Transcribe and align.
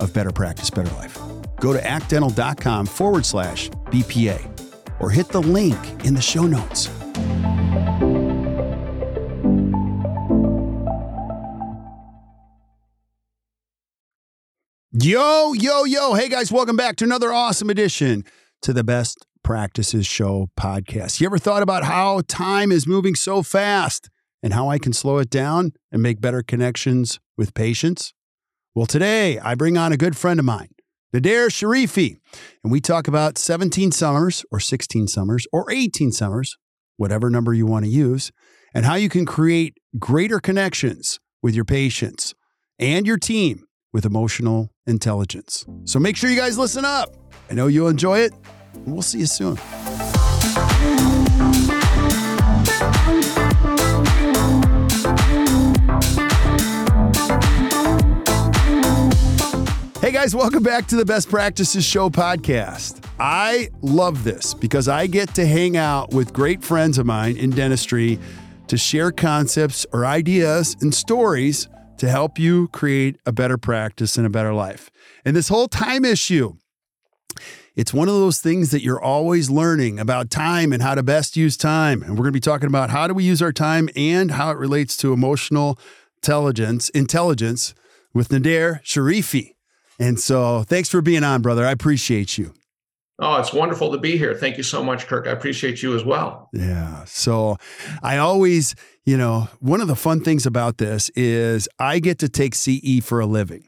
of 0.00 0.12
Better 0.12 0.32
Practice, 0.32 0.70
Better 0.70 0.94
Life. 0.96 1.18
Go 1.60 1.72
to 1.72 1.86
actdental.com 1.86 2.86
forward 2.86 3.26
slash 3.26 3.70
BPA 3.86 5.00
or 5.00 5.10
hit 5.10 5.28
the 5.28 5.42
link 5.42 5.78
in 6.04 6.14
the 6.14 6.22
show 6.22 6.46
notes. 6.46 6.88
Yo, 14.92 15.52
yo, 15.52 15.84
yo. 15.84 16.14
Hey 16.14 16.28
guys, 16.28 16.50
welcome 16.50 16.76
back 16.76 16.96
to 16.96 17.04
another 17.04 17.30
awesome 17.32 17.68
edition 17.68 18.24
to 18.62 18.72
the 18.72 18.82
Best 18.82 19.26
Practices 19.44 20.06
Show 20.06 20.48
podcast. 20.58 21.20
You 21.20 21.26
ever 21.26 21.38
thought 21.38 21.62
about 21.62 21.84
how 21.84 22.22
time 22.26 22.72
is 22.72 22.86
moving 22.86 23.14
so 23.14 23.42
fast 23.42 24.08
and 24.42 24.54
how 24.54 24.68
I 24.68 24.78
can 24.78 24.92
slow 24.92 25.18
it 25.18 25.28
down 25.28 25.72
and 25.92 26.02
make 26.02 26.20
better 26.20 26.42
connections 26.42 27.20
with 27.36 27.52
patients? 27.52 28.14
Well, 28.76 28.84
today 28.84 29.38
I 29.38 29.54
bring 29.54 29.78
on 29.78 29.90
a 29.92 29.96
good 29.96 30.18
friend 30.18 30.38
of 30.38 30.44
mine, 30.44 30.68
Nader 31.10 31.48
Sharifi, 31.48 32.18
and 32.62 32.70
we 32.70 32.78
talk 32.78 33.08
about 33.08 33.38
17 33.38 33.90
summers 33.90 34.44
or 34.52 34.60
16 34.60 35.08
summers 35.08 35.46
or 35.50 35.72
18 35.72 36.12
summers, 36.12 36.58
whatever 36.98 37.30
number 37.30 37.54
you 37.54 37.64
want 37.64 37.86
to 37.86 37.90
use, 37.90 38.32
and 38.74 38.84
how 38.84 38.94
you 38.96 39.08
can 39.08 39.24
create 39.24 39.78
greater 39.98 40.40
connections 40.40 41.18
with 41.42 41.54
your 41.54 41.64
patients 41.64 42.34
and 42.78 43.06
your 43.06 43.16
team 43.16 43.64
with 43.94 44.04
emotional 44.04 44.68
intelligence. 44.86 45.64
So 45.86 45.98
make 45.98 46.18
sure 46.18 46.28
you 46.28 46.36
guys 46.36 46.58
listen 46.58 46.84
up. 46.84 47.16
I 47.50 47.54
know 47.54 47.68
you'll 47.68 47.88
enjoy 47.88 48.18
it, 48.18 48.34
and 48.74 48.92
we'll 48.92 49.00
see 49.00 49.20
you 49.20 49.26
soon. 49.26 49.56
Hey 60.06 60.12
guys, 60.12 60.36
welcome 60.36 60.62
back 60.62 60.86
to 60.86 60.94
the 60.94 61.04
Best 61.04 61.28
Practices 61.28 61.84
Show 61.84 62.10
podcast. 62.10 63.04
I 63.18 63.70
love 63.82 64.22
this 64.22 64.54
because 64.54 64.86
I 64.86 65.08
get 65.08 65.34
to 65.34 65.44
hang 65.44 65.76
out 65.76 66.14
with 66.14 66.32
great 66.32 66.62
friends 66.62 66.96
of 66.96 67.06
mine 67.06 67.36
in 67.36 67.50
dentistry 67.50 68.20
to 68.68 68.76
share 68.76 69.10
concepts 69.10 69.84
or 69.92 70.06
ideas 70.06 70.76
and 70.80 70.94
stories 70.94 71.66
to 71.98 72.08
help 72.08 72.38
you 72.38 72.68
create 72.68 73.18
a 73.26 73.32
better 73.32 73.58
practice 73.58 74.16
and 74.16 74.24
a 74.24 74.30
better 74.30 74.54
life. 74.54 74.92
And 75.24 75.34
this 75.34 75.48
whole 75.48 75.66
time 75.66 76.04
issue, 76.04 76.52
it's 77.74 77.92
one 77.92 78.06
of 78.06 78.14
those 78.14 78.38
things 78.38 78.70
that 78.70 78.84
you're 78.84 79.02
always 79.02 79.50
learning 79.50 79.98
about 79.98 80.30
time 80.30 80.72
and 80.72 80.84
how 80.84 80.94
to 80.94 81.02
best 81.02 81.36
use 81.36 81.56
time. 81.56 82.02
And 82.02 82.12
we're 82.12 82.18
going 82.18 82.26
to 82.26 82.30
be 82.30 82.38
talking 82.38 82.68
about 82.68 82.90
how 82.90 83.08
do 83.08 83.14
we 83.14 83.24
use 83.24 83.42
our 83.42 83.52
time 83.52 83.88
and 83.96 84.30
how 84.30 84.52
it 84.52 84.56
relates 84.56 84.96
to 84.98 85.12
emotional 85.12 85.80
intelligence, 86.18 86.90
intelligence 86.90 87.74
with 88.14 88.28
Nader 88.28 88.80
Sharifi. 88.84 89.55
And 89.98 90.18
so 90.20 90.62
thanks 90.62 90.88
for 90.88 91.00
being 91.00 91.24
on, 91.24 91.42
brother. 91.42 91.64
I 91.64 91.70
appreciate 91.70 92.36
you. 92.38 92.52
Oh, 93.18 93.36
it's 93.36 93.52
wonderful 93.52 93.92
to 93.92 93.98
be 93.98 94.18
here. 94.18 94.34
Thank 94.34 94.58
you 94.58 94.62
so 94.62 94.84
much, 94.84 95.06
Kirk. 95.06 95.26
I 95.26 95.30
appreciate 95.30 95.82
you 95.82 95.94
as 95.96 96.04
well. 96.04 96.50
Yeah. 96.52 97.04
So 97.06 97.56
I 98.02 98.18
always, 98.18 98.74
you 99.06 99.16
know, 99.16 99.48
one 99.60 99.80
of 99.80 99.88
the 99.88 99.96
fun 99.96 100.20
things 100.20 100.44
about 100.44 100.76
this 100.76 101.08
is 101.10 101.66
I 101.78 101.98
get 101.98 102.18
to 102.18 102.28
take 102.28 102.54
CE 102.54 103.02
for 103.02 103.20
a 103.20 103.26
living. 103.26 103.66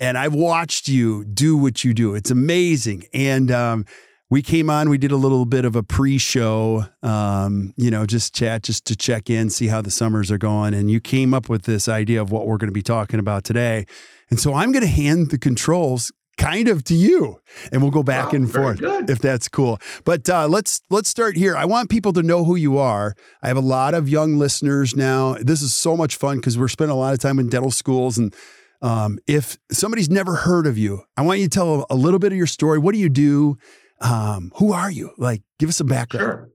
And 0.00 0.16
I've 0.16 0.34
watched 0.34 0.88
you 0.88 1.24
do 1.26 1.58
what 1.58 1.84
you 1.84 1.92
do. 1.92 2.14
It's 2.14 2.30
amazing. 2.30 3.04
And 3.12 3.50
um, 3.50 3.84
we 4.28 4.42
came 4.42 4.68
on, 4.68 4.88
we 4.88 4.98
did 4.98 5.12
a 5.12 5.16
little 5.16 5.44
bit 5.44 5.64
of 5.64 5.76
a 5.76 5.82
pre 5.82 6.18
show, 6.18 6.86
um, 7.02 7.72
you 7.76 7.90
know, 7.90 8.06
just 8.06 8.34
chat, 8.34 8.64
just 8.64 8.84
to 8.86 8.96
check 8.96 9.30
in, 9.30 9.50
see 9.50 9.68
how 9.68 9.80
the 9.80 9.90
summers 9.90 10.30
are 10.30 10.38
going. 10.38 10.74
And 10.74 10.90
you 10.90 11.00
came 11.00 11.32
up 11.32 11.48
with 11.48 11.62
this 11.62 11.88
idea 11.88 12.20
of 12.20 12.32
what 12.32 12.46
we're 12.46 12.56
going 12.56 12.68
to 12.68 12.72
be 12.72 12.82
talking 12.82 13.20
about 13.20 13.44
today. 13.44 13.86
And 14.30 14.40
so 14.40 14.54
I'm 14.54 14.72
going 14.72 14.82
to 14.82 14.90
hand 14.90 15.30
the 15.30 15.38
controls 15.38 16.10
kind 16.36 16.68
of 16.68 16.84
to 16.84 16.94
you 16.94 17.40
and 17.72 17.80
we'll 17.80 17.90
go 17.90 18.02
back 18.02 18.26
wow, 18.26 18.36
and 18.36 18.52
forth 18.52 18.78
good. 18.78 19.08
if 19.08 19.20
that's 19.20 19.48
cool 19.48 19.78
but 20.04 20.28
uh, 20.28 20.46
let's 20.46 20.82
let's 20.90 21.08
start 21.08 21.34
here 21.34 21.56
i 21.56 21.64
want 21.64 21.88
people 21.88 22.12
to 22.12 22.22
know 22.22 22.44
who 22.44 22.56
you 22.56 22.76
are 22.76 23.14
i 23.42 23.48
have 23.48 23.56
a 23.56 23.60
lot 23.60 23.94
of 23.94 24.06
young 24.06 24.36
listeners 24.36 24.94
now 24.94 25.34
this 25.40 25.62
is 25.62 25.74
so 25.74 25.96
much 25.96 26.16
fun 26.16 26.36
because 26.36 26.58
we're 26.58 26.68
spending 26.68 26.94
a 26.94 26.98
lot 26.98 27.14
of 27.14 27.18
time 27.18 27.38
in 27.38 27.48
dental 27.48 27.70
schools 27.70 28.18
and 28.18 28.34
um, 28.82 29.18
if 29.26 29.56
somebody's 29.72 30.10
never 30.10 30.34
heard 30.34 30.66
of 30.66 30.76
you 30.76 31.00
i 31.16 31.22
want 31.22 31.40
you 31.40 31.46
to 31.46 31.50
tell 31.50 31.86
a 31.88 31.96
little 31.96 32.18
bit 32.18 32.32
of 32.32 32.36
your 32.36 32.46
story 32.46 32.78
what 32.78 32.92
do 32.92 33.00
you 33.00 33.08
do 33.08 33.56
um, 34.00 34.52
who 34.56 34.72
are 34.72 34.90
you 34.90 35.10
like 35.18 35.42
give 35.58 35.68
us 35.68 35.76
some 35.76 35.86
background 35.86 36.24
sure 36.24 36.50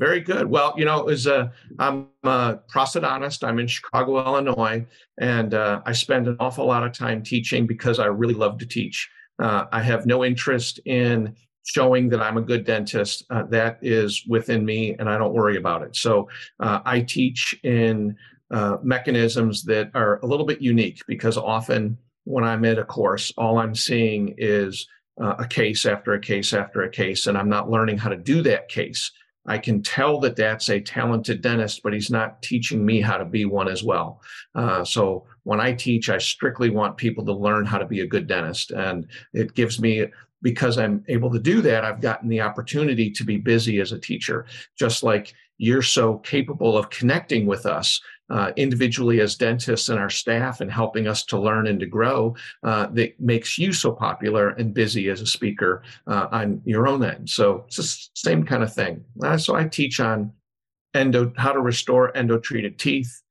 very 0.00 0.20
good. 0.20 0.46
Well, 0.46 0.72
you 0.78 0.86
know, 0.86 1.10
as 1.10 1.26
a, 1.26 1.52
I'm 1.78 2.08
a 2.24 2.58
prosthodontist. 2.72 3.46
I'm 3.46 3.58
in 3.58 3.66
Chicago, 3.66 4.24
Illinois, 4.24 4.86
and 5.20 5.52
uh, 5.52 5.82
I 5.84 5.92
spend 5.92 6.26
an 6.26 6.38
awful 6.40 6.66
lot 6.66 6.84
of 6.84 6.94
time 6.94 7.22
teaching 7.22 7.66
because 7.66 7.98
I 7.98 8.06
really 8.06 8.32
love 8.32 8.56
to 8.60 8.66
teach. 8.66 9.10
Uh, 9.38 9.66
I 9.70 9.82
have 9.82 10.06
no 10.06 10.24
interest 10.24 10.80
in 10.86 11.36
showing 11.64 12.08
that 12.08 12.22
I'm 12.22 12.38
a 12.38 12.40
good 12.40 12.64
dentist. 12.64 13.26
Uh, 13.28 13.42
that 13.50 13.78
is 13.82 14.24
within 14.26 14.64
me, 14.64 14.96
and 14.98 15.06
I 15.06 15.18
don't 15.18 15.34
worry 15.34 15.58
about 15.58 15.82
it. 15.82 15.94
So 15.94 16.30
uh, 16.60 16.80
I 16.86 17.02
teach 17.02 17.54
in 17.62 18.16
uh, 18.50 18.78
mechanisms 18.82 19.64
that 19.64 19.90
are 19.94 20.18
a 20.22 20.26
little 20.26 20.46
bit 20.46 20.62
unique 20.62 21.02
because 21.08 21.36
often 21.36 21.98
when 22.24 22.42
I'm 22.42 22.64
at 22.64 22.78
a 22.78 22.84
course, 22.84 23.34
all 23.36 23.58
I'm 23.58 23.74
seeing 23.74 24.34
is 24.38 24.86
uh, 25.20 25.36
a 25.38 25.46
case 25.46 25.86
after 25.86 26.12
a 26.14 26.20
case 26.20 26.52
after 26.52 26.82
a 26.82 26.90
case, 26.90 27.26
and 27.26 27.38
I'm 27.38 27.48
not 27.48 27.70
learning 27.70 27.98
how 27.98 28.10
to 28.10 28.16
do 28.16 28.42
that 28.42 28.68
case. 28.68 29.12
I 29.46 29.58
can 29.58 29.82
tell 29.82 30.20
that 30.20 30.36
that's 30.36 30.68
a 30.68 30.80
talented 30.80 31.40
dentist, 31.40 31.82
but 31.82 31.94
he's 31.94 32.10
not 32.10 32.42
teaching 32.42 32.84
me 32.84 33.00
how 33.00 33.16
to 33.16 33.24
be 33.24 33.46
one 33.46 33.68
as 33.68 33.82
well. 33.82 34.20
Uh, 34.54 34.84
so 34.84 35.26
when 35.44 35.60
I 35.60 35.72
teach, 35.72 36.10
I 36.10 36.18
strictly 36.18 36.68
want 36.68 36.98
people 36.98 37.24
to 37.24 37.32
learn 37.32 37.64
how 37.64 37.78
to 37.78 37.86
be 37.86 38.00
a 38.00 38.06
good 38.06 38.26
dentist. 38.26 38.70
And 38.70 39.06
it 39.32 39.54
gives 39.54 39.80
me, 39.80 40.06
because 40.42 40.76
I'm 40.76 41.04
able 41.08 41.30
to 41.30 41.38
do 41.38 41.62
that, 41.62 41.84
I've 41.84 42.02
gotten 42.02 42.28
the 42.28 42.42
opportunity 42.42 43.10
to 43.10 43.24
be 43.24 43.38
busy 43.38 43.80
as 43.80 43.92
a 43.92 43.98
teacher, 43.98 44.44
just 44.78 45.02
like 45.02 45.32
you're 45.56 45.82
so 45.82 46.18
capable 46.18 46.76
of 46.76 46.90
connecting 46.90 47.46
with 47.46 47.66
us 47.66 48.00
uh, 48.30 48.52
individually 48.56 49.20
as 49.20 49.36
dentists 49.36 49.88
and 49.88 49.98
our 49.98 50.10
staff 50.10 50.60
and 50.60 50.70
helping 50.70 51.06
us 51.06 51.24
to 51.24 51.38
learn 51.38 51.66
and 51.66 51.80
to 51.80 51.86
grow 51.86 52.34
uh, 52.62 52.86
that 52.92 53.18
makes 53.20 53.58
you 53.58 53.72
so 53.72 53.92
popular 53.92 54.50
and 54.50 54.72
busy 54.72 55.08
as 55.08 55.20
a 55.20 55.26
speaker 55.26 55.82
uh, 56.06 56.28
on 56.30 56.62
your 56.64 56.86
own 56.86 57.04
end. 57.04 57.28
So 57.28 57.64
it's 57.66 57.76
the 57.76 58.08
same 58.14 58.44
kind 58.44 58.62
of 58.62 58.72
thing. 58.72 59.04
Uh, 59.22 59.36
so 59.36 59.54
I 59.54 59.64
teach 59.64 60.00
on 60.00 60.32
endo 60.94 61.32
how 61.36 61.52
to 61.52 61.60
restore 61.60 62.16
endo-treated 62.16 62.78
teeth, 62.78 63.22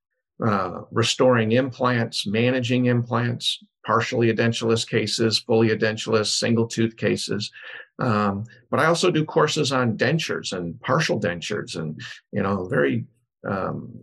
uh, 0.46 0.82
restoring 0.92 1.54
implants, 1.54 2.28
managing 2.28 2.86
implants, 2.86 3.60
partially 3.86 4.32
edentulous 4.32 4.88
cases, 4.88 5.40
fully 5.40 5.70
edentulous, 5.70 6.28
single 6.28 6.68
tooth 6.68 6.96
cases. 6.96 7.52
Um, 8.00 8.46
but 8.70 8.80
I 8.80 8.86
also 8.86 9.12
do 9.12 9.26
courses 9.26 9.72
on 9.72 9.98
dentures 9.98 10.54
and 10.54 10.80
partial 10.82 11.20
dentures 11.20 11.76
and, 11.76 12.00
you 12.32 12.42
know, 12.42 12.66
very 12.68 13.06
um, 13.46 14.00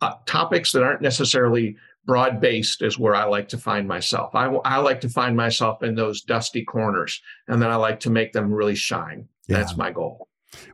uh, 0.00 0.14
topics 0.26 0.72
that 0.72 0.82
aren't 0.82 1.02
necessarily 1.02 1.76
broad 2.06 2.40
based 2.40 2.82
is 2.82 2.98
where 2.98 3.14
I 3.14 3.24
like 3.24 3.48
to 3.48 3.58
find 3.58 3.88
myself. 3.88 4.34
I, 4.34 4.46
I 4.64 4.78
like 4.78 5.00
to 5.02 5.08
find 5.08 5.36
myself 5.36 5.82
in 5.82 5.94
those 5.94 6.20
dusty 6.20 6.64
corners 6.64 7.20
and 7.48 7.62
then 7.62 7.70
I 7.70 7.76
like 7.76 8.00
to 8.00 8.10
make 8.10 8.32
them 8.32 8.52
really 8.52 8.74
shine. 8.74 9.28
Yeah. 9.48 9.58
That's 9.58 9.76
my 9.76 9.90
goal. 9.90 10.28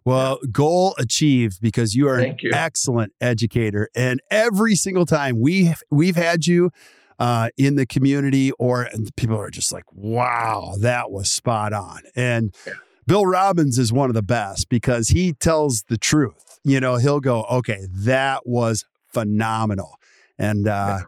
Well, 0.05 0.39
goal 0.51 0.95
achieved 0.99 1.61
because 1.61 1.95
you 1.95 2.09
are 2.09 2.19
Thank 2.19 2.43
an 2.43 2.49
you. 2.49 2.51
excellent 2.53 3.13
educator. 3.21 3.89
And 3.95 4.21
every 4.31 4.75
single 4.75 5.07
time 5.07 5.41
we 5.41 5.73
we've 5.91 6.17
had 6.17 6.47
you 6.47 6.71
uh, 7.19 7.51
in 7.57 7.77
the 7.77 7.87
community, 7.87 8.51
or 8.53 8.89
people 9.17 9.37
are 9.37 9.51
just 9.51 9.73
like, 9.73 9.85
wow, 9.93 10.75
that 10.81 11.11
was 11.11 11.31
spot 11.31 11.73
on. 11.73 12.01
And 12.17 12.55
yeah. 12.67 12.73
Bill 13.07 13.27
Robbins 13.27 13.79
is 13.79 13.93
one 13.93 14.09
of 14.09 14.15
the 14.15 14.23
best 14.23 14.69
because 14.69 15.09
he 15.09 15.35
tells 15.35 15.85
the 15.89 15.99
truth. 15.99 16.59
You 16.65 16.81
know, 16.81 16.97
he'll 16.97 17.21
go, 17.21 17.45
okay, 17.45 17.87
that 17.91 18.47
was 18.47 18.85
phenomenal. 19.13 19.97
And, 20.39 20.67
uh, 20.67 20.99
yeah. 20.99 21.03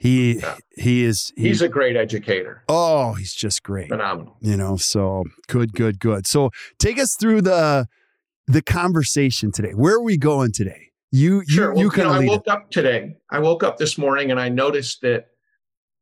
He 0.00 0.38
yeah. 0.38 0.56
he 0.78 1.04
is 1.04 1.30
he, 1.36 1.48
he's 1.48 1.60
a 1.60 1.68
great 1.68 1.94
educator. 1.94 2.64
Oh, 2.70 3.12
he's 3.12 3.34
just 3.34 3.62
great. 3.62 3.90
Phenomenal. 3.90 4.34
You 4.40 4.56
know, 4.56 4.78
so 4.78 5.24
good, 5.46 5.74
good, 5.74 6.00
good. 6.00 6.26
So 6.26 6.48
take 6.78 6.98
us 6.98 7.14
through 7.20 7.42
the 7.42 7.86
the 8.46 8.62
conversation 8.62 9.52
today. 9.52 9.72
Where 9.72 9.96
are 9.96 10.02
we 10.02 10.16
going 10.16 10.52
today? 10.52 10.90
You 11.12 11.42
sure. 11.46 11.76
you, 11.76 11.88
well, 11.88 11.96
you 11.98 12.04
know, 12.04 12.12
I 12.12 12.24
woke 12.24 12.46
it. 12.46 12.50
up 12.50 12.70
today. 12.70 13.16
I 13.30 13.40
woke 13.40 13.62
up 13.62 13.76
this 13.76 13.98
morning 13.98 14.30
and 14.30 14.40
I 14.40 14.48
noticed 14.48 15.02
that 15.02 15.26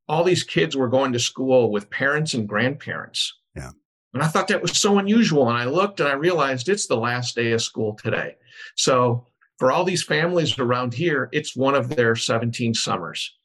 all 0.09 0.23
these 0.23 0.45
kids 0.45 0.77
were 0.77 0.89
going 0.89 1.13
to 1.13 1.19
school 1.19 1.73
with 1.73 1.91
parents 1.91 2.35
and 2.35 2.49
grandparents. 2.49 3.35
Yeah. 3.57 3.71
And 4.15 4.23
I 4.23 4.29
thought 4.29 4.49
that 4.49 4.63
was 4.63 4.79
so 4.79 4.99
unusual. 4.99 5.49
And 5.49 5.59
I 5.59 5.65
looked 5.65 6.01
and 6.01 6.09
I 6.09 6.15
realized 6.15 6.69
it's 6.69 6.87
the 6.87 6.97
last 6.97 7.35
day 7.35 7.53
of 7.53 7.63
school 7.63 7.95
today. 7.95 8.37
So 8.77 9.27
for 9.59 9.73
all 9.73 9.85
these 9.85 10.05
families 10.05 10.59
around 10.59 10.95
here, 10.95 11.29
it's 11.33 11.57
one 11.57 11.75
of 11.75 11.89
their 11.89 12.15
17 12.15 12.75
summers 12.75 13.39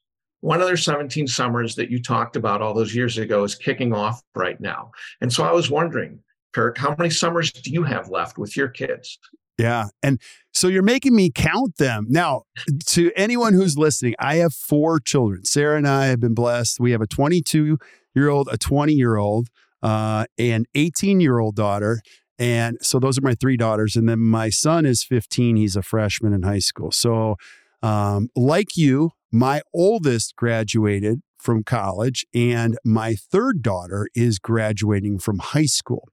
one 0.44 0.60
of 0.60 0.68
their 0.68 0.76
17 0.76 1.26
summers 1.26 1.76
that 1.76 1.90
you 1.90 2.02
talked 2.02 2.36
about 2.36 2.62
all 2.62 2.74
those 2.74 2.94
years 2.94 3.18
ago 3.18 3.46
is 3.46 3.56
kicking 3.56 3.94
off 3.94 4.22
right 4.36 4.60
now. 4.60 4.92
And 5.22 5.32
so 5.32 5.46
I 5.46 5.54
was 5.54 5.72
wondering, 5.72 6.20
Kirk, 6.52 6.78
how 6.78 6.94
many 6.98 7.12
summers 7.12 7.50
do 7.50 7.72
you 7.72 7.84
have 7.84 8.10
left 8.10 8.38
with 8.38 8.58
your 8.58 8.68
kids? 8.68 9.18
Yeah. 9.58 9.86
And 10.04 10.20
so 10.52 10.68
you're 10.68 10.84
making 10.84 11.16
me 11.16 11.32
count 11.34 11.78
them. 11.78 12.08
Now, 12.10 12.42
to 12.88 13.10
anyone 13.16 13.54
who's 13.54 13.78
listening, 13.78 14.16
I 14.20 14.36
have 14.36 14.54
four 14.54 15.00
children. 15.00 15.46
Sarah 15.46 15.78
and 15.78 15.88
I 15.88 16.08
have 16.08 16.20
been 16.20 16.34
blessed. 16.34 16.78
We 16.78 16.92
have 16.92 17.02
a 17.02 17.08
22 17.08 17.78
year 18.14 18.28
old, 18.28 18.50
a 18.52 18.58
20 18.58 18.92
year 18.92 19.16
old, 19.16 19.48
uh, 19.82 20.26
an 20.38 20.66
18 20.76 21.22
year 21.22 21.40
old 21.40 21.56
daughter. 21.56 22.02
And 22.40 22.78
so 22.82 23.00
those 23.00 23.18
are 23.18 23.22
my 23.22 23.36
three 23.36 23.58
daughters. 23.58 23.96
And 23.96 24.08
then 24.10 24.20
my 24.20 24.50
son 24.50 24.86
is 24.86 25.04
15. 25.04 25.56
He's 25.56 25.76
a 25.76 25.82
freshman 25.84 26.34
in 26.34 26.44
high 26.44 26.60
school. 26.60 26.92
So, 26.92 27.36
um, 27.82 28.30
like 28.36 28.78
you, 28.78 29.12
my 29.32 29.62
oldest 29.74 30.36
graduated 30.36 31.22
from 31.38 31.64
college, 31.64 32.26
and 32.34 32.78
my 32.86 33.16
third 33.16 33.62
daughter 33.62 34.08
is 34.16 34.40
graduating 34.40 35.20
from 35.20 35.40
high 35.40 35.66
school. 35.66 36.08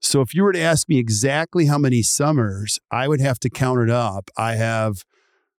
So, 0.00 0.20
if 0.20 0.32
you 0.32 0.44
were 0.44 0.52
to 0.52 0.60
ask 0.60 0.88
me 0.88 0.98
exactly 0.98 1.66
how 1.66 1.78
many 1.78 2.02
summers, 2.02 2.78
I 2.90 3.08
would 3.08 3.20
have 3.20 3.40
to 3.40 3.50
count 3.50 3.80
it 3.80 3.90
up. 3.90 4.30
I 4.36 4.54
have 4.54 5.02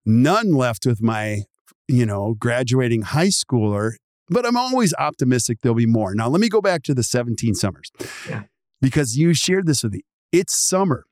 none 0.07 0.53
left 0.53 0.87
with 0.87 1.03
my, 1.03 1.43
you 1.89 2.07
know, 2.07 2.35
graduating 2.39 3.03
high 3.03 3.29
schooler, 3.29 3.95
but 4.29 4.47
I'm 4.47 4.57
always 4.57 4.95
optimistic 4.99 5.59
there'll 5.61 5.75
be 5.75 5.87
more. 5.87 6.15
Now, 6.15 6.29
let 6.29 6.41
me 6.41 6.49
go 6.49 6.61
back 6.61 6.85
to 6.85 6.95
the 6.95 7.03
17 7.03 7.55
summers 7.55 7.91
yeah. 8.29 8.45
Because 8.81 9.17
you 9.17 9.35
shared 9.35 9.67
this 9.67 9.83
with 9.83 9.93
me. 9.93 10.03
It's 10.33 10.57
summer. 10.57 11.05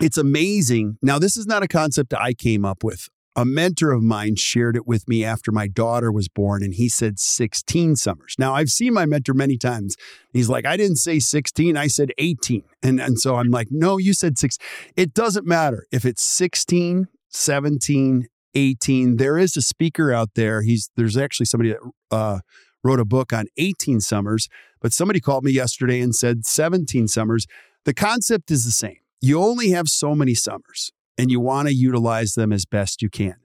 It's 0.00 0.18
amazing. 0.18 0.98
Now, 1.02 1.18
this 1.18 1.36
is 1.36 1.46
not 1.46 1.62
a 1.62 1.68
concept 1.68 2.12
I 2.14 2.34
came 2.34 2.64
up 2.64 2.84
with 2.84 3.08
a 3.36 3.44
mentor 3.44 3.92
of 3.92 4.02
mine 4.02 4.34
shared 4.36 4.76
it 4.76 4.86
with 4.86 5.06
me 5.06 5.22
after 5.22 5.52
my 5.52 5.68
daughter 5.68 6.10
was 6.10 6.26
born, 6.26 6.64
and 6.64 6.74
he 6.74 6.88
said 6.88 7.18
16 7.18 7.96
summers. 7.96 8.34
Now, 8.38 8.54
I've 8.54 8.70
seen 8.70 8.94
my 8.94 9.04
mentor 9.04 9.34
many 9.34 9.58
times. 9.58 9.94
He's 10.32 10.48
like, 10.48 10.64
I 10.64 10.78
didn't 10.78 10.96
say 10.96 11.18
16, 11.18 11.76
I 11.76 11.86
said 11.86 12.12
18. 12.16 12.62
And, 12.82 12.98
and 12.98 13.20
so 13.20 13.36
I'm 13.36 13.50
like, 13.50 13.68
no, 13.70 13.98
you 13.98 14.14
said 14.14 14.38
six. 14.38 14.56
It 14.96 15.12
doesn't 15.12 15.46
matter 15.46 15.86
if 15.92 16.06
it's 16.06 16.22
16, 16.22 17.08
17, 17.28 18.26
18. 18.54 19.16
There 19.16 19.36
is 19.36 19.54
a 19.56 19.62
speaker 19.62 20.12
out 20.12 20.30
there. 20.34 20.62
He's 20.62 20.90
there's 20.96 21.18
actually 21.18 21.46
somebody 21.46 21.72
that 21.72 21.80
uh, 22.10 22.38
wrote 22.86 23.00
a 23.00 23.04
book 23.04 23.32
on 23.32 23.46
18 23.56 24.00
summers, 24.00 24.48
but 24.80 24.92
somebody 24.92 25.20
called 25.20 25.44
me 25.44 25.52
yesterday 25.52 26.00
and 26.00 26.14
said 26.14 26.46
17 26.46 27.08
summers. 27.08 27.46
The 27.84 27.94
concept 27.94 28.50
is 28.50 28.64
the 28.64 28.70
same. 28.70 28.98
You 29.20 29.40
only 29.40 29.70
have 29.70 29.88
so 29.88 30.14
many 30.14 30.34
summers 30.34 30.92
and 31.18 31.30
you 31.30 31.40
want 31.40 31.68
to 31.68 31.74
utilize 31.74 32.32
them 32.32 32.52
as 32.52 32.64
best 32.64 33.02
you 33.02 33.10
can. 33.10 33.36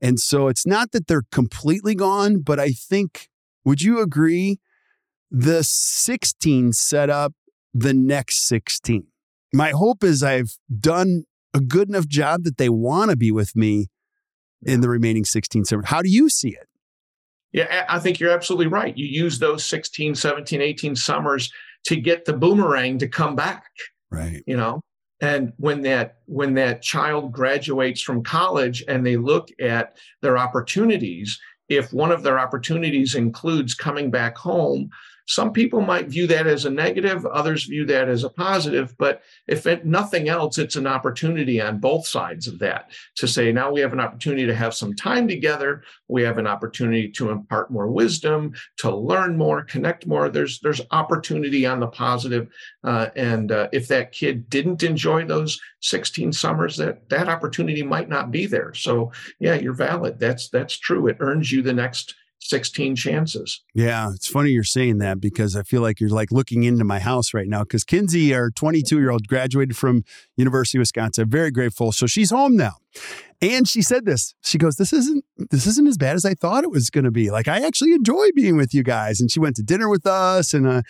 And 0.00 0.20
so 0.20 0.48
it's 0.48 0.66
not 0.66 0.92
that 0.92 1.06
they're 1.06 1.24
completely 1.32 1.94
gone, 1.94 2.40
but 2.40 2.60
I 2.60 2.70
think, 2.70 3.28
would 3.64 3.82
you 3.82 4.00
agree? 4.00 4.58
The 5.30 5.64
16 5.64 6.72
set 6.74 7.10
up 7.10 7.32
the 7.72 7.94
next 7.94 8.46
16. 8.46 9.06
My 9.52 9.70
hope 9.70 10.04
is 10.04 10.22
I've 10.22 10.58
done 10.80 11.24
a 11.54 11.60
good 11.60 11.88
enough 11.88 12.06
job 12.06 12.44
that 12.44 12.58
they 12.58 12.68
want 12.68 13.10
to 13.10 13.16
be 13.16 13.32
with 13.32 13.56
me 13.56 13.86
in 14.62 14.80
the 14.80 14.88
remaining 14.88 15.24
16 15.24 15.64
summers. 15.64 15.86
How 15.88 16.02
do 16.02 16.08
you 16.08 16.28
see 16.28 16.50
it? 16.50 16.68
Yeah, 17.54 17.86
I 17.88 18.00
think 18.00 18.18
you're 18.18 18.32
absolutely 18.32 18.66
right. 18.66 18.96
You 18.98 19.06
use 19.06 19.38
those 19.38 19.64
16, 19.64 20.16
17, 20.16 20.60
18 20.60 20.96
summers 20.96 21.52
to 21.84 21.94
get 21.94 22.24
the 22.24 22.32
boomerang 22.32 22.98
to 22.98 23.06
come 23.06 23.36
back. 23.36 23.70
Right. 24.10 24.42
You 24.44 24.56
know, 24.56 24.80
and 25.20 25.52
when 25.58 25.82
that 25.82 26.16
when 26.26 26.54
that 26.54 26.82
child 26.82 27.32
graduates 27.32 28.02
from 28.02 28.24
college 28.24 28.82
and 28.88 29.06
they 29.06 29.16
look 29.16 29.48
at 29.60 29.96
their 30.20 30.36
opportunities 30.36 31.38
if 31.68 31.92
one 31.92 32.12
of 32.12 32.22
their 32.22 32.38
opportunities 32.38 33.14
includes 33.14 33.74
coming 33.74 34.10
back 34.10 34.36
home 34.36 34.90
some 35.26 35.52
people 35.52 35.80
might 35.80 36.08
view 36.08 36.26
that 36.26 36.46
as 36.46 36.66
a 36.66 36.70
negative, 36.70 37.24
others 37.24 37.64
view 37.64 37.86
that 37.86 38.08
as 38.08 38.24
a 38.24 38.28
positive. 38.28 38.94
But 38.98 39.22
if 39.46 39.66
it, 39.66 39.86
nothing 39.86 40.28
else, 40.28 40.58
it's 40.58 40.76
an 40.76 40.86
opportunity 40.86 41.60
on 41.60 41.78
both 41.78 42.06
sides 42.06 42.46
of 42.46 42.58
that 42.58 42.90
to 43.16 43.26
say, 43.26 43.50
now 43.50 43.72
we 43.72 43.80
have 43.80 43.94
an 43.94 44.00
opportunity 44.00 44.44
to 44.46 44.54
have 44.54 44.74
some 44.74 44.94
time 44.94 45.26
together. 45.26 45.82
We 46.08 46.22
have 46.22 46.36
an 46.36 46.46
opportunity 46.46 47.10
to 47.12 47.30
impart 47.30 47.70
more 47.70 47.90
wisdom, 47.90 48.52
to 48.78 48.94
learn 48.94 49.36
more, 49.38 49.62
connect 49.62 50.06
more. 50.06 50.28
There's 50.28 50.60
there's 50.60 50.82
opportunity 50.90 51.64
on 51.64 51.80
the 51.80 51.86
positive. 51.86 52.48
Uh, 52.82 53.08
and 53.16 53.50
uh, 53.50 53.68
if 53.72 53.88
that 53.88 54.12
kid 54.12 54.50
didn't 54.50 54.82
enjoy 54.82 55.24
those 55.24 55.58
16 55.80 56.32
summers, 56.32 56.76
that 56.76 57.08
that 57.08 57.28
opportunity 57.28 57.82
might 57.82 58.08
not 58.08 58.30
be 58.30 58.46
there. 58.46 58.74
So 58.74 59.12
yeah, 59.38 59.54
you're 59.54 59.72
valid. 59.72 60.18
That's 60.18 60.48
that's 60.50 60.78
true. 60.78 61.06
It 61.06 61.16
earns 61.20 61.50
you 61.50 61.62
the 61.62 61.72
next 61.72 62.14
16 62.44 62.94
chances. 62.94 63.62
Yeah, 63.74 64.10
it's 64.14 64.28
funny 64.28 64.50
you're 64.50 64.64
saying 64.64 64.98
that 64.98 65.18
because 65.18 65.56
I 65.56 65.62
feel 65.62 65.80
like 65.80 65.98
you're 65.98 66.10
like 66.10 66.30
looking 66.30 66.62
into 66.62 66.84
my 66.84 66.98
house 66.98 67.32
right 67.32 67.48
now 67.48 67.62
because 67.62 67.84
Kinsey, 67.84 68.34
our 68.34 68.50
22 68.50 68.98
year 68.98 69.10
old, 69.10 69.26
graduated 69.26 69.76
from 69.78 70.04
University 70.36 70.76
of 70.76 70.82
Wisconsin. 70.82 71.28
Very 71.28 71.50
grateful. 71.50 71.90
So 71.90 72.06
she's 72.06 72.30
home 72.30 72.54
now. 72.54 72.74
And 73.40 73.66
she 73.66 73.80
said 73.80 74.04
this. 74.04 74.34
She 74.42 74.58
goes, 74.58 74.76
"This 74.76 74.92
isn't 74.92 75.24
this 75.50 75.66
isn't 75.66 75.88
as 75.88 75.96
bad 75.96 76.16
as 76.16 76.24
I 76.24 76.34
thought 76.34 76.64
it 76.64 76.70
was 76.70 76.90
going 76.90 77.04
to 77.04 77.10
be. 77.10 77.30
Like 77.30 77.48
I 77.48 77.66
actually 77.66 77.92
enjoy 77.92 78.28
being 78.34 78.56
with 78.56 78.72
you 78.72 78.82
guys." 78.82 79.20
And 79.20 79.30
she 79.30 79.40
went 79.40 79.56
to 79.56 79.62
dinner 79.62 79.88
with 79.88 80.06
us, 80.06 80.54
and 80.54 80.66
uh, 80.66 80.82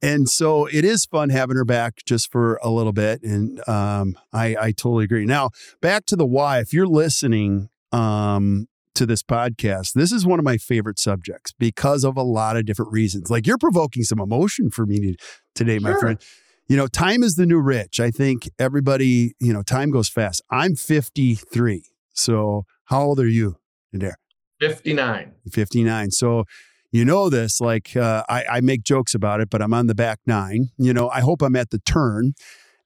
and 0.00 0.28
so 0.28 0.66
it 0.66 0.84
is 0.84 1.04
fun 1.04 1.30
having 1.30 1.56
her 1.56 1.64
back 1.64 2.02
just 2.06 2.32
for 2.32 2.58
a 2.62 2.70
little 2.70 2.92
bit. 2.92 3.22
And 3.22 3.66
um, 3.68 4.16
I 4.32 4.56
I 4.58 4.72
totally 4.72 5.04
agree. 5.04 5.26
Now 5.26 5.50
back 5.80 6.06
to 6.06 6.16
the 6.16 6.26
why. 6.26 6.60
If 6.60 6.72
you're 6.72 6.86
listening, 6.86 7.68
um, 7.92 8.68
to 8.94 9.06
this 9.06 9.22
podcast. 9.22 9.92
This 9.94 10.12
is 10.12 10.26
one 10.26 10.38
of 10.38 10.44
my 10.44 10.56
favorite 10.56 10.98
subjects 10.98 11.52
because 11.58 12.04
of 12.04 12.16
a 12.16 12.22
lot 12.22 12.56
of 12.56 12.64
different 12.64 12.92
reasons. 12.92 13.30
Like 13.30 13.46
you're 13.46 13.58
provoking 13.58 14.02
some 14.02 14.20
emotion 14.20 14.70
for 14.70 14.86
me 14.86 15.16
today, 15.54 15.78
my 15.78 15.90
sure. 15.90 16.00
friend. 16.00 16.20
You 16.68 16.76
know, 16.76 16.86
time 16.86 17.22
is 17.22 17.34
the 17.34 17.46
new 17.46 17.58
rich. 17.58 18.00
I 18.00 18.10
think 18.10 18.48
everybody, 18.58 19.34
you 19.40 19.52
know, 19.52 19.62
time 19.62 19.90
goes 19.90 20.08
fast. 20.08 20.42
I'm 20.50 20.74
53. 20.76 21.84
So 22.14 22.64
how 22.84 23.02
old 23.02 23.20
are 23.20 23.28
you, 23.28 23.56
Nader? 23.94 24.14
59. 24.60 25.32
59. 25.50 26.10
So 26.12 26.44
you 26.92 27.04
know 27.04 27.30
this, 27.30 27.60
like 27.60 27.96
uh, 27.96 28.22
I, 28.28 28.44
I 28.44 28.60
make 28.60 28.84
jokes 28.84 29.14
about 29.14 29.40
it, 29.40 29.50
but 29.50 29.62
I'm 29.62 29.72
on 29.72 29.86
the 29.86 29.94
back 29.94 30.20
nine. 30.26 30.68
You 30.78 30.92
know, 30.92 31.08
I 31.08 31.20
hope 31.20 31.42
I'm 31.42 31.56
at 31.56 31.70
the 31.70 31.78
turn 31.78 32.34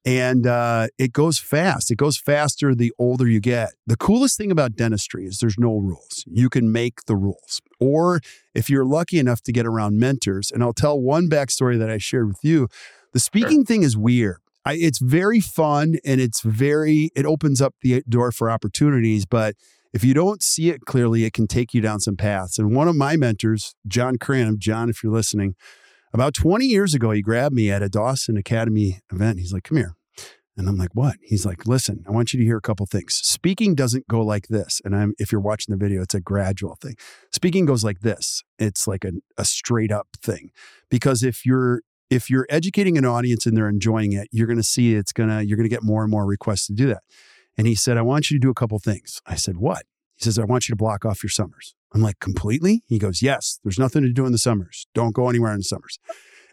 and 0.06 0.46
uh, 0.46 0.86
it 0.98 1.12
goes 1.12 1.40
fast. 1.40 1.90
It 1.90 1.96
goes 1.96 2.16
faster 2.16 2.76
the 2.76 2.92
older 2.96 3.26
you 3.26 3.40
get. 3.40 3.74
The 3.88 3.96
coolest 3.96 4.38
thing 4.38 4.52
about 4.52 4.76
dentistry 4.76 5.26
is 5.26 5.38
there's 5.38 5.58
no 5.58 5.76
rules. 5.76 6.24
You 6.26 6.48
can 6.48 6.70
make 6.70 7.04
the 7.06 7.16
rules. 7.16 7.60
Or 7.80 8.20
if 8.54 8.70
you're 8.70 8.84
lucky 8.84 9.18
enough 9.18 9.42
to 9.42 9.52
get 9.52 9.66
around 9.66 9.98
mentors, 9.98 10.52
and 10.52 10.62
I'll 10.62 10.72
tell 10.72 10.98
one 10.98 11.28
backstory 11.28 11.76
that 11.80 11.90
I 11.90 11.98
shared 11.98 12.28
with 12.28 12.38
you. 12.42 12.68
The 13.14 13.18
speaking 13.18 13.64
thing 13.64 13.82
is 13.82 13.96
weird. 13.96 14.36
I, 14.64 14.74
it's 14.74 15.00
very 15.00 15.40
fun 15.40 15.96
and 16.04 16.20
it's 16.20 16.40
very, 16.40 17.10
it 17.16 17.26
opens 17.26 17.60
up 17.60 17.74
the 17.82 18.02
door 18.08 18.30
for 18.30 18.48
opportunities. 18.48 19.26
But 19.26 19.56
if 19.92 20.04
you 20.04 20.14
don't 20.14 20.42
see 20.42 20.70
it 20.70 20.82
clearly, 20.86 21.24
it 21.24 21.32
can 21.32 21.48
take 21.48 21.74
you 21.74 21.80
down 21.80 21.98
some 21.98 22.16
paths. 22.16 22.58
And 22.58 22.76
one 22.76 22.86
of 22.86 22.94
my 22.94 23.16
mentors, 23.16 23.74
John 23.88 24.18
Cranham, 24.18 24.58
John, 24.58 24.88
if 24.88 25.02
you're 25.02 25.12
listening, 25.12 25.56
about 26.16 26.32
20 26.32 26.64
years 26.64 26.94
ago, 26.94 27.10
he 27.10 27.20
grabbed 27.20 27.54
me 27.54 27.70
at 27.70 27.82
a 27.82 27.90
Dawson 27.90 28.38
Academy 28.38 29.00
event. 29.12 29.38
He's 29.38 29.52
like, 29.52 29.64
come 29.64 29.76
here. 29.76 29.96
And 30.56 30.66
I'm 30.66 30.78
like, 30.78 30.94
what? 30.94 31.16
He's 31.20 31.44
like, 31.44 31.66
listen, 31.66 32.04
I 32.08 32.10
want 32.10 32.32
you 32.32 32.38
to 32.40 32.44
hear 32.44 32.56
a 32.56 32.62
couple 32.62 32.86
things. 32.86 33.16
Speaking 33.16 33.74
doesn't 33.74 34.08
go 34.08 34.22
like 34.22 34.48
this. 34.48 34.80
And 34.82 34.96
I'm, 34.96 35.12
if 35.18 35.30
you're 35.30 35.42
watching 35.42 35.74
the 35.74 35.78
video, 35.78 36.00
it's 36.00 36.14
a 36.14 36.20
gradual 36.20 36.78
thing. 36.80 36.94
Speaking 37.32 37.66
goes 37.66 37.84
like 37.84 38.00
this. 38.00 38.42
It's 38.58 38.86
like 38.86 39.04
a, 39.04 39.12
a 39.36 39.44
straight 39.44 39.92
up 39.92 40.08
thing. 40.22 40.52
Because 40.88 41.22
if 41.22 41.44
you're, 41.44 41.82
if 42.08 42.30
you're 42.30 42.46
educating 42.48 42.96
an 42.96 43.04
audience 43.04 43.44
and 43.44 43.54
they're 43.54 43.68
enjoying 43.68 44.14
it, 44.14 44.28
you're 44.32 44.46
to 44.46 44.62
see 44.62 44.94
it's 44.94 45.12
to, 45.12 45.44
you're 45.44 45.58
to 45.58 45.68
get 45.68 45.82
more 45.82 46.00
and 46.00 46.10
more 46.10 46.24
requests 46.24 46.68
to 46.68 46.72
do 46.72 46.86
that. 46.86 47.02
And 47.58 47.66
he 47.66 47.74
said, 47.74 47.98
I 47.98 48.02
want 48.02 48.30
you 48.30 48.38
to 48.38 48.40
do 48.42 48.50
a 48.50 48.54
couple 48.54 48.78
things. 48.78 49.20
I 49.26 49.34
said, 49.34 49.58
what? 49.58 49.84
He 50.14 50.24
says, 50.24 50.38
I 50.38 50.44
want 50.44 50.66
you 50.66 50.72
to 50.72 50.76
block 50.76 51.04
off 51.04 51.22
your 51.22 51.28
summers. 51.28 51.75
I'm 51.94 52.02
like, 52.02 52.18
completely? 52.20 52.82
He 52.86 52.98
goes, 52.98 53.22
yes, 53.22 53.58
there's 53.62 53.78
nothing 53.78 54.02
to 54.02 54.12
do 54.12 54.26
in 54.26 54.32
the 54.32 54.38
summers. 54.38 54.86
Don't 54.94 55.14
go 55.14 55.28
anywhere 55.28 55.52
in 55.52 55.58
the 55.58 55.64
summers. 55.64 55.98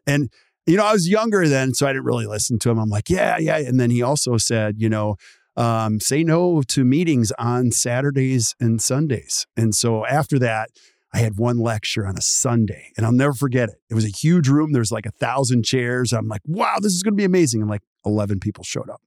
And, 0.05 0.29
you 0.65 0.77
know, 0.77 0.85
I 0.85 0.93
was 0.93 1.09
younger 1.09 1.47
then, 1.47 1.73
so 1.73 1.87
I 1.87 1.93
didn't 1.93 2.05
really 2.05 2.27
listen 2.27 2.59
to 2.59 2.69
him. 2.69 2.79
I'm 2.79 2.89
like, 2.89 3.09
yeah, 3.09 3.37
yeah. 3.37 3.57
And 3.57 3.79
then 3.79 3.89
he 3.89 4.01
also 4.01 4.37
said, 4.37 4.75
you 4.77 4.89
know, 4.89 5.15
um, 5.55 5.99
say 5.99 6.23
no 6.23 6.61
to 6.63 6.83
meetings 6.83 7.31
on 7.37 7.71
Saturdays 7.71 8.55
and 8.59 8.81
Sundays. 8.81 9.45
And 9.55 9.75
so 9.75 10.05
after 10.05 10.39
that, 10.39 10.69
I 11.13 11.19
had 11.19 11.37
one 11.37 11.59
lecture 11.59 12.07
on 12.07 12.17
a 12.17 12.21
Sunday 12.21 12.91
and 12.97 13.05
I'll 13.05 13.11
never 13.11 13.33
forget 13.33 13.69
it. 13.69 13.75
It 13.89 13.93
was 13.93 14.05
a 14.05 14.09
huge 14.09 14.47
room. 14.47 14.71
There's 14.71 14.91
like 14.91 15.05
a 15.05 15.11
thousand 15.11 15.63
chairs. 15.63 16.11
I'm 16.11 16.27
like, 16.27 16.41
wow, 16.45 16.77
this 16.81 16.93
is 16.93 17.03
going 17.03 17.13
to 17.13 17.17
be 17.17 17.23
amazing. 17.23 17.61
And 17.61 17.69
like 17.69 17.83
11 18.03 18.39
people 18.39 18.63
showed 18.63 18.89
up. 18.89 19.01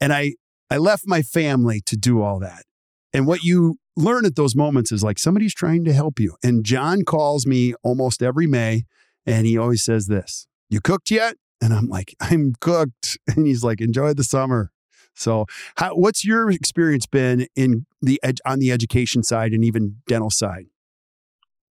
And 0.00 0.12
I, 0.12 0.34
I 0.68 0.78
left 0.78 1.04
my 1.06 1.22
family 1.22 1.80
to 1.82 1.96
do 1.96 2.22
all 2.22 2.40
that. 2.40 2.64
And 3.12 3.26
what 3.26 3.44
you 3.44 3.76
learn 3.98 4.24
at 4.24 4.36
those 4.36 4.54
moments 4.54 4.92
is 4.92 5.02
like 5.02 5.18
somebody's 5.18 5.54
trying 5.54 5.84
to 5.84 5.92
help 5.92 6.20
you. 6.20 6.36
And 6.42 6.64
John 6.64 7.02
calls 7.04 7.46
me 7.46 7.74
almost 7.82 8.22
every 8.22 8.46
May 8.46 8.84
and 9.26 9.46
he 9.46 9.58
always 9.58 9.82
says 9.82 10.06
this, 10.06 10.46
you 10.70 10.80
cooked 10.80 11.10
yet? 11.10 11.36
And 11.60 11.74
I'm 11.74 11.88
like, 11.88 12.14
I'm 12.20 12.54
cooked. 12.60 13.18
And 13.36 13.46
he's 13.46 13.62
like, 13.62 13.80
enjoy 13.80 14.14
the 14.14 14.24
summer. 14.24 14.70
So, 15.14 15.46
how, 15.76 15.96
what's 15.96 16.24
your 16.24 16.50
experience 16.50 17.06
been 17.06 17.48
in 17.56 17.86
the 18.00 18.20
ed- 18.22 18.38
on 18.46 18.60
the 18.60 18.70
education 18.70 19.24
side 19.24 19.52
and 19.52 19.64
even 19.64 19.96
dental 20.06 20.30
side? 20.30 20.66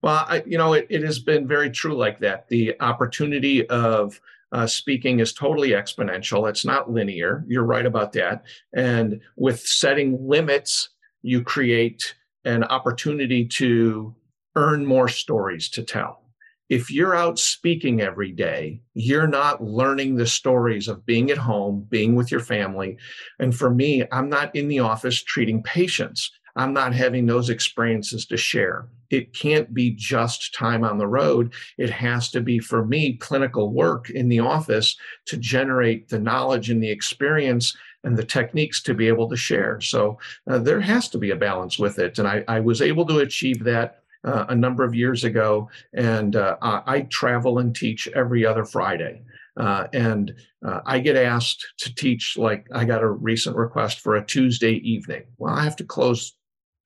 Well, 0.02 0.26
I, 0.28 0.44
you 0.46 0.58
know, 0.58 0.74
it, 0.74 0.88
it 0.90 1.02
has 1.04 1.20
been 1.20 1.48
very 1.48 1.72
true 1.72 1.96
like 1.96 2.20
that. 2.20 2.50
The 2.50 2.80
opportunity 2.82 3.68
of 3.70 4.20
uh, 4.52 4.68
speaking 4.68 5.20
is 5.20 5.34
totally 5.34 5.70
exponential. 5.70 6.50
It's 6.50 6.66
not 6.66 6.92
linear. 6.92 7.46
You're 7.48 7.64
right 7.64 7.86
about 7.86 8.14
that. 8.14 8.44
And 8.74 9.22
with 9.38 9.62
setting 9.62 10.28
limits, 10.28 10.90
you 11.22 11.42
create 11.42 12.16
an 12.48 12.64
opportunity 12.64 13.46
to 13.46 14.16
earn 14.56 14.86
more 14.86 15.10
stories 15.10 15.70
to 15.70 15.84
tell. 15.84 16.24
If 16.70 16.90
you're 16.90 17.16
out 17.16 17.40
speaking 17.40 18.02
every 18.02 18.32
day, 18.32 18.82
you're 18.94 19.28
not 19.28 19.64
learning 19.64 20.16
the 20.16 20.28
stories 20.28 20.88
of 20.88 21.06
being 21.06 21.30
at 21.30 21.38
home, 21.38 21.86
being 21.90 22.16
with 22.16 22.32
your 22.32 22.40
family. 22.40 22.98
And 23.40 23.56
for 23.56 23.70
me, 23.70 24.04
I'm 24.12 24.30
not 24.30 24.56
in 24.56 24.68
the 24.68 24.80
office 24.80 25.22
treating 25.22 25.62
patients. 25.62 26.32
I'm 26.56 26.74
not 26.74 26.94
having 26.94 27.26
those 27.26 27.50
experiences 27.50 28.26
to 28.28 28.38
share. 28.38 28.88
It 29.10 29.34
can't 29.34 29.74
be 29.74 29.92
just 29.92 30.54
time 30.54 30.84
on 30.84 30.98
the 30.98 31.08
road. 31.08 31.54
It 31.78 31.90
has 31.90 32.30
to 32.32 32.42
be, 32.42 32.60
for 32.60 32.86
me, 32.86 33.16
clinical 33.18 33.72
work 33.72 34.10
in 34.10 34.28
the 34.28 34.40
office 34.40 34.98
to 35.28 35.38
generate 35.38 36.10
the 36.10 36.20
knowledge 36.20 36.70
and 36.70 36.82
the 36.82 36.92
experience 36.92 37.76
and 38.04 38.18
the 38.18 38.24
techniques 38.24 38.82
to 38.84 38.94
be 38.94 39.08
able 39.08 39.28
to 39.30 39.36
share. 39.36 39.82
So 39.82 40.20
uh, 40.50 40.60
there 40.60 40.82
has 40.82 41.10
to 41.10 41.18
be 41.18 41.32
a 41.32 41.36
balance 41.36 41.80
with 41.80 42.00
it. 42.00 42.20
And 42.20 42.28
I, 42.28 42.44
I 42.48 42.60
was 42.60 42.82
able 42.82 43.06
to 43.08 43.20
achieve 43.20 43.64
that 43.64 44.04
uh, 44.24 44.46
a 44.50 44.56
number 44.56 44.84
of 44.84 44.96
years 44.96 45.24
ago. 45.24 45.70
And 45.94 46.36
uh, 46.36 46.58
I 46.62 47.02
travel 47.10 47.60
and 47.60 47.76
teach 47.76 48.08
every 48.16 48.46
other 48.46 48.66
Friday. 48.66 49.24
Uh, 49.58 49.88
and 49.94 50.36
uh, 50.66 50.82
I 50.86 51.00
get 51.00 51.16
asked 51.16 51.66
to 51.80 51.96
teach, 51.96 52.38
like 52.38 52.68
I 52.74 52.86
got 52.86 53.04
a 53.04 53.10
recent 53.10 53.56
request 53.56 54.00
for 54.00 54.16
a 54.16 54.26
Tuesday 54.26 54.74
evening. 54.74 55.24
Well, 55.38 55.54
I 55.54 55.64
have 55.64 55.76
to 55.78 55.84
close 55.84 56.34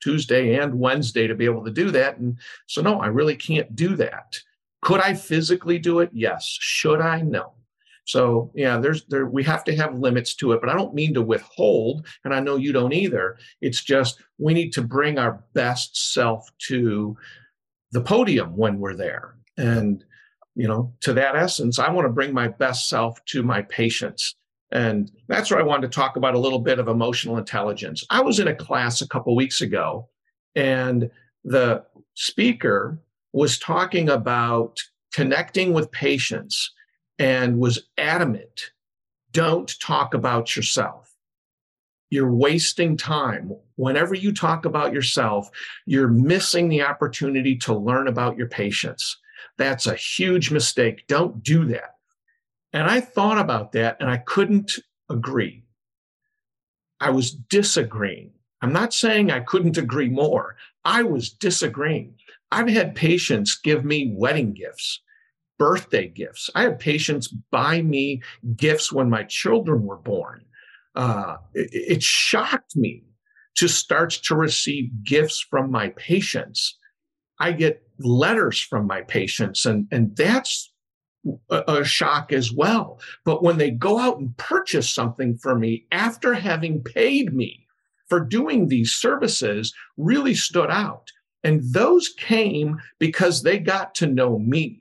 Tuesday 0.01 0.56
and 0.56 0.80
Wednesday 0.80 1.27
to 1.27 1.36
be 1.36 1.46
able 1.46 1.65
to 1.65 1.72
do 1.72 1.91
that. 1.91 2.18
And 2.18 2.38
so, 2.68 2.82
no, 2.82 3.01
I 3.01 3.08
really 3.08 3.36
can't 3.36 3.75
do 3.75 3.96
that. 3.98 4.39
Could 4.82 5.01
I 5.01 5.13
physically 5.13 5.77
do 5.77 6.00
it? 6.00 6.10
Yes. 6.13 6.46
Should 6.60 7.01
I? 7.01 7.22
No. 7.22 7.53
So 8.12 8.51
yeah, 8.53 8.77
there's 8.77 9.06
there 9.06 9.25
we 9.25 9.44
have 9.46 9.63
to 9.65 9.75
have 9.75 9.98
limits 9.98 10.36
to 10.36 10.51
it, 10.51 10.62
but 10.62 10.70
I 10.70 10.74
don't 10.74 10.94
mean 10.94 11.13
to 11.13 11.22
withhold, 11.22 12.06
and 12.25 12.34
I 12.34 12.41
know 12.41 12.58
you 12.58 12.74
don't 12.74 12.94
either. 12.94 13.38
It's 13.62 13.84
just 13.84 14.22
we 14.38 14.53
need 14.53 14.74
to 14.74 14.82
bring 14.82 15.18
our 15.18 15.44
best 15.53 16.13
self 16.13 16.50
to 16.68 17.15
the 17.94 18.01
podium 18.01 18.58
when 18.58 18.80
we're 18.80 18.96
there. 18.96 19.36
And 19.58 20.03
you 20.56 20.68
know, 20.68 20.94
to 21.01 21.13
that 21.13 21.36
essence, 21.36 21.80
I 21.80 21.89
want 21.89 22.06
to 22.06 22.13
bring 22.13 22.34
my 22.34 22.50
best 22.50 22.89
self 22.89 23.24
to 23.27 23.44
my 23.44 23.62
patients. 23.63 24.36
And 24.74 25.10
that's 25.27 25.50
where 25.50 25.60
I 25.60 25.63
wanted 25.63 25.89
to 25.89 25.96
talk 25.96 26.18
about 26.18 26.36
a 26.36 26.39
little 26.39 26.60
bit 26.60 26.80
of 26.80 26.88
emotional 26.88 27.38
intelligence. 27.38 28.03
I 28.10 28.22
was 28.22 28.39
in 28.39 28.48
a 28.48 28.56
class 28.56 29.01
a 29.01 29.08
couple 29.08 29.36
weeks 29.36 29.62
ago, 29.62 30.10
and 30.56 31.10
the 31.46 31.84
speaker 32.15 33.00
was 33.34 33.58
talking 33.58 34.10
about 34.10 34.77
connecting 35.13 35.72
with 35.74 35.91
patients 35.91 36.72
and 37.22 37.60
was 37.60 37.88
adamant 38.00 38.72
don't 39.32 39.80
talk 39.80 40.13
about 40.13 40.56
yourself. 40.56 41.16
You're 42.10 42.34
wasting 42.34 42.98
time. 42.98 43.54
Whenever 43.78 44.13
you 44.13 44.34
talk 44.34 44.66
about 44.66 44.92
yourself, 44.92 45.50
you're 45.86 46.10
missing 46.10 46.68
the 46.68 46.82
opportunity 46.82 47.56
to 47.60 47.74
learn 47.74 48.10
about 48.10 48.38
your 48.38 48.48
patients. 48.48 49.18
That's 49.58 49.88
a 49.88 49.96
huge 49.96 50.51
mistake. 50.51 51.06
Don't 51.08 51.42
do 51.44 51.66
that. 51.68 51.96
And 52.74 52.90
I 52.90 53.00
thought 53.00 53.38
about 53.38 53.72
that 53.74 53.98
and 54.00 54.10
I 54.10 54.18
couldn't 54.18 54.74
agree. 55.10 55.63
I 57.00 57.10
was 57.12 57.32
disagreeing. 57.32 58.32
I'm 58.62 58.74
not 58.74 58.94
saying 58.94 59.32
I 59.32 59.40
couldn't 59.40 59.78
agree 59.78 60.10
more. 60.10 60.58
I 60.84 61.04
was 61.04 61.30
disagreeing. 61.30 62.16
I've 62.51 62.68
had 62.68 62.96
patients 62.96 63.60
give 63.63 63.86
me 63.86 64.13
wedding 64.13 64.54
gifts, 64.54 65.00
birthday 65.62 66.08
gifts. 66.08 66.50
I 66.56 66.63
had 66.63 66.80
patients 66.80 67.27
buy 67.27 67.84
me 67.84 68.24
gifts 68.56 68.91
when 68.91 69.12
my 69.12 69.22
children 69.25 69.86
were 69.86 70.00
born. 70.00 70.44
Uh, 70.96 71.36
it, 71.53 71.70
it 71.72 72.03
shocked 72.03 72.75
me 72.75 73.03
to 73.58 73.68
start 73.68 74.10
to 74.24 74.34
receive 74.36 74.89
gifts 75.03 75.39
from 75.39 75.70
my 75.70 75.89
patients. 75.89 76.80
I 77.39 77.51
get 77.51 77.84
letters 78.00 78.60
from 78.60 78.88
my 78.88 79.03
patients, 79.03 79.68
and, 79.68 79.88
and 79.91 80.18
that's 80.18 80.74
a, 81.51 81.63
a 81.68 81.86
shock 81.86 82.34
as 82.34 82.51
well. 82.51 83.00
But 83.24 83.44
when 83.44 83.60
they 83.60 83.70
go 83.70 84.00
out 84.00 84.18
and 84.18 84.36
purchase 84.38 84.89
something 84.89 85.38
for 85.38 85.53
me 85.53 85.86
after 85.91 86.34
having 86.34 86.82
paid 86.84 87.36
me 87.36 87.68
for 88.10 88.20
doing 88.20 88.68
these 88.68 88.94
services, 88.94 89.75
really 89.96 90.34
stood 90.34 90.72
out. 90.72 91.12
And 91.44 91.62
those 91.72 92.10
came 92.18 92.80
because 92.98 93.44
they 93.44 93.60
got 93.60 93.94
to 93.96 94.08
know 94.08 94.39
me. 94.39 94.81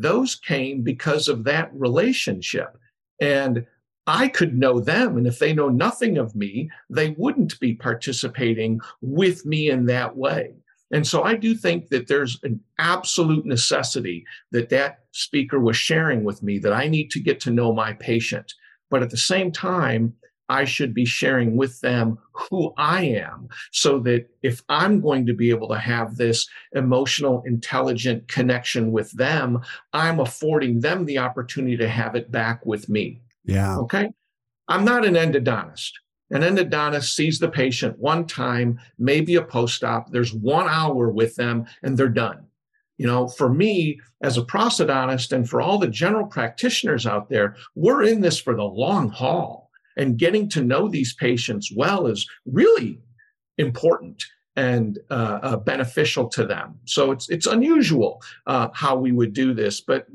Those 0.00 0.34
came 0.34 0.82
because 0.82 1.28
of 1.28 1.44
that 1.44 1.70
relationship. 1.74 2.76
And 3.20 3.66
I 4.06 4.28
could 4.28 4.56
know 4.56 4.80
them. 4.80 5.16
And 5.16 5.26
if 5.26 5.38
they 5.38 5.52
know 5.52 5.68
nothing 5.68 6.18
of 6.18 6.34
me, 6.34 6.70
they 6.88 7.10
wouldn't 7.10 7.60
be 7.60 7.74
participating 7.74 8.80
with 9.02 9.44
me 9.46 9.70
in 9.70 9.86
that 9.86 10.16
way. 10.16 10.54
And 10.92 11.06
so 11.06 11.22
I 11.22 11.36
do 11.36 11.54
think 11.54 11.88
that 11.88 12.08
there's 12.08 12.38
an 12.42 12.60
absolute 12.78 13.46
necessity 13.46 14.24
that 14.50 14.70
that 14.70 15.00
speaker 15.12 15.60
was 15.60 15.76
sharing 15.76 16.24
with 16.24 16.42
me 16.42 16.58
that 16.58 16.72
I 16.72 16.88
need 16.88 17.10
to 17.12 17.20
get 17.20 17.40
to 17.40 17.50
know 17.50 17.72
my 17.72 17.92
patient. 17.92 18.54
But 18.90 19.02
at 19.02 19.10
the 19.10 19.16
same 19.16 19.52
time, 19.52 20.14
I 20.50 20.64
should 20.64 20.92
be 20.92 21.04
sharing 21.04 21.56
with 21.56 21.80
them 21.80 22.18
who 22.32 22.74
I 22.76 23.04
am 23.04 23.48
so 23.70 24.00
that 24.00 24.26
if 24.42 24.62
I'm 24.68 25.00
going 25.00 25.24
to 25.26 25.32
be 25.32 25.50
able 25.50 25.68
to 25.68 25.78
have 25.78 26.16
this 26.16 26.46
emotional, 26.72 27.42
intelligent 27.46 28.26
connection 28.26 28.90
with 28.90 29.12
them, 29.12 29.60
I'm 29.92 30.18
affording 30.18 30.80
them 30.80 31.06
the 31.06 31.18
opportunity 31.18 31.76
to 31.76 31.88
have 31.88 32.16
it 32.16 32.32
back 32.32 32.66
with 32.66 32.88
me. 32.88 33.22
Yeah. 33.44 33.78
Okay. 33.78 34.10
I'm 34.66 34.84
not 34.84 35.06
an 35.06 35.14
endodontist. 35.14 35.92
An 36.30 36.42
endodontist 36.42 37.14
sees 37.14 37.38
the 37.38 37.48
patient 37.48 37.98
one 37.98 38.26
time, 38.26 38.80
maybe 38.98 39.36
a 39.36 39.42
post 39.42 39.84
op. 39.84 40.10
There's 40.10 40.34
one 40.34 40.68
hour 40.68 41.10
with 41.10 41.36
them 41.36 41.66
and 41.82 41.96
they're 41.96 42.08
done. 42.08 42.46
You 42.98 43.06
know, 43.06 43.28
for 43.28 43.48
me 43.48 44.00
as 44.20 44.36
a 44.36 44.42
prosthodontist 44.42 45.32
and 45.32 45.48
for 45.48 45.60
all 45.60 45.78
the 45.78 45.88
general 45.88 46.26
practitioners 46.26 47.06
out 47.06 47.30
there, 47.30 47.56
we're 47.74 48.02
in 48.02 48.20
this 48.20 48.38
for 48.38 48.54
the 48.54 48.64
long 48.64 49.08
haul. 49.08 49.59
And 49.96 50.18
getting 50.18 50.48
to 50.50 50.62
know 50.62 50.88
these 50.88 51.14
patients 51.14 51.72
well 51.74 52.06
is 52.06 52.28
really 52.46 53.00
important 53.58 54.24
and 54.56 54.98
uh, 55.10 55.38
uh, 55.42 55.56
beneficial 55.56 56.28
to 56.28 56.44
them. 56.44 56.78
So 56.84 57.12
it's 57.12 57.28
it's 57.28 57.46
unusual 57.46 58.20
uh, 58.46 58.68
how 58.74 58.96
we 58.96 59.12
would 59.12 59.32
do 59.32 59.54
this, 59.54 59.80
but 59.80 60.06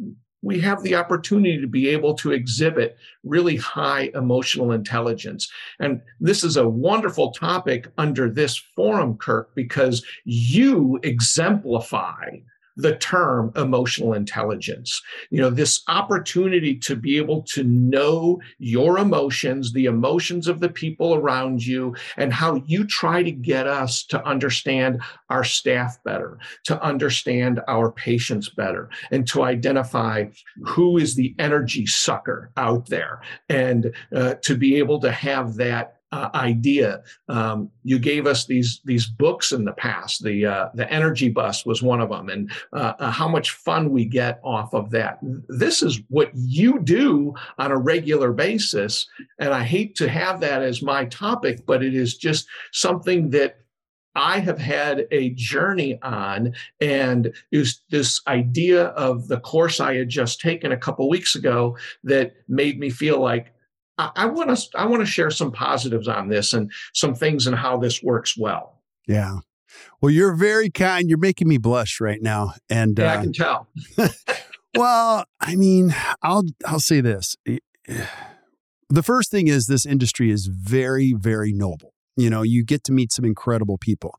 we 0.46 0.60
have 0.60 0.84
the 0.84 0.94
opportunity 0.94 1.60
to 1.60 1.68
be 1.68 1.90
able 1.90 2.14
to 2.14 2.32
exhibit 2.32 2.98
really 3.24 3.56
high 3.56 4.12
emotional 4.14 4.72
intelligence. 4.72 5.52
And 5.80 6.02
this 6.20 6.44
is 6.44 6.56
a 6.56 6.70
wonderful 6.70 7.32
topic 7.32 7.88
under 7.98 8.30
this 8.30 8.56
forum, 8.76 9.18
Kirk, 9.18 9.56
because 9.56 10.06
you 10.24 11.00
exemplify 11.02 12.30
the 12.76 12.96
term 12.98 13.52
emotional 13.56 14.14
intelligence. 14.14 15.02
You 15.30 15.42
know, 15.42 15.50
this 15.50 15.82
opportunity 15.88 16.76
to 16.80 16.96
be 16.96 17.18
able 17.18 17.44
to 17.54 17.64
know 17.64 18.40
your 18.60 18.98
emotions, 18.98 19.74
the 19.74 19.86
emotions 19.86 20.48
of 20.48 20.60
the 20.60 20.70
people 20.70 21.16
around 21.16 21.66
you, 21.66 21.96
and 22.18 22.34
how 22.34 22.56
you 22.66 22.86
try 22.86 23.24
to 23.24 23.32
get 23.32 23.68
us 23.68 24.04
to 24.06 24.26
understand 24.26 25.02
our 25.30 25.44
staff 25.44 25.98
better, 26.04 26.38
to 26.66 26.82
understand 26.82 27.62
our 27.68 27.92
patients 27.92 28.50
better, 28.50 28.90
and 29.12 29.28
to 29.28 29.44
identify 29.44 30.26
who 30.64 30.98
is 30.98 31.16
the 31.16 31.36
energy 31.40 31.86
sucker 31.86 32.52
out 32.58 32.88
there, 32.88 33.22
and 33.50 33.94
uh, 34.16 34.36
to 34.42 34.56
be 34.56 34.76
able 34.76 35.00
to 35.00 35.12
have 35.12 35.56
that 35.56 35.95
uh, 36.12 36.30
idea. 36.34 37.02
Um, 37.28 37.70
you 37.84 38.00
gave 38.00 38.28
us 38.28 38.46
these 38.46 38.82
these 38.86 39.08
books 39.08 39.52
in 39.52 39.66
the 39.66 39.74
past. 39.74 40.24
The 40.24 40.46
uh, 40.46 40.70
the 40.74 40.92
Energy 40.92 41.30
Bus 41.30 41.66
was 41.66 41.82
one 41.82 42.02
of 42.02 42.10
them, 42.10 42.30
and 42.30 42.52
uh, 42.74 42.94
uh, 43.00 43.12
how 43.12 43.28
much 43.28 43.52
fun 43.52 43.92
we 43.92 44.06
get 44.06 44.40
off 44.44 44.74
of 44.74 44.92
that. 44.92 45.20
This 45.50 45.82
is 45.82 46.02
what 46.10 46.32
you 46.34 46.80
do 46.80 47.34
on 47.58 47.72
a 47.72 47.78
regular 47.78 48.32
basis, 48.32 49.08
and 49.40 49.54
I 49.54 49.64
hate 49.64 49.96
to 49.96 50.10
have 50.10 50.40
that 50.42 50.62
as 50.62 50.82
my 50.82 51.06
topic, 51.06 51.66
but 51.66 51.84
it 51.84 51.96
is 51.96 52.18
just 52.18 52.48
something 52.72 53.32
that 53.32 53.58
I 54.16 54.40
have 54.40 54.60
had 54.60 55.08
a 55.12 55.32
journey 55.32 56.00
on, 56.02 56.54
and 56.80 57.34
is 57.52 57.82
this 57.90 58.22
idea 58.28 58.86
of 58.88 59.28
the 59.28 59.40
course 59.40 59.82
I 59.82 59.96
had 59.96 60.10
just 60.10 60.40
taken 60.40 60.72
a 60.72 60.78
couple 60.78 61.10
weeks 61.10 61.36
ago 61.36 61.78
that 62.06 62.36
made 62.48 62.80
me 62.80 62.90
feel 62.90 63.20
like 63.20 63.55
I 63.98 64.26
want 64.26 64.56
to 64.56 64.78
I 64.78 64.86
want 64.86 65.02
to 65.02 65.06
share 65.06 65.32
some 65.32 65.52
positives 65.52 66.08
on 66.08 66.28
this 66.28 66.54
and 66.54 66.72
some 66.94 67.16
things 67.16 67.48
and 67.48 67.56
how 67.56 67.78
this 67.78 68.04
works 68.04 68.38
well. 68.38 68.82
Yeah. 69.08 69.40
Well, 70.02 70.12
you're 70.12 70.36
very 70.36 70.70
kind. 70.70 71.10
You're 71.10 71.18
making 71.18 71.48
me 71.48 71.58
blush 71.58 72.00
right 72.00 72.22
now, 72.22 72.54
and 72.70 72.98
yeah, 72.98 73.14
uh, 73.14 73.18
I 73.18 73.22
can 73.22 73.34
tell. 73.34 73.68
well, 74.78 75.26
I 75.40 75.56
mean, 75.56 75.96
I'll 76.22 76.44
I'll 76.66 76.80
say 76.80 77.02
this. 77.02 77.36
The 78.90 79.04
first 79.04 79.32
thing 79.32 79.48
is 79.48 79.68
this 79.68 79.86
industry 79.86 80.32
is 80.32 80.48
very 80.48 81.14
very 81.14 81.54
noble. 81.54 81.94
You 82.18 82.30
know, 82.30 82.42
you 82.42 82.64
get 82.64 82.84
to 82.86 82.92
meet 82.92 83.12
some 83.12 83.26
incredible 83.26 83.78
people. 83.78 84.18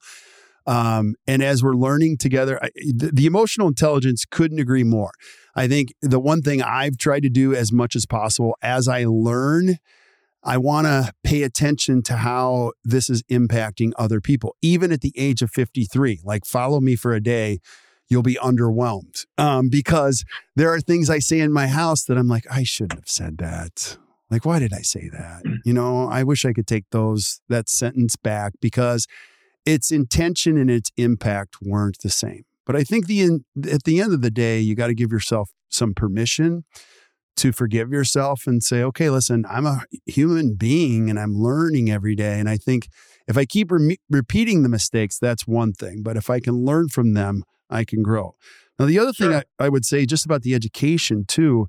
Um, 0.67 1.15
and 1.27 1.43
as 1.43 1.63
we're 1.63 1.75
learning 1.75 2.19
together, 2.19 2.59
I, 2.63 2.71
the, 2.75 3.11
the, 3.13 3.27
emotional 3.27 3.69
intelligence 3.69 4.25
couldn't 4.29 4.59
agree 4.59 4.83
more. 4.83 5.13
I 5.55 5.69
think 5.69 5.95
the 6.03 6.19
one 6.19 6.43
thing 6.43 6.61
I've 6.61 6.99
tried 6.99 7.23
to 7.23 7.29
do 7.29 7.55
as 7.55 7.73
much 7.73 7.95
as 7.95 8.05
possible 8.05 8.57
as 8.63 8.89
I 8.89 9.05
learn, 9.05 9.79
I 10.43 10.59
want 10.59 10.89
to 10.89 11.13
pay 11.23 11.45
attention 11.45 12.03
to 12.05 12.17
how 12.17 12.73
this 12.85 13.09
is 13.09 13.23
impacting 13.25 13.93
other 13.97 14.21
people, 14.21 14.57
even 14.61 14.91
at 14.91 15.03
the 15.03 15.13
age 15.17 15.41
of 15.41 15.51
53. 15.53 16.21
Like, 16.25 16.45
follow 16.45 16.81
me 16.81 16.97
for 16.97 17.15
a 17.15 17.21
day, 17.21 17.61
you'll 18.09 18.23
be 18.23 18.39
underwhelmed 18.43 19.25
um, 19.39 19.69
because 19.69 20.25
there 20.57 20.73
are 20.73 20.81
things 20.81 21.11
I 21.11 21.21
say 21.21 21.41
in 21.41 21.53
my 21.53 21.69
house 21.69 22.05
that 22.05 22.19
I'm 22.19 22.29
like, 22.29 22.45
I 22.51 22.65
shouldn't 22.65 23.01
have 23.01 23.09
said 23.09 23.39
that. 23.39 23.99
Like, 24.31 24.45
why 24.45 24.59
did 24.59 24.73
I 24.73 24.81
say 24.81 25.09
that? 25.13 25.45
Mm. 25.45 25.59
You 25.65 25.73
know, 25.73 26.09
I 26.09 26.25
wish 26.25 26.45
I 26.45 26.53
could 26.53 26.67
take 26.67 26.85
those, 26.91 27.41
that 27.49 27.69
sentence 27.69 28.17
back 28.17 28.55
because 28.61 29.07
its 29.67 29.91
intention 29.91 30.57
and 30.57 30.71
its 30.71 30.91
impact 30.97 31.57
weren't 31.61 31.99
the 31.99 32.09
same. 32.09 32.45
But 32.65 32.77
I 32.77 32.85
think 32.85 33.07
the 33.07 33.41
at 33.71 33.85
the 33.85 34.01
end 34.01 34.15
of 34.15 34.23
the 34.23 34.31
day, 34.31 34.61
you 34.61 34.75
got 34.75 34.87
to 34.87 34.95
give 34.95 35.13
yourself 35.13 35.51
some 35.69 35.93
permission 35.93 36.65
to 37.37 37.53
forgive 37.53 37.93
yourself 37.93 38.47
and 38.47 38.63
say, 38.63 38.83
okay, 38.83 39.11
listen, 39.11 39.45
I'm 39.49 39.67
a 39.67 39.83
human 40.07 40.55
being 40.55 41.11
and 41.11 41.19
I'm 41.19 41.35
learning 41.35 41.91
every 41.91 42.15
day. 42.15 42.41
And 42.41 42.49
I 42.49 42.57
think 42.57 42.89
if 43.29 43.37
I 43.37 43.45
keep 43.45 43.71
re- 43.71 43.99
repeating 44.09 44.63
the 44.63 44.69
mistakes, 44.69 45.19
that's 45.19 45.47
one 45.47 45.73
thing. 45.73 46.03
But 46.03 46.17
if 46.17 46.31
I 46.31 46.41
can 46.41 46.65
learn 46.65 46.89
from 46.89 47.13
them, 47.13 47.43
I 47.69 47.85
can 47.85 48.03
grow. 48.03 48.37
Now, 48.79 48.87
the 48.87 48.99
other 48.99 49.13
sure. 49.13 49.29
thing 49.29 49.43
I, 49.59 49.67
I 49.67 49.69
would 49.69 49.85
say 49.85 50.07
just 50.07 50.25
about 50.25 50.43
the 50.43 50.55
education 50.55 51.25
too 51.27 51.69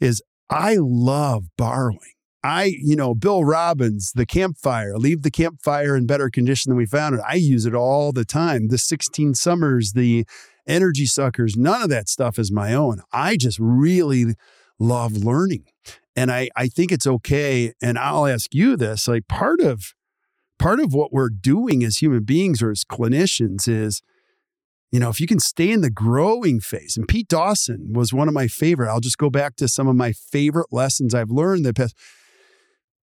is 0.00 0.22
I 0.50 0.76
love 0.78 1.46
borrowing. 1.56 2.14
I, 2.44 2.74
you 2.80 2.94
know, 2.94 3.14
Bill 3.14 3.44
Robbins, 3.44 4.12
the 4.14 4.26
campfire, 4.26 4.96
leave 4.96 5.22
the 5.22 5.30
campfire 5.30 5.96
in 5.96 6.06
better 6.06 6.30
condition 6.30 6.70
than 6.70 6.76
we 6.76 6.86
found 6.86 7.16
it. 7.16 7.20
I 7.28 7.34
use 7.34 7.66
it 7.66 7.74
all 7.74 8.12
the 8.12 8.24
time. 8.24 8.68
The 8.68 8.78
16 8.78 9.34
summers, 9.34 9.92
the 9.92 10.24
energy 10.66 11.06
suckers, 11.06 11.56
none 11.56 11.82
of 11.82 11.88
that 11.90 12.08
stuff 12.08 12.38
is 12.38 12.52
my 12.52 12.74
own. 12.74 13.02
I 13.12 13.36
just 13.36 13.58
really 13.58 14.34
love 14.78 15.12
learning. 15.12 15.64
And 16.14 16.30
I, 16.30 16.48
I 16.56 16.68
think 16.68 16.92
it's 16.92 17.06
okay. 17.06 17.72
And 17.82 17.98
I'll 17.98 18.26
ask 18.26 18.54
you 18.54 18.76
this 18.76 19.08
like 19.08 19.26
part 19.28 19.60
of 19.60 19.94
part 20.58 20.80
of 20.80 20.92
what 20.92 21.12
we're 21.12 21.30
doing 21.30 21.84
as 21.84 21.98
human 21.98 22.24
beings 22.24 22.60
or 22.62 22.70
as 22.70 22.84
clinicians 22.84 23.68
is 23.68 24.02
you 24.90 24.98
know, 24.98 25.10
if 25.10 25.20
you 25.20 25.26
can 25.26 25.38
stay 25.38 25.70
in 25.70 25.82
the 25.82 25.90
growing 25.90 26.60
phase, 26.60 26.96
and 26.96 27.06
Pete 27.06 27.28
Dawson 27.28 27.92
was 27.92 28.14
one 28.14 28.26
of 28.26 28.32
my 28.32 28.46
favorite. 28.46 28.90
I'll 28.90 29.00
just 29.00 29.18
go 29.18 29.28
back 29.28 29.54
to 29.56 29.68
some 29.68 29.86
of 29.86 29.96
my 29.96 30.12
favorite 30.12 30.68
lessons 30.72 31.14
I've 31.14 31.30
learned 31.30 31.66
the 31.66 31.74
past. 31.74 31.94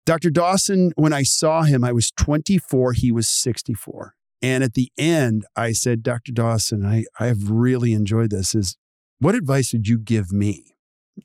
Dr. 0.06 0.30
Dawson, 0.30 0.92
when 0.94 1.12
I 1.12 1.24
saw 1.24 1.62
him, 1.62 1.82
I 1.82 1.90
was 1.90 2.12
24, 2.12 2.92
he 2.92 3.10
was 3.10 3.28
64. 3.28 4.14
And 4.40 4.62
at 4.62 4.74
the 4.74 4.90
end, 4.96 5.44
I 5.56 5.72
said, 5.72 6.04
Dr. 6.04 6.30
Dawson, 6.30 6.86
I, 6.86 7.04
I 7.18 7.26
have 7.26 7.50
really 7.50 7.92
enjoyed 7.92 8.30
this. 8.30 8.54
Is 8.54 8.76
what 9.18 9.34
advice 9.34 9.72
would 9.72 9.88
you 9.88 9.98
give 9.98 10.32
me? 10.32 10.76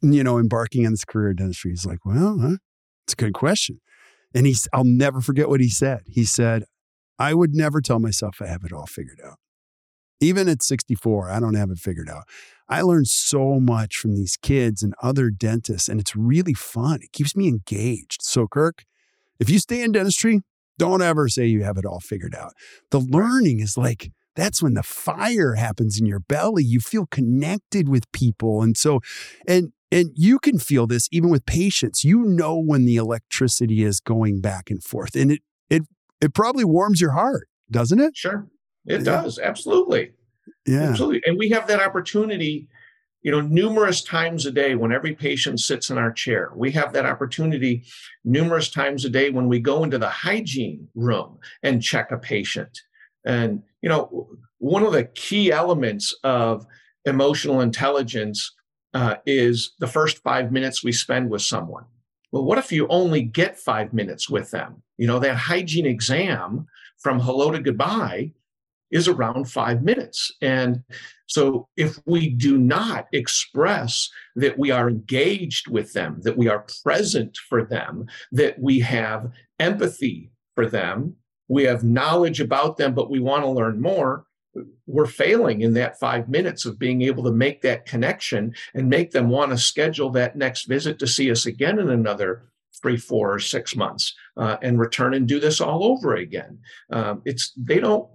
You 0.02 0.24
know, 0.24 0.40
embarking 0.40 0.86
on 0.86 0.94
this 0.94 1.06
career 1.06 1.30
in 1.30 1.36
dentistry. 1.36 1.72
He's 1.72 1.86
like, 1.86 2.04
Well, 2.06 2.40
huh? 2.40 2.58
it's 3.06 3.14
a 3.14 3.18
good 3.18 3.34
question. 3.34 3.82
And 4.34 4.48
he's, 4.48 4.68
I'll 4.74 4.84
never 4.84 5.22
forget 5.22 5.48
what 5.48 5.60
he 5.60 5.70
said. 5.70 6.02
He 6.08 6.26
said, 6.26 6.64
I 7.20 7.36
would 7.36 7.54
never 7.54 7.82
tell 7.82 8.00
myself 8.00 8.38
I 8.42 8.48
have 8.48 8.64
it 8.64 8.74
all 8.74 8.88
figured 8.88 9.20
out. 9.24 9.38
Even 10.22 10.48
at 10.48 10.62
64, 10.62 11.30
I 11.30 11.40
don't 11.40 11.56
have 11.56 11.72
it 11.72 11.80
figured 11.80 12.10
out. 12.10 12.24
I 12.70 12.84
learned 12.84 13.08
so 13.08 13.60
much 13.60 13.98
from 13.98 14.16
these 14.16 14.38
kids 14.38 14.82
and 14.82 14.94
other 15.02 15.30
dentists, 15.30 15.90
and 15.90 16.00
it's 16.00 16.16
really 16.16 16.54
fun. 16.54 17.00
It 17.02 17.12
keeps 17.12 17.36
me 17.36 17.48
engaged. 17.50 18.22
So, 18.22 18.48
Kirk, 18.48 18.86
if 19.40 19.50
you 19.50 19.60
stay 19.60 19.82
in 19.82 19.92
dentistry, 19.92 20.42
don't 20.78 21.02
ever 21.02 21.28
say 21.28 21.48
you 21.48 21.64
have 21.64 21.78
it 21.78 21.86
all 21.86 22.00
figured 22.00 22.36
out. 22.36 22.54
The 22.92 23.00
learning 23.00 23.60
is 23.60 23.78
like, 23.78 24.12
that's 24.36 24.62
when 24.62 24.76
the 24.76 24.84
fire 24.84 25.56
happens 25.56 26.00
in 26.00 26.06
your 26.06 26.20
belly. 26.20 26.64
You 26.64 26.80
feel 26.80 27.08
connected 27.08 27.90
with 27.90 28.10
people. 28.12 28.62
And 28.62 28.78
so, 28.78 29.02
and, 29.48 29.74
and 29.92 30.12
you 30.16 30.40
can 30.40 30.58
feel 30.58 30.88
this 30.88 31.10
even 31.12 31.30
with 31.30 31.46
patients. 31.46 32.04
You 32.04 32.24
know 32.24 32.58
when 32.58 32.86
the 32.86 32.96
electricity 32.96 33.84
is 33.84 34.00
going 34.00 34.40
back 34.40 34.70
and 34.70 34.82
forth. 34.82 35.16
And 35.16 35.34
it, 35.34 35.42
it, 35.70 35.82
it 36.22 36.34
probably 36.34 36.64
warms 36.64 37.02
your 37.02 37.12
heart, 37.12 37.50
doesn't 37.70 38.00
it? 38.00 38.16
Sure. 38.16 38.48
It 38.86 39.04
does. 39.04 39.40
Absolutely. 39.40 40.12
Yeah. 40.66 40.90
Absolutely. 40.90 41.22
And 41.26 41.38
we 41.38 41.50
have 41.50 41.68
that 41.68 41.82
opportunity, 41.82 42.68
you 43.22 43.32
know, 43.32 43.42
numerous 43.42 44.04
times 44.04 44.46
a 44.46 44.52
day 44.52 44.76
when 44.76 44.92
every 44.92 45.14
patient 45.14 45.60
sits 45.60 45.90
in 45.90 45.98
our 45.98 46.12
chair. 46.12 46.52
We 46.56 46.72
have 46.72 46.94
that 46.94 47.06
opportunity 47.06 47.84
numerous 48.24 48.70
times 48.70 49.06
a 49.06 49.10
day 49.10 49.30
when 49.30 49.48
we 49.48 49.60
go 49.60 49.84
into 49.84 49.98
the 49.98 50.10
hygiene 50.10 50.88
room 50.96 51.38
and 51.64 51.82
check 51.84 52.12
a 52.12 52.18
patient. 52.18 52.80
And, 53.26 53.62
you 53.82 53.90
know, 53.90 54.30
one 54.58 54.84
of 54.84 54.94
the 54.94 55.06
key 55.06 55.52
elements 55.52 56.14
of 56.24 56.66
emotional 57.06 57.62
intelligence 57.62 58.52
uh, 58.94 59.16
is 59.26 59.74
the 59.80 59.88
first 59.88 60.20
five 60.20 60.52
minutes 60.52 60.84
we 60.84 60.92
spend 60.92 61.30
with 61.30 61.42
someone. 61.42 61.86
Well, 62.32 62.46
what 62.46 62.58
if 62.58 62.72
you 62.72 62.88
only 62.88 63.22
get 63.22 63.60
five 63.60 63.94
minutes 63.94 64.30
with 64.30 64.52
them? 64.52 64.82
You 64.98 65.08
know, 65.08 65.20
that 65.20 65.36
hygiene 65.36 65.86
exam 65.86 66.66
from 67.00 67.20
hello 67.20 67.52
to 67.52 67.60
goodbye 67.60 68.34
is 68.92 69.08
around 69.08 69.50
five 69.50 69.84
minutes. 69.84 70.32
And 70.42 70.84
so 71.28 71.68
if 71.78 71.98
we 72.06 72.30
do 72.30 72.58
not 72.58 73.08
express 73.14 74.10
that 74.36 74.60
we 74.60 74.70
are 74.72 74.90
engaged 74.90 75.70
with 75.70 75.94
them, 75.94 76.20
that 76.24 76.38
we 76.38 76.50
are 76.50 76.66
present 76.84 77.38
for 77.50 77.64
them, 77.64 78.06
that 78.32 78.60
we 78.60 78.80
have 78.80 79.32
empathy 79.60 80.32
for 80.56 80.66
them, 80.66 81.16
we 81.48 81.64
have 81.64 81.84
knowledge 81.84 82.42
about 82.42 82.78
them, 82.78 82.94
but 82.94 83.10
we 83.10 83.20
want 83.20 83.44
to 83.44 83.50
learn 83.50 83.82
more, 83.82 84.26
we're 84.86 85.06
failing 85.06 85.62
in 85.62 85.74
that 85.74 86.00
five 86.00 86.28
minutes 86.28 86.66
of 86.66 86.78
being 86.78 87.02
able 87.02 87.24
to 87.24 87.32
make 87.32 87.62
that 87.62 87.86
connection 87.86 88.54
and 88.74 88.90
make 88.90 89.12
them 89.12 89.30
want 89.30 89.52
to 89.52 89.58
schedule 89.58 90.10
that 90.10 90.36
next 90.36 90.66
visit 90.66 91.00
to 91.00 91.08
see 91.08 91.32
us 91.32 91.46
again 91.46 91.80
in 91.80 91.90
another 91.90 92.44
three, 92.82 92.98
four, 92.98 93.34
or 93.34 93.40
six 93.40 93.76
months 93.76 94.14
uh, 94.38 94.58
and 94.62 94.80
return 94.80 95.14
and 95.14 95.28
do 95.28 95.40
this 95.40 95.62
all 95.62 95.84
over 95.84 96.16
again. 96.16 96.60
Um, 96.92 97.22
it's 97.26 97.54
they 97.56 97.80
don't 97.80 98.10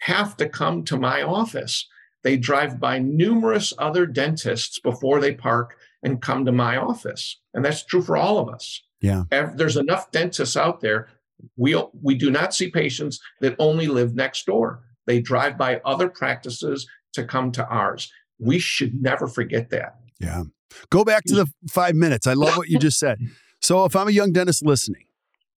have 0.00 0.36
to 0.38 0.48
come 0.48 0.84
to 0.84 0.96
my 0.96 1.22
office. 1.22 1.86
They 2.22 2.36
drive 2.36 2.80
by 2.80 2.98
numerous 2.98 3.72
other 3.78 4.06
dentists 4.06 4.78
before 4.78 5.20
they 5.20 5.34
park 5.34 5.76
and 6.02 6.22
come 6.22 6.44
to 6.44 6.52
my 6.52 6.76
office. 6.76 7.40
And 7.54 7.64
that's 7.64 7.84
true 7.84 8.02
for 8.02 8.16
all 8.16 8.38
of 8.38 8.48
us. 8.48 8.82
Yeah. 9.00 9.24
There's 9.30 9.76
enough 9.76 10.10
dentists 10.10 10.56
out 10.56 10.80
there. 10.80 11.08
We, 11.56 11.80
we 12.02 12.16
do 12.16 12.30
not 12.30 12.54
see 12.54 12.70
patients 12.70 13.20
that 13.40 13.54
only 13.58 13.86
live 13.86 14.14
next 14.14 14.46
door. 14.46 14.82
They 15.06 15.20
drive 15.20 15.56
by 15.56 15.80
other 15.84 16.08
practices 16.08 16.86
to 17.14 17.24
come 17.24 17.52
to 17.52 17.66
ours. 17.66 18.12
We 18.38 18.58
should 18.58 19.00
never 19.00 19.26
forget 19.26 19.70
that. 19.70 19.96
Yeah. 20.20 20.44
Go 20.90 21.04
back 21.04 21.24
to 21.24 21.34
the 21.34 21.46
five 21.70 21.94
minutes. 21.94 22.26
I 22.26 22.34
love 22.34 22.56
what 22.56 22.68
you 22.68 22.78
just 22.78 22.98
said. 22.98 23.18
So 23.60 23.84
if 23.84 23.96
I'm 23.96 24.06
a 24.06 24.12
young 24.12 24.30
dentist 24.30 24.64
listening, 24.64 25.06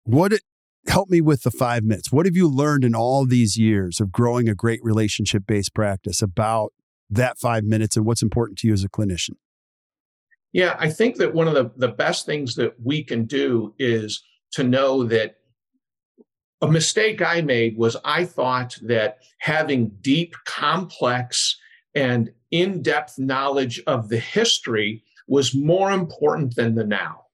what 0.06 0.32
help 0.88 1.10
me 1.10 1.22
with 1.22 1.44
the 1.44 1.52
five 1.52 1.84
minutes. 1.84 2.12
What 2.12 2.26
have 2.26 2.36
you 2.36 2.48
learned 2.48 2.84
in 2.84 2.96
all 2.96 3.26
these 3.26 3.58
years 3.58 4.00
of 4.00 4.12
growing 4.12 4.48
a 4.48 4.56
great 4.56 4.80
relationship 4.84 5.44
based 5.46 5.74
practice 5.74 6.22
about 6.22 6.74
that 7.10 7.38
five 7.38 7.64
minutes 7.64 7.98
and 7.98 8.06
what's 8.06 8.22
important 8.22 8.60
to 8.60 8.68
you 8.68 8.74
as 8.74 8.84
a 8.84 8.90
clinician? 8.90 9.36
Yeah, 10.52 10.76
I 10.80 10.90
think 10.90 11.18
that 11.18 11.34
one 11.34 11.48
of 11.48 11.54
the, 11.54 11.72
the 11.76 11.94
best 11.94 12.26
things 12.26 12.56
that 12.56 12.74
we 12.84 13.04
can 13.04 13.26
do 13.26 13.74
is 13.78 14.24
to 14.54 14.64
know 14.64 15.04
that 15.04 15.36
a 16.62 16.68
mistake 16.68 17.22
I 17.22 17.42
made 17.42 17.78
was 17.78 17.96
I 18.04 18.26
thought 18.26 18.78
that 18.84 19.20
having 19.40 19.92
deep, 20.02 20.36
complex, 20.46 21.58
and 21.96 22.32
in 22.52 22.82
depth 22.82 23.18
knowledge 23.18 23.82
of 23.88 24.10
the 24.10 24.18
history 24.18 25.04
was 25.28 25.56
more 25.56 25.92
important 25.92 26.56
than 26.56 26.76
the 26.76 26.84
now. 26.84 27.26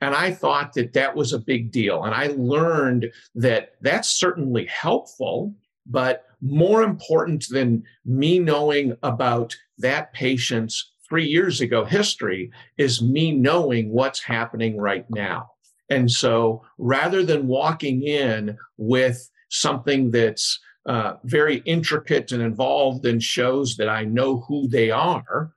And 0.00 0.14
I 0.14 0.30
thought 0.30 0.74
that 0.74 0.92
that 0.92 1.16
was 1.16 1.32
a 1.32 1.38
big 1.38 1.72
deal. 1.72 2.04
And 2.04 2.14
I 2.14 2.28
learned 2.36 3.10
that 3.34 3.72
that's 3.80 4.08
certainly 4.08 4.66
helpful, 4.66 5.54
but 5.86 6.24
more 6.42 6.82
important 6.82 7.46
than 7.50 7.82
me 8.04 8.38
knowing 8.38 8.96
about 9.02 9.56
that 9.78 10.12
patient's 10.12 10.92
three 11.08 11.26
years 11.26 11.60
ago 11.60 11.84
history 11.84 12.50
is 12.76 13.02
me 13.02 13.32
knowing 13.32 13.90
what's 13.90 14.22
happening 14.22 14.76
right 14.76 15.06
now. 15.10 15.50
And 15.88 16.10
so 16.10 16.62
rather 16.78 17.22
than 17.22 17.46
walking 17.46 18.02
in 18.02 18.58
with 18.76 19.30
something 19.48 20.10
that's 20.10 20.58
uh, 20.86 21.14
very 21.24 21.62
intricate 21.64 22.32
and 22.32 22.42
involved 22.42 23.06
and 23.06 23.22
shows 23.22 23.76
that 23.76 23.88
I 23.88 24.04
know 24.04 24.40
who 24.48 24.68
they 24.68 24.90
are, 24.90 25.52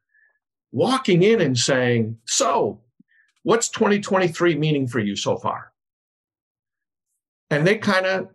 walking 0.72 1.24
in 1.24 1.42
and 1.42 1.58
saying, 1.58 2.18
So, 2.26 2.82
what's 3.44 3.70
2023 3.70 4.56
meaning 4.56 4.88
for 4.88 5.00
you 5.00 5.16
so 5.16 5.38
far? 5.38 5.72
And 7.50 7.66
they 7.66 7.78
kind 7.78 8.06
of, 8.06 8.30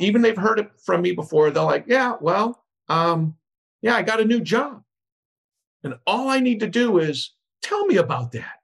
even 0.00 0.22
they've 0.22 0.36
heard 0.36 0.58
it 0.58 0.70
from 0.84 1.02
me 1.02 1.12
before, 1.12 1.50
they're 1.50 1.62
like, 1.62 1.84
Yeah, 1.86 2.16
well, 2.20 2.64
um, 2.88 3.36
yeah, 3.82 3.96
I 3.96 4.02
got 4.02 4.20
a 4.20 4.24
new 4.24 4.40
job. 4.40 4.82
And 5.84 5.94
all 6.06 6.28
I 6.28 6.40
need 6.40 6.60
to 6.60 6.66
do 6.66 6.98
is 6.98 7.34
tell 7.62 7.86
me 7.86 7.96
about 7.96 8.32
that. 8.32 8.60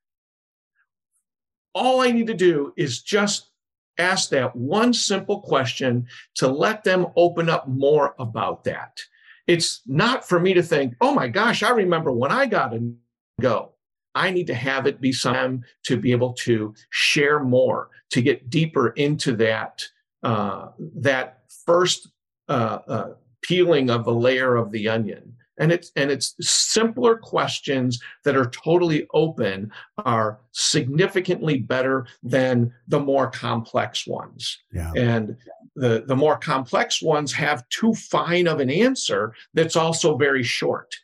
All 1.74 2.00
I 2.00 2.10
need 2.10 2.26
to 2.28 2.34
do 2.34 2.72
is 2.76 3.02
just 3.02 3.50
ask 3.98 4.30
that 4.30 4.54
one 4.56 4.92
simple 4.92 5.40
question 5.40 6.06
to 6.36 6.48
let 6.48 6.84
them 6.84 7.06
open 7.16 7.48
up 7.48 7.68
more 7.68 8.14
about 8.18 8.64
that. 8.64 9.00
It's 9.46 9.82
not 9.86 10.26
for 10.26 10.40
me 10.40 10.54
to 10.54 10.62
think, 10.62 10.94
oh 11.00 11.14
my 11.14 11.28
gosh, 11.28 11.62
I 11.62 11.70
remember 11.70 12.10
when 12.10 12.32
I 12.32 12.46
got 12.46 12.68
to 12.68 12.94
go. 13.40 13.73
I 14.14 14.30
need 14.30 14.46
to 14.48 14.54
have 14.54 14.86
it 14.86 15.00
be 15.00 15.12
some 15.12 15.62
to 15.84 15.96
be 15.96 16.12
able 16.12 16.32
to 16.34 16.74
share 16.90 17.40
more, 17.40 17.90
to 18.10 18.22
get 18.22 18.50
deeper 18.50 18.88
into 18.90 19.36
that 19.36 19.82
uh, 20.22 20.68
that 20.96 21.40
first 21.66 22.08
uh, 22.48 22.78
uh, 22.88 23.08
peeling 23.42 23.90
of 23.90 24.04
the 24.04 24.14
layer 24.14 24.56
of 24.56 24.70
the 24.70 24.88
onion. 24.88 25.34
And 25.58 25.70
it's 25.70 25.92
and 25.94 26.10
it's 26.10 26.34
simpler 26.40 27.16
questions 27.16 28.00
that 28.24 28.36
are 28.36 28.50
totally 28.50 29.06
open 29.14 29.70
are 29.98 30.40
significantly 30.50 31.58
better 31.58 32.06
than 32.24 32.72
the 32.88 32.98
more 32.98 33.30
complex 33.30 34.06
ones. 34.06 34.58
Yeah. 34.72 34.92
and 34.96 35.36
the 35.76 36.04
the 36.06 36.16
more 36.16 36.36
complex 36.36 37.02
ones 37.02 37.32
have 37.32 37.68
too 37.68 37.94
fine 37.94 38.46
of 38.46 38.60
an 38.60 38.70
answer 38.70 39.34
that's 39.54 39.76
also 39.76 40.16
very 40.16 40.42
short 40.42 40.94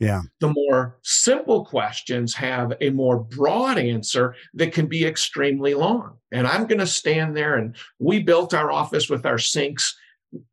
yeah 0.00 0.22
the 0.40 0.52
more 0.52 0.98
simple 1.02 1.64
questions 1.64 2.34
have 2.34 2.72
a 2.80 2.90
more 2.90 3.18
broad 3.18 3.78
answer 3.78 4.34
that 4.54 4.72
can 4.72 4.86
be 4.86 5.04
extremely 5.04 5.74
long 5.74 6.16
and 6.32 6.46
i'm 6.46 6.66
going 6.66 6.78
to 6.78 6.86
stand 6.86 7.36
there 7.36 7.56
and 7.56 7.76
we 7.98 8.22
built 8.22 8.54
our 8.54 8.70
office 8.70 9.08
with 9.08 9.26
our 9.26 9.38
sinks 9.38 9.96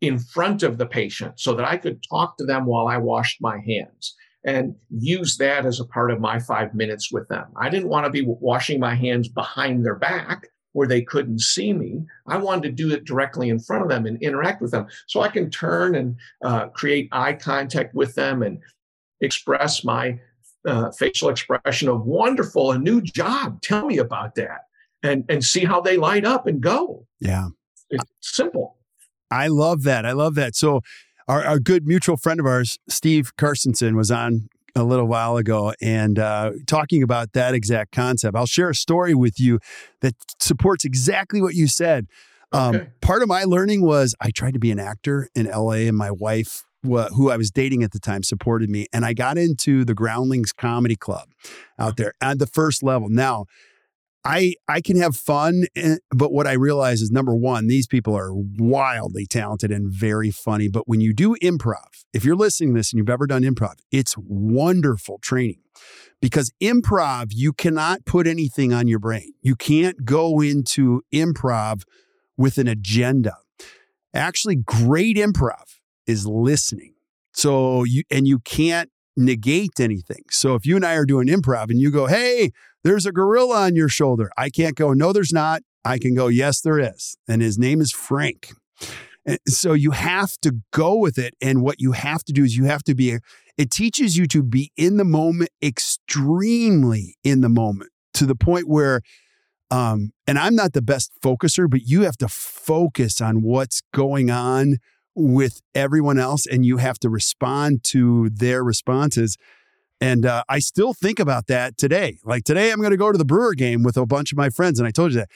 in 0.01 0.19
front 0.19 0.63
of 0.63 0.77
the 0.77 0.86
patient 0.86 1.39
so 1.39 1.53
that 1.53 1.65
I 1.65 1.77
could 1.77 2.03
talk 2.10 2.38
to 2.38 2.45
them 2.45 2.65
while 2.65 2.88
I 2.88 2.97
washed 2.97 3.41
my 3.41 3.60
hands 3.60 4.15
and 4.45 4.75
use 4.89 5.38
that 5.38 5.65
as 5.65 5.79
a 5.79 5.86
part 5.86 6.12
of 6.12 6.19
my 6.19 6.39
five 6.39 6.73
minutes 6.75 7.12
with 7.12 7.27
them. 7.27 7.45
I 7.58 7.69
didn't 7.69 7.89
want 7.89 8.05
to 8.05 8.12
be 8.12 8.23
washing 8.25 8.79
my 8.79 8.95
hands 8.95 9.27
behind 9.27 9.84
their 9.84 9.95
back 9.95 10.47
where 10.73 10.88
they 10.88 11.01
couldn't 11.01 11.39
see 11.39 11.73
me. 11.73 12.03
I 12.27 12.38
wanted 12.38 12.63
to 12.63 12.71
do 12.71 12.93
it 12.93 13.05
directly 13.05 13.49
in 13.49 13.60
front 13.60 13.84
of 13.84 13.89
them 13.89 14.05
and 14.05 14.21
interact 14.21 14.62
with 14.62 14.71
them 14.71 14.88
so 15.08 15.21
I 15.21 15.29
can 15.29 15.49
turn 15.49 15.95
and 15.95 16.15
uh, 16.43 16.67
create 16.67 17.10
eye 17.12 17.34
contact 17.34 17.95
with 17.95 18.13
them 18.15 18.43
and 18.43 18.60
express 19.21 19.84
my 19.84 20.19
uh, 20.65 20.91
facial 20.91 21.30
expression 21.30 21.89
of 21.89 22.06
wonderful, 22.06 22.71
a 22.71 22.78
new 22.78 23.01
job. 23.01 23.62
Tell 23.62 23.86
me 23.86 23.97
about 23.97 24.36
that 24.36 24.62
and, 25.04 25.23
and 25.30 25.43
see 25.43 25.65
how 25.65 25.82
they 25.82 25.97
light 25.97 26.25
up 26.25 26.47
and 26.47 26.62
go. 26.62 27.06
Yeah. 27.19 27.49
It's 27.89 28.06
simple. 28.21 28.78
I 29.30 29.47
love 29.47 29.84
that. 29.84 30.06
I 30.06 30.12
love 30.12 30.36
that. 30.36 30.56
So, 30.56 30.82
our, 31.28 31.43
our 31.43 31.60
good 31.60 31.88
mutual 31.88 32.17
friend 32.17 32.39
of 32.39 32.45
ours, 32.45 32.78
Steve 32.88 33.36
Carstensen, 33.36 33.95
was 33.95 34.12
on 34.12 34.47
a 34.75 34.84
little 34.84 35.08
while 35.08 35.38
ago 35.38 35.73
and 35.82 36.19
uh, 36.19 36.51
talking 36.67 37.01
about 37.01 37.34
that 37.34 37.56
exact 37.56 37.91
concept. 37.91 38.36
I'll 38.36 38.45
share 38.45 38.69
a 38.69 38.75
story 38.75 39.15
with 39.15 39.39
you 39.39 39.60
that 40.01 40.13
supports 40.39 40.86
exactly 40.86 41.41
what 41.41 41.56
you 41.56 41.67
said. 41.67 42.08
Um, 42.51 42.75
okay. 42.75 42.88
Part 43.01 43.21
of 43.21 43.28
my 43.28 43.43
learning 43.43 43.82
was 43.82 44.15
I 44.21 44.32
tried 44.32 44.54
to 44.54 44.60
be 44.60 44.71
an 44.71 44.80
actor 44.80 45.30
in 45.34 45.47
LA, 45.47 45.88
and 45.88 45.97
my 45.97 46.12
wife, 46.12 46.63
who 46.85 47.29
I 47.29 47.37
was 47.37 47.51
dating 47.51 47.83
at 47.83 47.91
the 47.91 47.99
time, 47.99 48.23
supported 48.23 48.69
me. 48.69 48.87
And 48.93 49.05
I 49.05 49.13
got 49.13 49.37
into 49.37 49.85
the 49.85 49.93
Groundlings 49.93 50.51
Comedy 50.51 50.95
Club 50.95 51.29
out 51.77 51.97
there 51.97 52.13
at 52.21 52.39
the 52.39 52.47
first 52.47 52.83
level. 52.83 53.09
Now, 53.09 53.45
I 54.25 54.55
I 54.67 54.81
can 54.81 54.97
have 54.97 55.15
fun, 55.15 55.65
eh, 55.75 55.97
but 56.09 56.33
what 56.33 56.47
I 56.47 56.53
realize 56.53 57.01
is 57.01 57.11
number 57.11 57.35
one, 57.35 57.67
these 57.67 57.85
people 57.85 58.17
are 58.17 58.31
wildly 58.33 59.27
talented 59.27 59.71
and 59.71 59.91
very 59.91 60.31
funny. 60.31 60.67
But 60.67 60.87
when 60.87 60.99
you 60.99 61.13
do 61.13 61.35
improv, 61.43 62.05
if 62.11 62.25
you're 62.25 62.35
listening 62.35 62.73
to 62.73 62.79
this 62.79 62.91
and 62.91 62.97
you've 62.97 63.09
ever 63.09 63.27
done 63.27 63.43
improv, 63.43 63.75
it's 63.91 64.15
wonderful 64.17 65.19
training 65.19 65.61
because 66.21 66.51
improv, 66.59 67.27
you 67.29 67.53
cannot 67.53 68.03
put 68.05 68.25
anything 68.25 68.73
on 68.73 68.87
your 68.87 68.99
brain. 68.99 69.33
You 69.43 69.55
can't 69.55 70.05
go 70.05 70.41
into 70.41 71.03
improv 71.13 71.83
with 72.35 72.57
an 72.57 72.67
agenda. 72.67 73.37
Actually, 74.11 74.55
great 74.55 75.17
improv 75.17 75.74
is 76.07 76.27
listening. 76.27 76.93
So 77.33 77.83
you 77.83 78.03
and 78.09 78.27
you 78.27 78.39
can't 78.39 78.89
negate 79.17 79.79
anything. 79.79 80.23
So 80.29 80.55
if 80.55 80.65
you 80.65 80.75
and 80.75 80.85
I 80.85 80.95
are 80.95 81.05
doing 81.05 81.27
improv 81.27 81.69
and 81.69 81.79
you 81.79 81.91
go, 81.91 82.07
"Hey, 82.07 82.51
there's 82.85 83.07
a 83.07 83.11
gorilla 83.11 83.63
on 83.63 83.75
your 83.75 83.89
shoulder. 83.89 84.29
I 84.37 84.51
can't 84.51 84.75
go, 84.75 84.93
no, 84.93 85.11
there's 85.11 85.33
not. 85.33 85.63
I 85.83 85.97
can 85.97 86.13
go, 86.13 86.27
yes, 86.27 86.61
there 86.61 86.79
is. 86.79 87.17
And 87.27 87.41
his 87.41 87.57
name 87.57 87.81
is 87.81 87.91
Frank. 87.91 88.51
And 89.25 89.39
so 89.47 89.73
you 89.73 89.89
have 89.89 90.33
to 90.43 90.57
go 90.71 90.95
with 90.95 91.17
it. 91.17 91.33
And 91.41 91.63
what 91.63 91.81
you 91.81 91.93
have 91.93 92.23
to 92.25 92.31
do 92.31 92.43
is 92.43 92.55
you 92.55 92.65
have 92.65 92.83
to 92.83 92.93
be, 92.93 93.17
it 93.57 93.71
teaches 93.71 94.17
you 94.17 94.27
to 94.27 94.43
be 94.43 94.71
in 94.77 94.97
the 94.97 95.03
moment, 95.03 95.49
extremely 95.63 97.15
in 97.23 97.41
the 97.41 97.49
moment 97.49 97.89
to 98.13 98.27
the 98.27 98.35
point 98.35 98.69
where, 98.69 99.01
um, 99.71 100.11
and 100.27 100.37
I'm 100.37 100.53
not 100.53 100.73
the 100.73 100.83
best 100.83 101.11
focuser, 101.23 101.67
but 101.67 101.81
you 101.87 102.03
have 102.03 102.17
to 102.17 102.27
focus 102.27 103.19
on 103.19 103.41
what's 103.41 103.81
going 103.95 104.29
on 104.29 104.77
with 105.15 105.62
everyone 105.73 106.19
else 106.19 106.45
and 106.45 106.65
you 106.65 106.78
have 106.78 106.99
to 106.99 107.10
respond 107.10 107.84
to 107.84 108.30
their 108.30 108.63
responses 108.63 109.38
and 110.01 110.25
uh, 110.25 110.43
I 110.49 110.60
still 110.60 110.93
think 110.93 111.19
about 111.19 111.47
that 111.47 111.78
today. 111.78 112.17
Like 112.23 112.43
today, 112.43 112.71
I'm 112.71 112.80
going 112.80 112.91
to 112.91 112.97
go 112.97 113.12
to 113.12 113.17
the 113.17 113.25
Brewer 113.25 113.54
game 113.54 113.84
with 113.84 113.97
a 113.97 114.06
bunch 114.06 114.32
of 114.32 114.38
my 114.38 114.49
friends. 114.49 114.80
And 114.80 114.88
I 114.88 114.91
told 114.91 115.13
you 115.13 115.19
that 115.19 115.30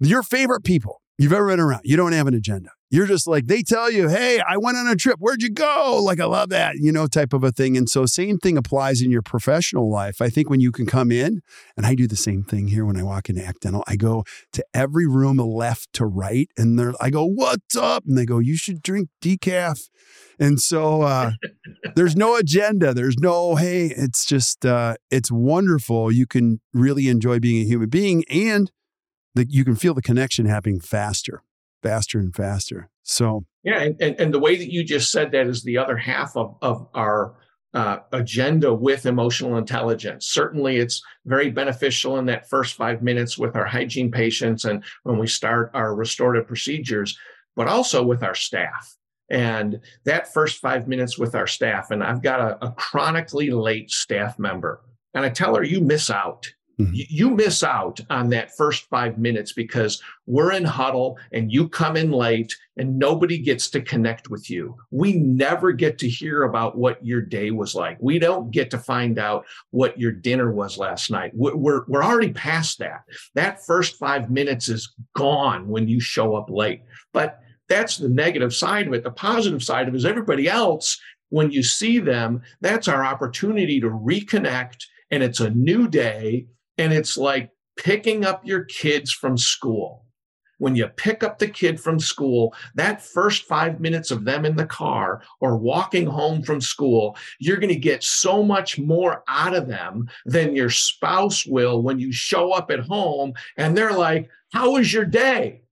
your 0.00 0.22
favorite 0.22 0.62
people 0.64 1.00
you've 1.18 1.32
ever 1.32 1.48
been 1.48 1.60
around, 1.60 1.82
you 1.84 1.96
don't 1.96 2.12
have 2.12 2.26
an 2.26 2.34
agenda. 2.34 2.70
You're 2.90 3.06
just 3.06 3.26
like, 3.26 3.46
they 3.46 3.62
tell 3.62 3.90
you, 3.90 4.08
hey, 4.08 4.40
I 4.46 4.56
went 4.56 4.76
on 4.76 4.86
a 4.86 4.94
trip. 4.94 5.16
Where'd 5.18 5.42
you 5.42 5.50
go? 5.50 6.00
Like, 6.02 6.20
I 6.20 6.26
love 6.26 6.50
that, 6.50 6.76
you 6.76 6.92
know, 6.92 7.06
type 7.06 7.32
of 7.32 7.42
a 7.42 7.50
thing. 7.50 7.76
And 7.76 7.88
so, 7.88 8.06
same 8.06 8.38
thing 8.38 8.56
applies 8.56 9.02
in 9.02 9.10
your 9.10 9.22
professional 9.22 9.90
life. 9.90 10.20
I 10.20 10.28
think 10.28 10.48
when 10.48 10.60
you 10.60 10.70
can 10.70 10.86
come 10.86 11.10
in, 11.10 11.40
and 11.76 11.86
I 11.86 11.94
do 11.94 12.06
the 12.06 12.14
same 12.14 12.44
thing 12.44 12.68
here 12.68 12.84
when 12.84 12.96
I 12.96 13.02
walk 13.02 13.28
into 13.28 13.44
Act 13.44 13.62
Dental, 13.62 13.82
I 13.88 13.96
go 13.96 14.24
to 14.52 14.64
every 14.72 15.06
room 15.06 15.38
left 15.38 15.92
to 15.94 16.06
right, 16.06 16.48
and 16.56 16.78
they're, 16.78 16.92
I 17.00 17.10
go, 17.10 17.24
what's 17.24 17.76
up? 17.76 18.04
And 18.06 18.16
they 18.16 18.26
go, 18.26 18.38
you 18.38 18.56
should 18.56 18.82
drink 18.82 19.08
decaf. 19.20 19.88
And 20.38 20.60
so 20.60 21.02
uh, 21.02 21.32
there's 21.96 22.16
no 22.16 22.36
agenda. 22.36 22.94
There's 22.94 23.16
no, 23.18 23.56
hey, 23.56 23.86
it's 23.86 24.24
just, 24.24 24.66
uh, 24.66 24.96
it's 25.10 25.30
wonderful. 25.30 26.12
You 26.12 26.26
can 26.26 26.60
really 26.72 27.08
enjoy 27.08 27.40
being 27.40 27.62
a 27.62 27.66
human 27.66 27.88
being 27.88 28.24
and 28.30 28.70
that 29.34 29.50
you 29.50 29.64
can 29.64 29.76
feel 29.76 29.94
the 29.94 30.02
connection 30.02 30.46
happening 30.46 30.80
faster, 30.80 31.42
faster 31.84 32.18
and 32.18 32.34
faster. 32.34 32.88
So, 33.02 33.44
yeah. 33.62 33.80
And, 33.82 34.00
and, 34.00 34.20
and 34.20 34.34
the 34.34 34.40
way 34.40 34.56
that 34.56 34.72
you 34.72 34.82
just 34.82 35.12
said 35.12 35.30
that 35.32 35.46
is 35.46 35.62
the 35.62 35.78
other 35.78 35.96
half 35.96 36.36
of, 36.36 36.56
of 36.62 36.88
our 36.94 37.36
uh, 37.74 37.98
agenda 38.12 38.72
with 38.72 39.04
emotional 39.04 39.58
intelligence. 39.58 40.26
Certainly, 40.26 40.76
it's 40.76 41.02
very 41.26 41.50
beneficial 41.50 42.18
in 42.18 42.26
that 42.26 42.48
first 42.48 42.76
five 42.76 43.02
minutes 43.02 43.36
with 43.36 43.56
our 43.56 43.66
hygiene 43.66 44.10
patients 44.10 44.64
and 44.64 44.82
when 45.02 45.18
we 45.18 45.26
start 45.26 45.70
our 45.74 45.94
restorative 45.94 46.46
procedures, 46.46 47.18
but 47.56 47.68
also 47.68 48.02
with 48.02 48.22
our 48.22 48.34
staff. 48.34 48.96
And 49.30 49.80
that 50.04 50.32
first 50.32 50.60
five 50.60 50.86
minutes 50.86 51.18
with 51.18 51.34
our 51.34 51.46
staff, 51.46 51.90
and 51.90 52.04
I've 52.04 52.22
got 52.22 52.40
a, 52.40 52.66
a 52.66 52.72
chronically 52.72 53.50
late 53.50 53.90
staff 53.90 54.38
member, 54.38 54.80
and 55.14 55.24
I 55.24 55.30
tell 55.30 55.54
her, 55.56 55.64
you 55.64 55.80
miss 55.80 56.10
out. 56.10 56.46
Mm-hmm. 56.80 56.92
You 56.94 57.30
miss 57.30 57.62
out 57.62 58.00
on 58.10 58.28
that 58.30 58.56
first 58.56 58.88
five 58.88 59.16
minutes 59.18 59.52
because 59.52 60.02
we're 60.26 60.52
in 60.52 60.64
huddle 60.64 61.18
and 61.32 61.52
you 61.52 61.68
come 61.68 61.96
in 61.96 62.10
late 62.10 62.56
and 62.76 62.98
nobody 62.98 63.38
gets 63.38 63.70
to 63.70 63.80
connect 63.80 64.28
with 64.28 64.50
you. 64.50 64.76
We 64.90 65.12
never 65.12 65.70
get 65.70 65.98
to 65.98 66.08
hear 66.08 66.42
about 66.42 66.76
what 66.76 67.04
your 67.04 67.20
day 67.20 67.52
was 67.52 67.74
like. 67.76 67.98
We 68.00 68.18
don't 68.18 68.50
get 68.50 68.70
to 68.72 68.78
find 68.78 69.18
out 69.18 69.44
what 69.70 69.98
your 69.98 70.10
dinner 70.10 70.52
was 70.52 70.76
last 70.76 71.10
night. 71.10 71.30
We're, 71.34 71.54
we're, 71.54 71.84
we're 71.86 72.04
already 72.04 72.32
past 72.32 72.80
that. 72.80 73.04
That 73.34 73.64
first 73.64 73.96
five 73.96 74.30
minutes 74.30 74.68
is 74.68 74.92
gone 75.14 75.68
when 75.68 75.86
you 75.86 76.00
show 76.00 76.34
up 76.34 76.50
late. 76.50 76.82
But 77.12 77.40
that's 77.68 77.98
the 77.98 78.08
negative 78.08 78.54
side 78.54 78.88
of 78.88 78.94
it. 78.94 79.04
The 79.04 79.10
positive 79.10 79.62
side 79.62 79.86
of 79.86 79.94
it 79.94 79.96
is 79.98 80.04
everybody 80.04 80.48
else, 80.48 81.00
when 81.30 81.50
you 81.50 81.62
see 81.62 81.98
them, 81.98 82.42
that's 82.60 82.88
our 82.88 83.04
opportunity 83.04 83.80
to 83.80 83.88
reconnect. 83.88 84.84
And 85.10 85.22
it's 85.22 85.40
a 85.40 85.50
new 85.50 85.86
day. 85.86 86.46
And 86.78 86.92
it's 86.92 87.16
like 87.16 87.50
picking 87.76 88.24
up 88.24 88.44
your 88.46 88.64
kids 88.64 89.12
from 89.12 89.36
school. 89.36 90.04
When 90.58 90.76
you 90.76 90.86
pick 90.86 91.24
up 91.24 91.38
the 91.38 91.48
kid 91.48 91.80
from 91.80 91.98
school, 91.98 92.54
that 92.76 93.02
first 93.02 93.42
five 93.44 93.80
minutes 93.80 94.10
of 94.10 94.24
them 94.24 94.44
in 94.44 94.56
the 94.56 94.66
car 94.66 95.22
or 95.40 95.56
walking 95.56 96.06
home 96.06 96.42
from 96.42 96.60
school, 96.60 97.16
you're 97.40 97.56
going 97.56 97.74
to 97.74 97.76
get 97.76 98.04
so 98.04 98.42
much 98.42 98.78
more 98.78 99.24
out 99.26 99.54
of 99.54 99.66
them 99.66 100.08
than 100.24 100.54
your 100.54 100.70
spouse 100.70 101.44
will 101.44 101.82
when 101.82 101.98
you 101.98 102.12
show 102.12 102.52
up 102.52 102.70
at 102.70 102.80
home 102.80 103.32
and 103.56 103.76
they're 103.76 103.92
like, 103.92 104.30
How 104.52 104.72
was 104.72 104.92
your 104.92 105.04
day? 105.04 105.63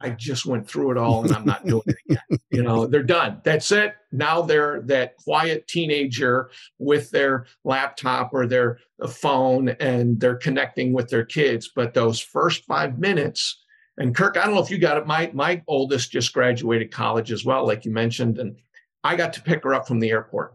I 0.00 0.10
just 0.10 0.44
went 0.44 0.68
through 0.68 0.90
it 0.92 0.98
all 0.98 1.24
and 1.24 1.34
I'm 1.34 1.46
not 1.46 1.66
doing 1.66 1.82
it 1.86 1.96
again. 2.08 2.38
You 2.50 2.62
know, 2.62 2.86
they're 2.86 3.02
done. 3.02 3.42
That's 3.44 3.70
it. 3.70 3.96
Now 4.12 4.40
they're 4.40 4.80
that 4.82 5.16
quiet 5.16 5.68
teenager 5.68 6.50
with 6.78 7.10
their 7.10 7.46
laptop 7.64 8.30
or 8.32 8.46
their 8.46 8.78
uh, 9.02 9.08
phone 9.08 9.70
and 9.80 10.18
they're 10.18 10.36
connecting 10.36 10.94
with 10.94 11.08
their 11.08 11.24
kids. 11.24 11.70
But 11.74 11.92
those 11.92 12.18
first 12.18 12.64
five 12.64 12.98
minutes, 12.98 13.62
and 13.98 14.14
Kirk, 14.14 14.38
I 14.38 14.46
don't 14.46 14.54
know 14.54 14.62
if 14.62 14.70
you 14.70 14.78
got 14.78 14.96
it. 14.96 15.06
My 15.06 15.30
my 15.34 15.62
oldest 15.66 16.12
just 16.12 16.32
graduated 16.32 16.90
college 16.90 17.30
as 17.30 17.44
well, 17.44 17.66
like 17.66 17.84
you 17.84 17.92
mentioned, 17.92 18.38
and 18.38 18.56
I 19.04 19.16
got 19.16 19.34
to 19.34 19.42
pick 19.42 19.64
her 19.64 19.74
up 19.74 19.86
from 19.86 20.00
the 20.00 20.10
airport. 20.10 20.54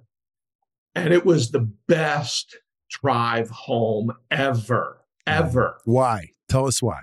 And 0.96 1.14
it 1.14 1.26
was 1.26 1.52
the 1.52 1.72
best 1.88 2.58
drive 2.90 3.50
home 3.50 4.12
ever, 4.32 5.06
ever. 5.28 5.78
Why? 5.86 6.30
Tell 6.50 6.66
us 6.66 6.82
why. 6.82 7.02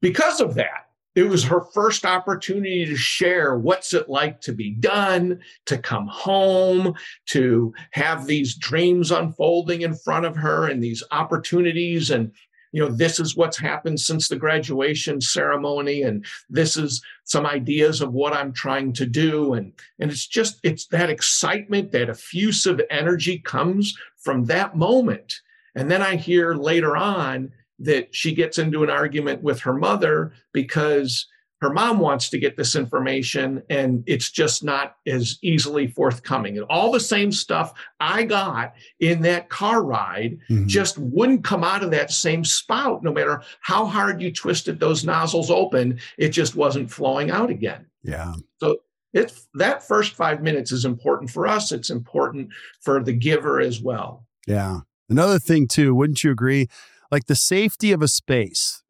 Because 0.00 0.40
of 0.40 0.54
that 0.54 0.86
it 1.14 1.24
was 1.24 1.44
her 1.44 1.60
first 1.74 2.06
opportunity 2.06 2.86
to 2.86 2.96
share 2.96 3.58
what's 3.58 3.92
it 3.92 4.08
like 4.08 4.40
to 4.42 4.52
be 4.52 4.70
done, 4.70 5.40
to 5.66 5.76
come 5.76 6.06
home, 6.06 6.94
to 7.26 7.74
have 7.92 8.26
these 8.26 8.54
dreams 8.54 9.10
unfolding 9.10 9.82
in 9.82 9.94
front 9.94 10.24
of 10.24 10.36
her 10.36 10.68
and 10.68 10.82
these 10.82 11.02
opportunities. 11.10 12.10
And, 12.10 12.32
you 12.72 12.82
know, 12.82 12.90
this 12.90 13.20
is 13.20 13.36
what's 13.36 13.58
happened 13.58 14.00
since 14.00 14.28
the 14.28 14.36
graduation 14.36 15.20
ceremony. 15.20 16.02
And 16.02 16.24
this 16.48 16.78
is 16.78 17.02
some 17.24 17.44
ideas 17.44 18.00
of 18.00 18.14
what 18.14 18.32
I'm 18.32 18.54
trying 18.54 18.94
to 18.94 19.04
do. 19.04 19.52
And, 19.52 19.74
and 19.98 20.10
it's 20.10 20.26
just, 20.26 20.60
it's 20.62 20.86
that 20.86 21.10
excitement, 21.10 21.92
that 21.92 22.08
effusive 22.08 22.80
energy 22.90 23.38
comes 23.38 23.94
from 24.16 24.46
that 24.46 24.76
moment. 24.76 25.40
And 25.74 25.90
then 25.90 26.00
I 26.00 26.16
hear 26.16 26.54
later 26.54 26.96
on, 26.96 27.52
that 27.82 28.14
she 28.14 28.34
gets 28.34 28.58
into 28.58 28.82
an 28.82 28.90
argument 28.90 29.42
with 29.42 29.60
her 29.60 29.74
mother 29.74 30.32
because 30.52 31.26
her 31.62 31.72
mom 31.72 32.00
wants 32.00 32.28
to 32.28 32.38
get 32.38 32.56
this 32.56 32.74
information 32.74 33.62
and 33.70 34.02
it's 34.08 34.32
just 34.32 34.64
not 34.64 34.96
as 35.06 35.38
easily 35.42 35.86
forthcoming. 35.86 36.56
And 36.56 36.66
all 36.68 36.90
the 36.90 36.98
same 36.98 37.30
stuff 37.30 37.72
I 38.00 38.24
got 38.24 38.74
in 38.98 39.22
that 39.22 39.48
car 39.48 39.84
ride 39.84 40.38
mm-hmm. 40.50 40.66
just 40.66 40.98
wouldn't 40.98 41.44
come 41.44 41.62
out 41.62 41.84
of 41.84 41.92
that 41.92 42.10
same 42.10 42.44
spout, 42.44 43.04
no 43.04 43.12
matter 43.12 43.42
how 43.60 43.86
hard 43.86 44.20
you 44.20 44.32
twisted 44.32 44.80
those 44.80 45.04
nozzles 45.04 45.52
open, 45.52 46.00
it 46.18 46.30
just 46.30 46.56
wasn't 46.56 46.90
flowing 46.90 47.30
out 47.30 47.48
again. 47.48 47.86
Yeah. 48.02 48.34
So 48.58 48.78
it's 49.12 49.46
that 49.54 49.86
first 49.86 50.14
five 50.14 50.42
minutes 50.42 50.72
is 50.72 50.84
important 50.84 51.30
for 51.30 51.46
us. 51.46 51.70
It's 51.70 51.90
important 51.90 52.48
for 52.80 53.00
the 53.00 53.12
giver 53.12 53.60
as 53.60 53.80
well. 53.80 54.26
Yeah. 54.48 54.80
Another 55.08 55.38
thing, 55.38 55.68
too, 55.68 55.94
wouldn't 55.94 56.24
you 56.24 56.32
agree? 56.32 56.68
Like 57.12 57.26
the 57.26 57.36
safety 57.36 57.92
of 57.92 58.02
a 58.02 58.08
space. 58.08 58.82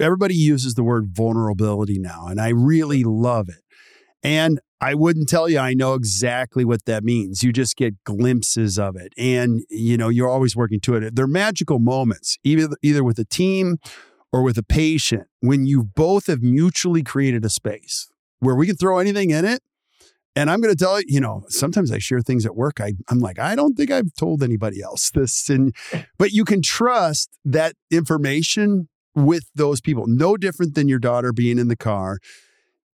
Everybody 0.00 0.34
uses 0.34 0.74
the 0.74 0.82
word 0.82 1.10
vulnerability 1.12 1.98
now, 1.98 2.26
and 2.26 2.40
I 2.40 2.48
really 2.48 3.04
love 3.04 3.50
it. 3.50 3.62
And 4.22 4.58
I 4.80 4.94
wouldn't 4.94 5.28
tell 5.28 5.48
you 5.48 5.58
I 5.58 5.74
know 5.74 5.94
exactly 5.94 6.64
what 6.64 6.86
that 6.86 7.04
means. 7.04 7.42
You 7.42 7.52
just 7.52 7.76
get 7.76 8.02
glimpses 8.02 8.78
of 8.78 8.96
it. 8.96 9.12
And 9.18 9.60
you 9.68 9.98
know, 9.98 10.08
you're 10.08 10.28
always 10.28 10.56
working 10.56 10.80
to 10.80 10.94
it. 10.94 11.14
They're 11.14 11.26
magical 11.26 11.78
moments, 11.78 12.38
either 12.42 12.68
either 12.82 13.04
with 13.04 13.18
a 13.18 13.24
team 13.24 13.76
or 14.32 14.42
with 14.42 14.56
a 14.56 14.62
patient, 14.62 15.28
when 15.40 15.66
you 15.66 15.84
both 15.84 16.26
have 16.26 16.42
mutually 16.42 17.02
created 17.02 17.44
a 17.44 17.50
space 17.50 18.08
where 18.40 18.56
we 18.56 18.66
can 18.66 18.76
throw 18.76 18.98
anything 18.98 19.30
in 19.30 19.44
it 19.44 19.60
and 20.36 20.50
I'm 20.50 20.60
going 20.60 20.72
to 20.72 20.78
tell 20.78 21.00
you, 21.00 21.06
you 21.08 21.20
know, 21.20 21.44
sometimes 21.48 21.90
I 21.90 21.98
share 21.98 22.20
things 22.20 22.44
at 22.44 22.54
work. 22.54 22.78
I, 22.78 22.92
I'm 23.08 23.20
like, 23.20 23.38
I 23.38 23.56
don't 23.56 23.74
think 23.74 23.90
I've 23.90 24.14
told 24.18 24.42
anybody 24.42 24.82
else 24.82 25.10
this. 25.10 25.48
And, 25.48 25.74
but 26.18 26.32
you 26.32 26.44
can 26.44 26.60
trust 26.60 27.30
that 27.46 27.74
information 27.90 28.88
with 29.14 29.48
those 29.54 29.80
people, 29.80 30.04
no 30.06 30.36
different 30.36 30.74
than 30.74 30.88
your 30.88 30.98
daughter 30.98 31.32
being 31.32 31.58
in 31.58 31.68
the 31.68 31.76
car. 31.76 32.18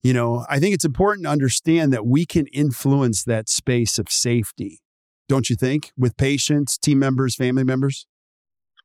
You 0.02 0.12
know, 0.12 0.44
I 0.50 0.58
think 0.58 0.74
it's 0.74 0.84
important 0.84 1.26
to 1.26 1.30
understand 1.30 1.92
that 1.92 2.04
we 2.04 2.26
can 2.26 2.48
influence 2.48 3.22
that 3.24 3.48
space 3.48 3.98
of 3.98 4.10
safety, 4.10 4.80
don't 5.28 5.48
you 5.48 5.54
think, 5.54 5.92
with 5.96 6.16
patients, 6.16 6.76
team 6.76 6.98
members, 6.98 7.36
family 7.36 7.64
members? 7.64 8.06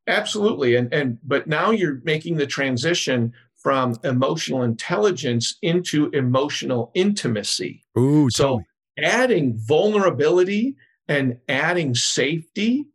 Absolutely. 0.06 0.76
And, 0.76 0.94
and, 0.94 1.18
but 1.24 1.48
now 1.48 1.72
you're 1.72 2.02
making 2.04 2.38
the 2.38 2.46
transition 2.46 3.34
from 3.64 3.98
emotional 4.04 4.62
intelligence 4.62 5.58
into 5.62 6.10
emotional 6.10 6.92
intimacy. 6.94 7.84
Ooh, 7.98 8.30
so 8.30 8.62
adding 9.00 9.58
vulnerability 9.58 10.76
and 11.08 11.38
adding 11.50 11.96
safety 11.96 12.86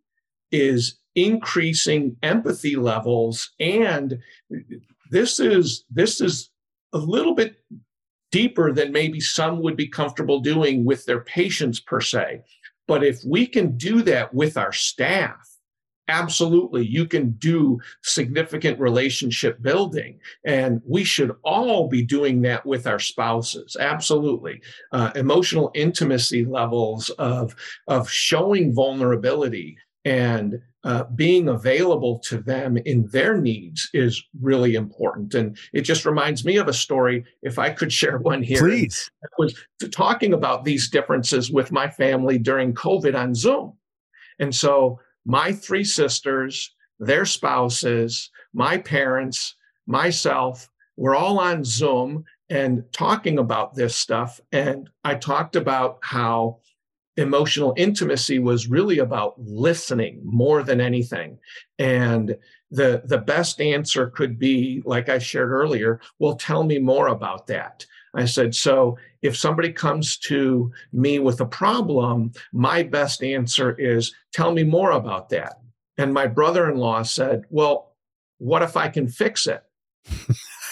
is 0.52 0.98
increasing 1.14 2.16
empathy 2.22 2.76
levels. 2.76 3.50
And 3.58 4.18
this 5.10 5.40
is 5.40 5.84
this 5.90 6.20
is 6.20 6.50
a 6.92 6.98
little 6.98 7.34
bit 7.34 7.56
deeper 8.30 8.72
than 8.72 8.92
maybe 8.92 9.20
some 9.20 9.62
would 9.62 9.76
be 9.76 9.88
comfortable 9.88 10.40
doing 10.40 10.84
with 10.84 11.06
their 11.06 11.20
patients 11.20 11.80
per 11.80 12.00
se. 12.00 12.42
But 12.86 13.02
if 13.02 13.20
we 13.26 13.46
can 13.46 13.76
do 13.76 14.02
that 14.02 14.32
with 14.34 14.56
our 14.56 14.72
staff 14.72 15.57
absolutely 16.08 16.84
you 16.84 17.06
can 17.06 17.30
do 17.32 17.78
significant 18.02 18.78
relationship 18.80 19.60
building 19.62 20.18
and 20.44 20.80
we 20.86 21.04
should 21.04 21.34
all 21.44 21.88
be 21.88 22.02
doing 22.02 22.42
that 22.42 22.64
with 22.66 22.86
our 22.86 22.98
spouses 22.98 23.76
absolutely 23.78 24.60
uh, 24.92 25.10
emotional 25.14 25.70
intimacy 25.74 26.44
levels 26.44 27.10
of 27.10 27.54
of 27.86 28.10
showing 28.10 28.74
vulnerability 28.74 29.76
and 30.04 30.60
uh, 30.84 31.04
being 31.16 31.48
available 31.48 32.18
to 32.20 32.38
them 32.38 32.76
in 32.78 33.06
their 33.08 33.36
needs 33.36 33.90
is 33.92 34.24
really 34.40 34.74
important. 34.74 35.34
And 35.34 35.58
it 35.72 35.82
just 35.82 36.06
reminds 36.06 36.44
me 36.44 36.56
of 36.56 36.68
a 36.68 36.72
story. 36.72 37.24
If 37.42 37.58
I 37.58 37.70
could 37.70 37.92
share 37.92 38.18
one 38.18 38.42
here, 38.42 38.60
please. 38.60 39.10
I 39.22 39.26
was 39.38 39.54
talking 39.90 40.32
about 40.32 40.64
these 40.64 40.88
differences 40.88 41.50
with 41.50 41.72
my 41.72 41.90
family 41.90 42.38
during 42.38 42.74
COVID 42.74 43.14
on 43.14 43.34
Zoom. 43.34 43.74
And 44.38 44.54
so 44.54 45.00
my 45.28 45.52
three 45.52 45.84
sisters, 45.84 46.74
their 46.98 47.26
spouses, 47.26 48.30
my 48.54 48.78
parents, 48.78 49.54
myself, 49.86 50.70
we're 50.96 51.14
all 51.14 51.38
on 51.38 51.62
Zoom 51.64 52.24
and 52.48 52.82
talking 52.92 53.38
about 53.38 53.74
this 53.74 53.94
stuff. 53.94 54.40
And 54.52 54.88
I 55.04 55.16
talked 55.16 55.54
about 55.54 55.98
how 56.00 56.60
emotional 57.18 57.74
intimacy 57.76 58.38
was 58.38 58.70
really 58.70 59.00
about 59.00 59.34
listening 59.38 60.22
more 60.24 60.62
than 60.62 60.80
anything. 60.80 61.38
And 61.78 62.38
the, 62.70 63.02
the 63.04 63.18
best 63.18 63.60
answer 63.60 64.08
could 64.08 64.38
be, 64.38 64.82
like 64.86 65.10
I 65.10 65.18
shared 65.18 65.50
earlier, 65.50 66.00
well, 66.18 66.36
tell 66.36 66.64
me 66.64 66.78
more 66.78 67.08
about 67.08 67.48
that. 67.48 67.84
I 68.14 68.24
said, 68.24 68.54
so 68.54 68.96
if 69.22 69.36
somebody 69.36 69.72
comes 69.72 70.16
to 70.18 70.72
me 70.92 71.18
with 71.18 71.40
a 71.40 71.46
problem, 71.46 72.32
my 72.52 72.82
best 72.82 73.22
answer 73.22 73.72
is 73.78 74.14
tell 74.32 74.52
me 74.52 74.64
more 74.64 74.92
about 74.92 75.28
that. 75.30 75.60
And 75.96 76.14
my 76.14 76.26
brother 76.26 76.70
in 76.70 76.78
law 76.78 77.02
said, 77.02 77.44
well, 77.50 77.96
what 78.38 78.62
if 78.62 78.76
I 78.76 78.88
can 78.88 79.08
fix 79.08 79.46
it? 79.46 79.62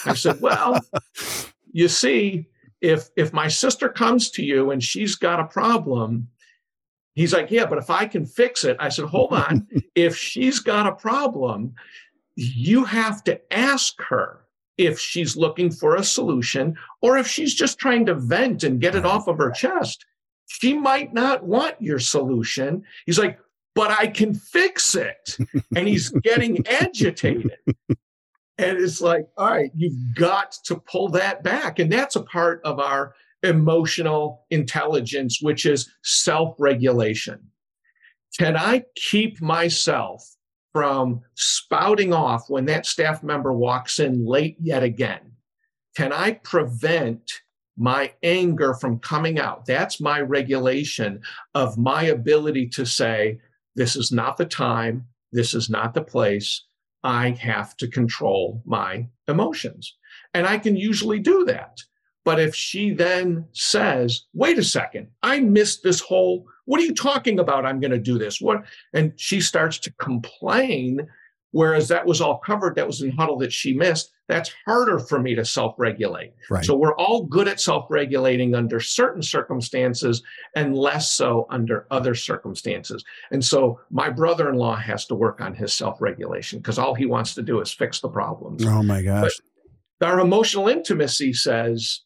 I 0.05 0.13
said, 0.13 0.37
well, 0.41 0.79
you 1.71 1.87
see, 1.87 2.47
if 2.81 3.09
if 3.15 3.33
my 3.33 3.47
sister 3.47 3.89
comes 3.89 4.29
to 4.31 4.43
you 4.43 4.71
and 4.71 4.83
she's 4.83 5.15
got 5.15 5.39
a 5.39 5.45
problem, 5.45 6.29
he's 7.15 7.33
like, 7.33 7.51
yeah, 7.51 7.65
but 7.65 7.77
if 7.77 7.89
I 7.89 8.05
can 8.05 8.25
fix 8.25 8.63
it, 8.63 8.77
I 8.79 8.89
said, 8.89 9.05
hold 9.05 9.33
on. 9.33 9.67
if 9.95 10.15
she's 10.15 10.59
got 10.59 10.87
a 10.87 10.95
problem, 10.95 11.73
you 12.35 12.85
have 12.85 13.23
to 13.25 13.41
ask 13.53 14.01
her 14.03 14.46
if 14.77 14.99
she's 14.99 15.35
looking 15.35 15.71
for 15.71 15.95
a 15.95 16.03
solution 16.03 16.75
or 17.01 17.17
if 17.17 17.27
she's 17.27 17.53
just 17.53 17.79
trying 17.79 18.05
to 18.05 18.15
vent 18.15 18.63
and 18.63 18.81
get 18.81 18.95
it 18.95 19.05
off 19.05 19.27
of 19.27 19.37
her 19.37 19.51
chest. 19.51 20.05
She 20.47 20.73
might 20.73 21.13
not 21.13 21.43
want 21.43 21.81
your 21.81 21.99
solution. 21.99 22.83
He's 23.05 23.19
like, 23.19 23.39
but 23.75 23.91
I 23.91 24.07
can 24.07 24.33
fix 24.33 24.95
it. 24.95 25.37
And 25.75 25.87
he's 25.87 26.09
getting 26.23 26.65
agitated. 26.67 27.51
And 28.57 28.77
it's 28.77 29.01
like, 29.01 29.27
all 29.37 29.51
right, 29.51 29.71
you've 29.75 30.15
got 30.15 30.55
to 30.65 30.77
pull 30.77 31.09
that 31.09 31.43
back. 31.43 31.79
And 31.79 31.91
that's 31.91 32.15
a 32.15 32.23
part 32.23 32.61
of 32.63 32.79
our 32.79 33.13
emotional 33.43 34.45
intelligence, 34.49 35.39
which 35.41 35.65
is 35.65 35.91
self 36.03 36.55
regulation. 36.57 37.39
Can 38.39 38.57
I 38.57 38.83
keep 38.95 39.41
myself 39.41 40.23
from 40.73 41.21
spouting 41.35 42.13
off 42.13 42.49
when 42.49 42.65
that 42.65 42.85
staff 42.85 43.23
member 43.23 43.53
walks 43.53 43.99
in 43.99 44.25
late 44.25 44.57
yet 44.59 44.83
again? 44.83 45.21
Can 45.95 46.13
I 46.13 46.33
prevent 46.33 47.41
my 47.77 48.11
anger 48.23 48.73
from 48.73 48.99
coming 48.99 49.39
out? 49.39 49.65
That's 49.65 50.01
my 50.01 50.21
regulation 50.21 51.21
of 51.55 51.77
my 51.77 52.03
ability 52.03 52.69
to 52.69 52.85
say, 52.85 53.39
this 53.75 53.95
is 53.95 54.11
not 54.11 54.37
the 54.37 54.45
time, 54.45 55.05
this 55.31 55.53
is 55.53 55.69
not 55.69 55.93
the 55.93 56.01
place. 56.01 56.65
I 57.03 57.29
have 57.39 57.77
to 57.77 57.87
control 57.87 58.61
my 58.65 59.07
emotions. 59.27 59.95
And 60.33 60.47
I 60.47 60.57
can 60.57 60.75
usually 60.75 61.19
do 61.19 61.45
that. 61.45 61.77
But 62.25 62.39
if 62.39 62.53
she 62.53 62.93
then 62.93 63.45
says, 63.53 64.25
wait 64.33 64.57
a 64.57 64.63
second, 64.63 65.07
I 65.23 65.39
missed 65.39 65.83
this 65.83 66.01
whole, 66.01 66.45
what 66.67 66.81
are 66.81 66.83
you 66.83 66.93
talking 66.93 67.39
about? 67.39 67.65
I'm 67.65 67.79
going 67.79 67.91
to 67.91 67.97
do 67.97 68.19
this. 68.19 68.41
What? 68.41 68.63
And 68.93 69.13
she 69.15 69.39
starts 69.39 69.79
to 69.79 69.93
complain, 69.93 71.07
whereas 71.51 71.87
that 71.87 72.05
was 72.05 72.19
all 72.19 72.39
covered. 72.39 72.75
That 72.75 72.85
was 72.85 73.01
in 73.01 73.11
huddle 73.11 73.37
that 73.39 73.53
she 73.53 73.73
missed. 73.73 74.11
That's 74.27 74.53
harder 74.65 74.99
for 74.99 75.17
me 75.17 75.33
to 75.35 75.45
self 75.45 75.75
regulate. 75.77 76.33
Right. 76.49 76.65
So 76.65 76.75
we're 76.75 76.95
all 76.97 77.23
good 77.23 77.47
at 77.47 77.61
self 77.61 77.85
regulating 77.89 78.53
under 78.53 78.81
certain 78.81 79.21
circumstances 79.21 80.21
and 80.57 80.75
less 80.75 81.09
so 81.09 81.47
under 81.49 81.87
other 81.89 82.13
circumstances. 82.13 83.01
And 83.31 83.43
so 83.43 83.79
my 83.89 84.09
brother 84.09 84.49
in 84.49 84.55
law 84.55 84.75
has 84.75 85.05
to 85.05 85.15
work 85.15 85.39
on 85.39 85.55
his 85.55 85.71
self 85.71 86.01
regulation 86.01 86.59
because 86.59 86.77
all 86.77 86.93
he 86.93 87.05
wants 87.05 87.33
to 87.35 87.41
do 87.41 87.61
is 87.61 87.71
fix 87.71 88.01
the 88.01 88.09
problems. 88.09 88.65
Oh 88.65 88.83
my 88.83 89.01
gosh. 89.01 89.31
But 89.99 90.09
our 90.09 90.19
emotional 90.19 90.67
intimacy 90.67 91.31
says, 91.31 92.01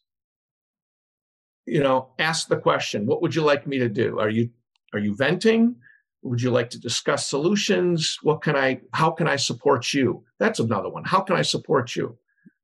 you 1.66 1.82
know, 1.82 2.08
ask 2.18 2.48
the 2.48 2.56
question, 2.56 3.06
what 3.06 3.22
would 3.22 3.34
you 3.34 3.42
like 3.42 3.66
me 3.66 3.78
to 3.78 3.88
do? 3.88 4.18
Are 4.18 4.30
you 4.30 4.50
are 4.92 4.98
you 4.98 5.14
venting? 5.14 5.76
Would 6.22 6.40
you 6.40 6.50
like 6.50 6.70
to 6.70 6.80
discuss 6.80 7.26
solutions? 7.28 8.18
What 8.22 8.42
can 8.42 8.56
I 8.56 8.80
how 8.92 9.10
can 9.10 9.26
I 9.26 9.36
support 9.36 9.92
you? 9.92 10.24
That's 10.38 10.60
another 10.60 10.88
one. 10.88 11.04
How 11.04 11.20
can 11.20 11.36
I 11.36 11.42
support 11.42 11.96
you? 11.96 12.18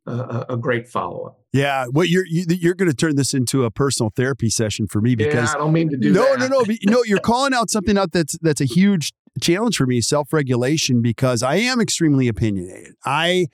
Uh, 0.06 0.44
a, 0.48 0.56
great 0.56 0.88
follow 0.88 1.26
up. 1.26 1.38
Yeah, 1.52 1.84
what 1.90 2.08
you're 2.08 2.24
you, 2.24 2.46
are 2.48 2.54
you 2.54 2.70
are 2.70 2.74
going 2.74 2.90
to 2.90 2.96
turn 2.96 3.16
this 3.16 3.34
into 3.34 3.64
a 3.64 3.70
personal 3.70 4.10
therapy 4.16 4.48
session 4.48 4.86
for 4.86 5.02
me 5.02 5.14
because 5.14 5.50
yeah, 5.50 5.54
I 5.54 5.58
don't 5.58 5.74
mean 5.74 5.90
to 5.90 5.98
do 5.98 6.14
no, 6.14 6.22
that. 6.22 6.38
No, 6.38 6.46
no, 6.46 6.60
no, 6.62 6.74
no. 6.84 7.04
You're 7.04 7.18
calling 7.18 7.52
out 7.52 7.68
something 7.68 7.98
out 7.98 8.12
that's 8.12 8.38
that's 8.38 8.62
a 8.62 8.64
huge 8.64 9.12
challenge 9.42 9.76
for 9.76 9.86
me, 9.86 10.00
self 10.00 10.32
regulation, 10.32 11.02
because 11.02 11.42
I 11.42 11.56
am 11.56 11.78
extremely 11.78 12.26
opinionated. 12.26 12.94
I 13.04 13.48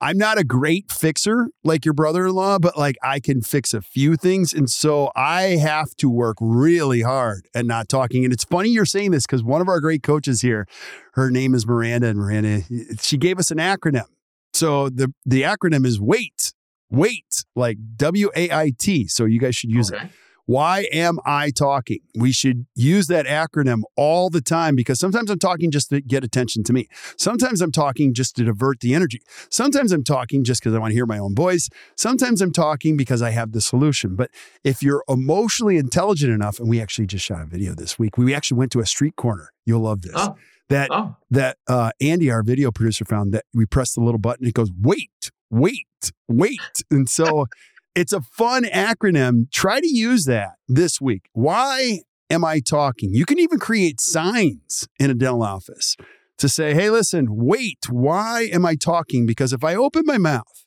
I'm 0.00 0.16
not 0.16 0.38
a 0.38 0.44
great 0.44 0.90
fixer 0.90 1.48
like 1.62 1.84
your 1.84 1.94
brother 1.94 2.26
in 2.26 2.34
law, 2.34 2.58
but 2.58 2.78
like 2.78 2.96
I 3.02 3.20
can 3.20 3.42
fix 3.42 3.74
a 3.74 3.82
few 3.82 4.16
things. 4.16 4.52
And 4.54 4.70
so 4.70 5.10
I 5.14 5.56
have 5.56 5.94
to 5.96 6.08
work 6.08 6.36
really 6.40 7.02
hard 7.02 7.46
at 7.54 7.66
not 7.66 7.88
talking. 7.88 8.24
And 8.24 8.32
it's 8.32 8.44
funny 8.44 8.70
you're 8.70 8.86
saying 8.86 9.10
this 9.10 9.26
because 9.26 9.42
one 9.42 9.60
of 9.60 9.68
our 9.68 9.80
great 9.80 10.02
coaches 10.02 10.40
here, 10.40 10.66
her 11.14 11.30
name 11.30 11.54
is 11.54 11.66
Miranda, 11.66 12.08
and 12.08 12.18
Miranda, 12.18 12.62
she 13.00 13.18
gave 13.18 13.38
us 13.38 13.50
an 13.50 13.58
acronym. 13.58 14.06
So 14.52 14.88
the, 14.88 15.12
the 15.26 15.42
acronym 15.42 15.84
is 15.84 16.00
WAIT, 16.00 16.54
WAIT, 16.90 17.44
like 17.54 17.78
W 17.96 18.30
A 18.34 18.50
I 18.50 18.72
T. 18.78 19.06
So 19.06 19.26
you 19.26 19.38
guys 19.38 19.54
should 19.54 19.70
use 19.70 19.92
okay. 19.92 20.06
it. 20.06 20.10
Why 20.46 20.88
am 20.92 21.18
I 21.24 21.50
talking? 21.50 22.00
We 22.14 22.32
should 22.32 22.66
use 22.74 23.06
that 23.06 23.26
acronym 23.26 23.82
all 23.96 24.30
the 24.30 24.40
time 24.40 24.74
because 24.74 24.98
sometimes 24.98 25.30
I'm 25.30 25.38
talking 25.38 25.70
just 25.70 25.90
to 25.90 26.00
get 26.00 26.24
attention 26.24 26.64
to 26.64 26.72
me. 26.72 26.88
Sometimes 27.16 27.60
I'm 27.60 27.72
talking 27.72 28.14
just 28.14 28.36
to 28.36 28.44
divert 28.44 28.80
the 28.80 28.94
energy. 28.94 29.20
Sometimes 29.50 29.92
I'm 29.92 30.04
talking 30.04 30.44
just 30.44 30.60
because 30.60 30.74
I 30.74 30.78
want 30.78 30.90
to 30.90 30.94
hear 30.94 31.06
my 31.06 31.18
own 31.18 31.34
voice. 31.34 31.68
Sometimes 31.96 32.40
I'm 32.40 32.52
talking 32.52 32.96
because 32.96 33.22
I 33.22 33.30
have 33.30 33.52
the 33.52 33.60
solution. 33.60 34.16
But 34.16 34.30
if 34.64 34.82
you're 34.82 35.04
emotionally 35.08 35.76
intelligent 35.76 36.32
enough, 36.32 36.58
and 36.58 36.68
we 36.68 36.80
actually 36.80 37.06
just 37.06 37.24
shot 37.24 37.42
a 37.42 37.46
video 37.46 37.74
this 37.74 37.98
week, 37.98 38.18
we 38.18 38.34
actually 38.34 38.58
went 38.58 38.72
to 38.72 38.80
a 38.80 38.86
street 38.86 39.16
corner. 39.16 39.50
You'll 39.64 39.82
love 39.82 40.02
this. 40.02 40.12
Oh. 40.14 40.36
That 40.68 40.88
oh. 40.92 41.16
that 41.30 41.58
uh, 41.66 41.90
Andy, 42.00 42.30
our 42.30 42.44
video 42.44 42.70
producer, 42.70 43.04
found 43.04 43.34
that 43.34 43.44
we 43.52 43.66
press 43.66 43.94
the 43.94 44.00
little 44.00 44.20
button. 44.20 44.46
It 44.46 44.54
goes, 44.54 44.70
wait, 44.80 45.32
wait, 45.50 45.86
wait, 46.28 46.60
and 46.92 47.08
so 47.08 47.46
it's 47.94 48.12
a 48.12 48.20
fun 48.20 48.64
acronym. 48.64 49.50
Try 49.50 49.80
to 49.80 49.88
use 49.88 50.24
that 50.26 50.52
this 50.68 51.00
week. 51.00 51.28
Why 51.32 52.00
am 52.28 52.44
I 52.44 52.60
talking? 52.60 53.12
You 53.12 53.24
can 53.24 53.38
even 53.38 53.58
create 53.58 54.00
signs 54.00 54.88
in 54.98 55.10
a 55.10 55.14
dental 55.14 55.42
office 55.42 55.96
to 56.38 56.48
say, 56.48 56.74
hey, 56.74 56.90
listen, 56.90 57.26
wait, 57.30 57.78
why 57.88 58.48
am 58.52 58.64
I 58.64 58.74
talking? 58.74 59.26
Because 59.26 59.52
if 59.52 59.62
I 59.62 59.74
open 59.74 60.04
my 60.06 60.18
mouth, 60.18 60.66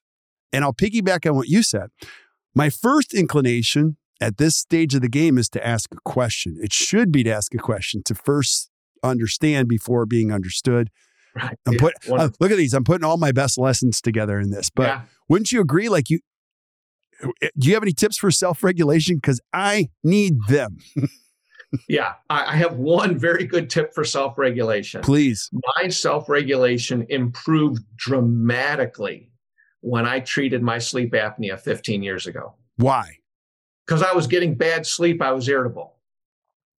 and 0.52 0.64
I'll 0.64 0.74
piggyback 0.74 1.28
on 1.28 1.36
what 1.36 1.48
you 1.48 1.64
said, 1.64 1.88
my 2.54 2.70
first 2.70 3.14
inclination 3.14 3.98
at 4.22 4.38
this 4.38 4.56
stage 4.56 4.94
of 4.94 5.02
the 5.02 5.10
game 5.10 5.38
is 5.38 5.50
to 5.50 5.66
ask 5.66 5.92
a 5.94 5.98
question. 6.06 6.58
It 6.62 6.72
should 6.72 7.12
be 7.12 7.24
to 7.24 7.32
ask 7.32 7.54
a 7.56 7.58
question 7.58 8.04
to 8.04 8.14
first 8.14 8.70
understand 9.04 9.68
before 9.68 10.06
being 10.06 10.32
understood. 10.32 10.90
Right. 11.36 11.58
I'm 11.66 11.74
yeah. 11.74 11.80
put, 11.80 11.94
uh, 12.12 12.30
look 12.40 12.52
at 12.52 12.58
these. 12.58 12.76
I'm 12.76 12.84
putting 12.84 13.04
all 13.04 13.18
my 13.18 13.32
best 13.32 13.58
lessons 13.58 14.00
together 14.00 14.40
in 14.40 14.52
this. 14.52 14.70
But 14.70 14.88
yeah. 14.88 15.02
wouldn't 15.28 15.52
you 15.52 15.60
agree? 15.60 15.90
Like 15.90 16.12
you, 16.12 16.20
do 17.58 17.68
you 17.68 17.74
have 17.74 17.84
any 17.84 17.94
tips 17.94 18.18
for 18.18 18.32
self 18.32 18.64
regulation? 18.64 19.18
Because 19.18 19.40
I 19.54 19.90
need 20.04 20.38
them. 20.48 20.78
yeah, 21.90 22.14
I 22.30 22.56
have 22.56 22.76
one 22.76 23.18
very 23.18 23.46
good 23.46 23.70
tip 23.70 23.94
for 23.94 24.04
self 24.04 24.38
regulation. 24.38 25.02
Please. 25.02 25.50
My 25.78 25.88
self 25.90 26.30
regulation 26.30 27.06
improved 27.10 27.84
dramatically 27.96 29.32
when 29.82 30.06
I 30.06 30.20
treated 30.22 30.62
my 30.62 30.78
sleep 30.78 31.12
apnea 31.14 31.60
15 31.60 32.04
years 32.04 32.28
ago. 32.28 32.56
Why? 32.78 33.18
Because 33.86 34.02
I 34.02 34.14
was 34.14 34.28
getting 34.28 34.56
bad 34.56 34.86
sleep, 34.86 35.22
I 35.22 35.34
was 35.34 35.48
irritable 35.50 35.94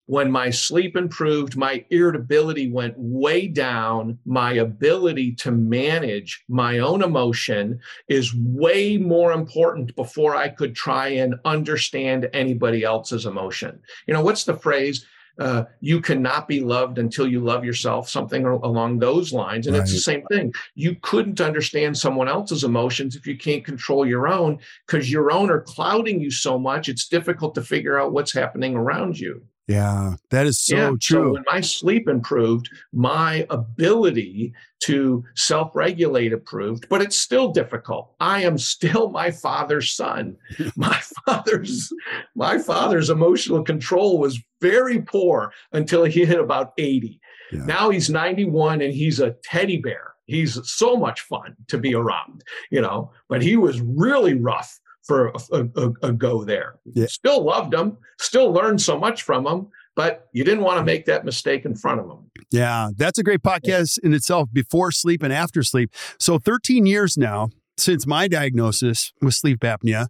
when 0.06 0.30
my 0.30 0.50
sleep 0.50 0.96
improved, 0.96 1.56
my 1.56 1.84
irritability 1.90 2.70
went 2.70 2.94
way 2.98 3.46
down. 3.48 4.18
My 4.26 4.52
ability 4.52 5.34
to 5.36 5.50
manage 5.50 6.44
my 6.48 6.78
own 6.78 7.02
emotion 7.02 7.80
is 8.08 8.34
way 8.34 8.98
more 8.98 9.32
important 9.32 9.96
before 9.96 10.36
I 10.36 10.48
could 10.48 10.74
try 10.74 11.08
and 11.08 11.36
understand 11.44 12.28
anybody 12.32 12.84
else's 12.84 13.24
emotion. 13.24 13.80
You 14.06 14.14
know, 14.14 14.22
what's 14.22 14.44
the 14.44 14.56
phrase? 14.56 15.06
Uh, 15.36 15.64
you 15.80 16.00
cannot 16.00 16.46
be 16.46 16.60
loved 16.60 16.98
until 16.98 17.26
you 17.26 17.40
love 17.40 17.64
yourself, 17.64 18.08
something 18.08 18.44
along 18.44 18.98
those 18.98 19.32
lines. 19.32 19.66
And 19.66 19.74
right. 19.74 19.82
it's 19.82 19.92
the 19.92 19.98
same 19.98 20.22
thing. 20.26 20.52
You 20.76 20.96
couldn't 21.02 21.40
understand 21.40 21.98
someone 21.98 22.28
else's 22.28 22.62
emotions 22.62 23.16
if 23.16 23.26
you 23.26 23.36
can't 23.36 23.64
control 23.64 24.06
your 24.06 24.28
own, 24.28 24.60
because 24.86 25.10
your 25.10 25.32
own 25.32 25.50
are 25.50 25.62
clouding 25.62 26.20
you 26.20 26.30
so 26.30 26.56
much, 26.56 26.88
it's 26.88 27.08
difficult 27.08 27.56
to 27.56 27.62
figure 27.62 27.98
out 27.98 28.12
what's 28.12 28.32
happening 28.32 28.76
around 28.76 29.18
you. 29.18 29.42
Yeah, 29.66 30.16
that 30.30 30.46
is 30.46 30.60
so 30.60 30.76
yeah, 30.76 30.90
true. 31.00 31.28
So 31.28 31.32
when 31.32 31.44
my 31.50 31.60
sleep 31.62 32.06
improved, 32.06 32.68
my 32.92 33.46
ability 33.48 34.52
to 34.80 35.24
self 35.36 35.74
regulate 35.74 36.32
improved, 36.32 36.86
but 36.90 37.00
it's 37.00 37.18
still 37.18 37.50
difficult. 37.50 38.14
I 38.20 38.42
am 38.42 38.58
still 38.58 39.10
my 39.10 39.30
father's 39.30 39.90
son. 39.90 40.36
my 40.76 41.00
father's 41.24 41.90
my 42.34 42.58
father's 42.58 43.08
emotional 43.08 43.64
control 43.64 44.18
was 44.18 44.38
very 44.60 45.00
poor 45.00 45.50
until 45.72 46.04
he 46.04 46.26
hit 46.26 46.38
about 46.38 46.72
80. 46.76 47.18
Yeah. 47.52 47.64
Now 47.64 47.90
he's 47.90 48.10
91 48.10 48.82
and 48.82 48.92
he's 48.92 49.20
a 49.20 49.34
teddy 49.44 49.78
bear. 49.78 50.12
He's 50.26 50.58
so 50.64 50.96
much 50.96 51.20
fun 51.22 51.54
to 51.68 51.78
be 51.78 51.94
around, 51.94 52.44
you 52.70 52.80
know, 52.80 53.10
but 53.28 53.42
he 53.42 53.56
was 53.56 53.80
really 53.80 54.34
rough 54.34 54.78
for 55.04 55.32
a, 55.52 55.68
a, 55.76 55.92
a 56.02 56.12
go 56.12 56.44
there. 56.44 56.76
Yeah. 56.84 57.06
Still 57.06 57.44
loved 57.44 57.72
them, 57.72 57.98
still 58.18 58.52
learned 58.52 58.80
so 58.80 58.98
much 58.98 59.22
from 59.22 59.44
them, 59.44 59.68
but 59.94 60.28
you 60.32 60.44
didn't 60.44 60.64
want 60.64 60.78
to 60.78 60.84
make 60.84 61.04
that 61.06 61.24
mistake 61.24 61.64
in 61.64 61.74
front 61.76 62.00
of 62.00 62.08
them. 62.08 62.30
Yeah, 62.50 62.90
that's 62.96 63.18
a 63.18 63.22
great 63.22 63.42
podcast 63.42 63.98
in 64.02 64.14
itself 64.14 64.48
before 64.52 64.90
sleep 64.92 65.22
and 65.22 65.32
after 65.32 65.62
sleep. 65.62 65.94
So 66.18 66.38
13 66.38 66.86
years 66.86 67.16
now 67.16 67.50
since 67.76 68.06
my 68.06 68.28
diagnosis 68.28 69.12
with 69.20 69.34
sleep 69.34 69.60
apnea. 69.60 70.08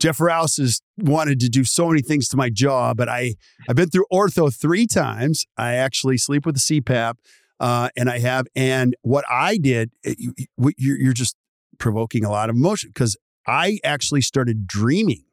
Jeff 0.00 0.20
Rouse 0.20 0.56
has 0.56 0.80
wanted 0.98 1.38
to 1.40 1.48
do 1.48 1.64
so 1.64 1.88
many 1.88 2.02
things 2.02 2.28
to 2.28 2.36
my 2.36 2.50
jaw, 2.50 2.94
but 2.94 3.08
I, 3.08 3.34
I've 3.68 3.76
been 3.76 3.90
through 3.90 4.06
ortho 4.12 4.54
three 4.54 4.86
times. 4.86 5.44
I 5.56 5.74
actually 5.74 6.18
sleep 6.18 6.46
with 6.46 6.56
a 6.56 6.60
CPAP, 6.60 7.14
uh, 7.60 7.88
and 7.96 8.10
I 8.10 8.18
have. 8.18 8.46
And 8.56 8.96
what 9.02 9.24
I 9.30 9.58
did, 9.58 9.90
you, 10.04 10.34
you're 10.76 11.12
just 11.12 11.36
provoking 11.78 12.24
a 12.24 12.30
lot 12.30 12.50
of 12.50 12.56
emotion 12.56 12.90
because 12.92 13.16
I 13.46 13.78
actually 13.84 14.22
started 14.22 14.66
dreaming 14.66 15.24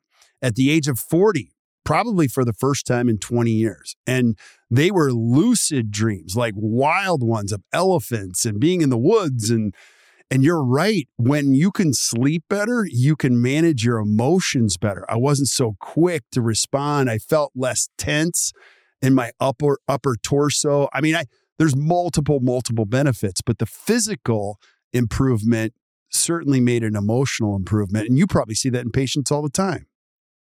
at 0.42 0.56
the 0.56 0.70
age 0.72 0.88
of 0.88 1.00
40, 1.00 1.52
probably 1.84 2.28
for 2.28 2.46
the 2.46 2.54
first 2.54 2.86
time 2.86 3.10
in 3.10 3.18
20 3.18 3.52
years. 3.52 3.96
And 4.08 4.38
they 4.70 4.92
were 4.92 5.12
lucid 5.12 5.92
dreams, 5.92 6.36
like 6.36 6.54
wild 6.56 7.24
ones 7.24 7.52
of 7.52 7.64
elephants 7.74 8.46
and 8.46 8.60
being 8.60 8.82
in 8.82 8.90
the 8.90 8.98
woods 8.98 9.50
and 9.50 9.74
and 10.32 10.44
you're 10.44 10.64
right. 10.64 11.08
When 11.18 11.56
you 11.56 11.72
can 11.72 11.92
sleep 11.92 12.44
better, 12.50 12.86
you 12.88 13.16
can 13.16 13.42
manage 13.42 13.84
your 13.84 13.98
emotions 13.98 14.78
better. 14.78 15.04
I 15.10 15.18
wasn't 15.18 15.48
so 15.48 15.76
quick 15.80 16.22
to 16.34 16.42
respond. 16.42 17.10
I 17.10 17.18
felt 17.18 17.52
less 17.56 17.90
tense 17.98 18.54
in 19.02 19.16
my 19.16 19.32
upper 19.40 19.80
upper 19.88 20.16
torso. 20.22 20.88
I 20.94 21.02
mean, 21.02 21.16
I 21.16 21.26
there's 21.58 21.76
multiple 21.76 22.40
multiple 22.42 22.86
benefits, 22.86 23.42
but 23.42 23.58
the 23.58 23.66
physical 23.66 24.60
improvement 24.94 25.74
certainly 26.10 26.60
made 26.60 26.84
an 26.84 26.96
emotional 26.96 27.56
improvement. 27.56 28.08
And 28.08 28.18
you 28.18 28.28
probably 28.28 28.56
see 28.56 28.70
that 28.70 28.82
in 28.82 28.92
patients 28.92 29.32
all 29.32 29.42
the 29.42 29.50
time. 29.50 29.88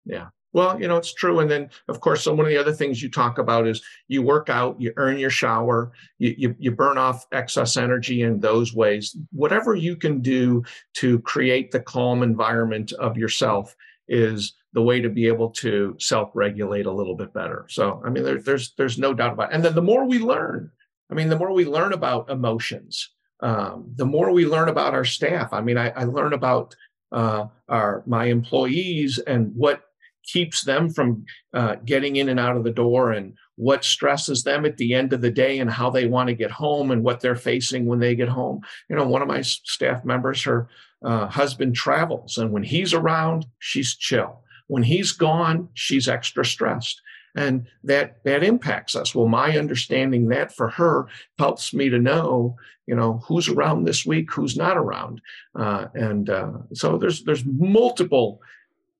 Yeah. 0.04 0.28
Well, 0.52 0.78
you 0.80 0.86
know, 0.86 0.98
it's 0.98 1.14
true. 1.14 1.40
And 1.40 1.50
then, 1.50 1.70
of 1.88 2.00
course, 2.00 2.22
so 2.22 2.34
one 2.34 2.44
of 2.44 2.50
the 2.50 2.58
other 2.58 2.74
things 2.74 3.02
you 3.02 3.10
talk 3.10 3.38
about 3.38 3.66
is 3.66 3.82
you 4.08 4.20
work 4.22 4.50
out, 4.50 4.78
you 4.78 4.92
earn 4.96 5.18
your 5.18 5.30
shower, 5.30 5.92
you, 6.18 6.34
you, 6.36 6.54
you, 6.58 6.70
burn 6.70 6.98
off 6.98 7.26
excess 7.32 7.76
energy 7.78 8.22
in 8.22 8.40
those 8.40 8.74
ways. 8.74 9.16
Whatever 9.30 9.74
you 9.74 9.96
can 9.96 10.20
do 10.20 10.62
to 10.94 11.20
create 11.20 11.70
the 11.70 11.80
calm 11.80 12.22
environment 12.22 12.92
of 12.92 13.16
yourself 13.16 13.74
is 14.08 14.52
the 14.74 14.82
way 14.82 15.00
to 15.00 15.08
be 15.08 15.26
able 15.26 15.48
to 15.50 15.96
self-regulate 15.98 16.86
a 16.86 16.92
little 16.92 17.16
bit 17.16 17.32
better. 17.32 17.64
So, 17.70 18.02
I 18.04 18.10
mean, 18.10 18.24
there, 18.24 18.40
there's 18.40 18.74
there's 18.76 18.98
no 18.98 19.14
doubt 19.14 19.32
about 19.32 19.52
it. 19.52 19.54
And 19.54 19.64
then 19.64 19.74
the 19.74 19.82
more 19.82 20.06
we 20.06 20.18
learn, 20.18 20.70
I 21.10 21.14
mean, 21.14 21.28
the 21.28 21.38
more 21.38 21.52
we 21.52 21.64
learn 21.64 21.92
about 21.94 22.30
emotions, 22.30 23.08
um, 23.42 23.92
the 23.96 24.06
more 24.06 24.30
we 24.30 24.46
learn 24.46 24.68
about 24.68 24.94
our 24.94 25.04
staff. 25.04 25.52
I 25.52 25.60
mean, 25.60 25.76
I, 25.76 25.90
I 25.90 26.04
learn 26.04 26.32
about 26.32 26.74
uh, 27.10 27.46
our 27.68 28.02
my 28.06 28.26
employees 28.26 29.18
and 29.26 29.52
what 29.54 29.82
keeps 30.24 30.64
them 30.64 30.88
from 30.88 31.24
uh, 31.52 31.74
getting 31.84 32.16
in 32.16 32.28
and 32.28 32.38
out 32.38 32.56
of 32.56 32.64
the 32.64 32.70
door 32.70 33.10
and 33.10 33.34
what 33.56 33.84
stresses 33.84 34.44
them 34.44 34.64
at 34.64 34.76
the 34.76 34.94
end 34.94 35.12
of 35.12 35.20
the 35.20 35.30
day 35.30 35.58
and 35.58 35.70
how 35.70 35.90
they 35.90 36.06
want 36.06 36.28
to 36.28 36.34
get 36.34 36.50
home 36.50 36.90
and 36.90 37.02
what 37.02 37.20
they're 37.20 37.36
facing 37.36 37.86
when 37.86 37.98
they 37.98 38.14
get 38.14 38.28
home. 38.28 38.60
You 38.88 38.96
know, 38.96 39.06
one 39.06 39.22
of 39.22 39.28
my 39.28 39.42
staff 39.42 40.04
members, 40.04 40.42
her 40.44 40.68
uh, 41.04 41.26
husband 41.26 41.74
travels, 41.74 42.38
and 42.38 42.52
when 42.52 42.62
he's 42.62 42.94
around, 42.94 43.46
she's 43.58 43.96
chill. 43.96 44.42
When 44.68 44.84
he's 44.84 45.12
gone, 45.12 45.68
she's 45.74 46.08
extra 46.08 46.44
stressed. 46.44 47.01
And 47.34 47.66
that 47.84 48.22
that 48.24 48.44
impacts 48.44 48.94
us. 48.94 49.14
Well, 49.14 49.26
my 49.26 49.56
understanding 49.56 50.28
that 50.28 50.54
for 50.54 50.68
her 50.70 51.08
helps 51.38 51.72
me 51.72 51.88
to 51.88 51.98
know, 51.98 52.56
you 52.86 52.94
know, 52.94 53.22
who's 53.26 53.48
around 53.48 53.84
this 53.84 54.04
week, 54.04 54.30
who's 54.32 54.56
not 54.56 54.76
around, 54.76 55.22
uh, 55.58 55.86
and 55.94 56.28
uh, 56.28 56.52
so 56.74 56.98
there's 56.98 57.24
there's 57.24 57.44
multiple 57.46 58.40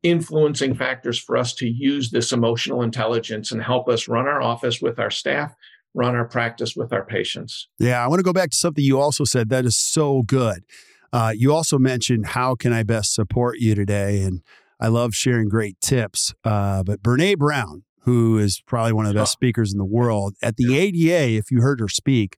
influencing 0.03 0.75
factors 0.75 1.19
for 1.19 1.37
us 1.37 1.55
to 1.55 1.69
use 1.69 2.11
this 2.11 2.33
emotional 2.33 2.83
intelligence 2.83 3.53
and 3.53 3.63
help 3.63 3.89
us 3.89 4.09
run 4.09 4.27
our 4.27 4.43
office 4.43 4.81
with 4.81 4.99
our 4.99 5.11
staff, 5.11 5.55
run 5.95 6.15
our 6.15 6.25
practice 6.25 6.75
with 6.75 6.93
our 6.93 7.05
patients. 7.05 7.69
Yeah, 7.79 8.05
I 8.05 8.09
want 8.09 8.19
to 8.19 8.25
go 8.25 8.33
back 8.33 8.51
to 8.51 8.57
something 8.57 8.83
you 8.83 8.99
also 8.99 9.25
said 9.25 9.49
that 9.51 9.65
is 9.65 9.77
so 9.77 10.23
good. 10.23 10.65
Uh, 11.13 11.33
you 11.37 11.53
also 11.55 11.79
mentioned 11.79 12.27
how 12.29 12.55
can 12.55 12.73
I 12.73 12.83
best 12.83 13.15
support 13.15 13.59
you 13.59 13.75
today, 13.75 14.23
and 14.23 14.43
I 14.81 14.89
love 14.89 15.15
sharing 15.15 15.49
great 15.49 15.81
tips. 15.81 16.35
Uh, 16.43 16.83
but 16.83 17.03
Brene 17.03 17.37
Brown, 17.37 17.85
who 18.05 18.39
is 18.39 18.63
probably 18.67 18.93
one 18.93 19.07
of 19.07 19.13
the 19.13 19.21
best 19.21 19.33
speakers 19.33 19.73
in 19.73 19.79
the 19.79 19.85
world, 19.85 20.35
at 20.43 20.57
the 20.57 20.77
ADA, 20.77 21.37
if 21.37 21.51
you 21.51 21.61
heard 21.61 21.81
her 21.81 21.89
speak, 21.89 22.37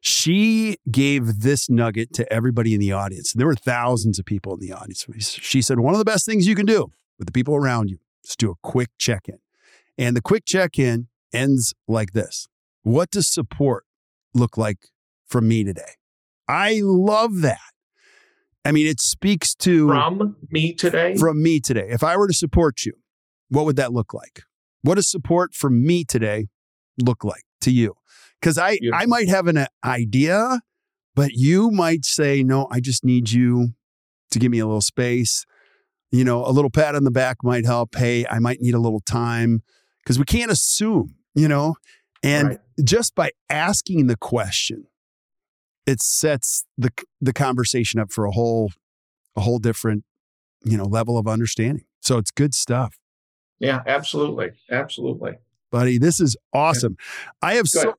she 0.00 0.76
gave 0.90 1.40
this 1.40 1.68
nugget 1.68 2.12
to 2.14 2.32
everybody 2.32 2.74
in 2.74 2.80
the 2.80 2.92
audience. 2.92 3.32
There 3.32 3.46
were 3.46 3.54
thousands 3.54 4.18
of 4.18 4.24
people 4.24 4.54
in 4.54 4.60
the 4.60 4.72
audience. 4.72 5.06
She 5.18 5.62
said, 5.62 5.80
One 5.80 5.94
of 5.94 5.98
the 5.98 6.04
best 6.04 6.26
things 6.26 6.46
you 6.46 6.54
can 6.54 6.66
do 6.66 6.92
with 7.18 7.26
the 7.26 7.32
people 7.32 7.54
around 7.54 7.90
you 7.90 7.98
is 8.24 8.36
do 8.36 8.50
a 8.50 8.54
quick 8.62 8.90
check 8.98 9.28
in. 9.28 9.38
And 9.96 10.16
the 10.16 10.20
quick 10.20 10.44
check 10.44 10.78
in 10.78 11.08
ends 11.32 11.74
like 11.86 12.12
this 12.12 12.46
What 12.82 13.10
does 13.10 13.32
support 13.32 13.84
look 14.34 14.56
like 14.56 14.88
from 15.26 15.48
me 15.48 15.64
today? 15.64 15.94
I 16.48 16.80
love 16.82 17.40
that. 17.42 17.58
I 18.64 18.72
mean, 18.72 18.86
it 18.86 19.00
speaks 19.00 19.54
to 19.56 19.88
from 19.88 20.36
me 20.50 20.74
today. 20.74 21.16
From 21.16 21.42
me 21.42 21.60
today. 21.60 21.88
If 21.90 22.02
I 22.02 22.16
were 22.16 22.26
to 22.26 22.34
support 22.34 22.84
you, 22.84 22.92
what 23.48 23.64
would 23.64 23.76
that 23.76 23.92
look 23.92 24.12
like? 24.12 24.42
What 24.82 24.94
does 24.94 25.10
support 25.10 25.54
from 25.54 25.84
me 25.84 26.04
today 26.04 26.48
look 27.02 27.24
like 27.24 27.42
to 27.62 27.70
you? 27.70 27.94
Because 28.40 28.58
I, 28.58 28.78
I 28.92 29.06
might 29.06 29.28
have 29.28 29.48
an 29.48 29.66
idea, 29.84 30.60
but 31.14 31.32
you 31.32 31.70
might 31.70 32.04
say, 32.04 32.44
no, 32.44 32.68
I 32.70 32.80
just 32.80 33.04
need 33.04 33.30
you 33.30 33.70
to 34.30 34.38
give 34.38 34.50
me 34.50 34.60
a 34.60 34.66
little 34.66 34.80
space. 34.80 35.44
You 36.10 36.24
know, 36.24 36.46
a 36.46 36.50
little 36.52 36.70
pat 36.70 36.94
on 36.94 37.04
the 37.04 37.10
back 37.10 37.38
might 37.42 37.66
help. 37.66 37.94
Hey, 37.94 38.24
I 38.30 38.38
might 38.38 38.60
need 38.60 38.74
a 38.74 38.78
little 38.78 39.00
time 39.00 39.62
because 40.02 40.18
we 40.18 40.24
can't 40.24 40.50
assume, 40.50 41.16
you 41.34 41.48
know, 41.48 41.74
and 42.22 42.48
right. 42.48 42.58
just 42.82 43.14
by 43.14 43.32
asking 43.50 44.06
the 44.06 44.16
question, 44.16 44.86
it 45.86 46.00
sets 46.00 46.64
the 46.76 46.90
the 47.20 47.32
conversation 47.32 48.00
up 48.00 48.12
for 48.12 48.24
a 48.24 48.30
whole 48.30 48.70
a 49.36 49.40
whole 49.40 49.58
different, 49.58 50.04
you 50.64 50.76
know, 50.76 50.84
level 50.84 51.18
of 51.18 51.26
understanding. 51.26 51.84
So 52.00 52.18
it's 52.18 52.30
good 52.30 52.54
stuff. 52.54 52.97
Yeah, 53.60 53.82
absolutely. 53.86 54.50
Absolutely 54.70 55.38
buddy. 55.70 55.98
This 55.98 56.20
is 56.20 56.36
awesome. 56.52 56.96
I 57.42 57.54
have 57.54 57.68
so, 57.68 57.94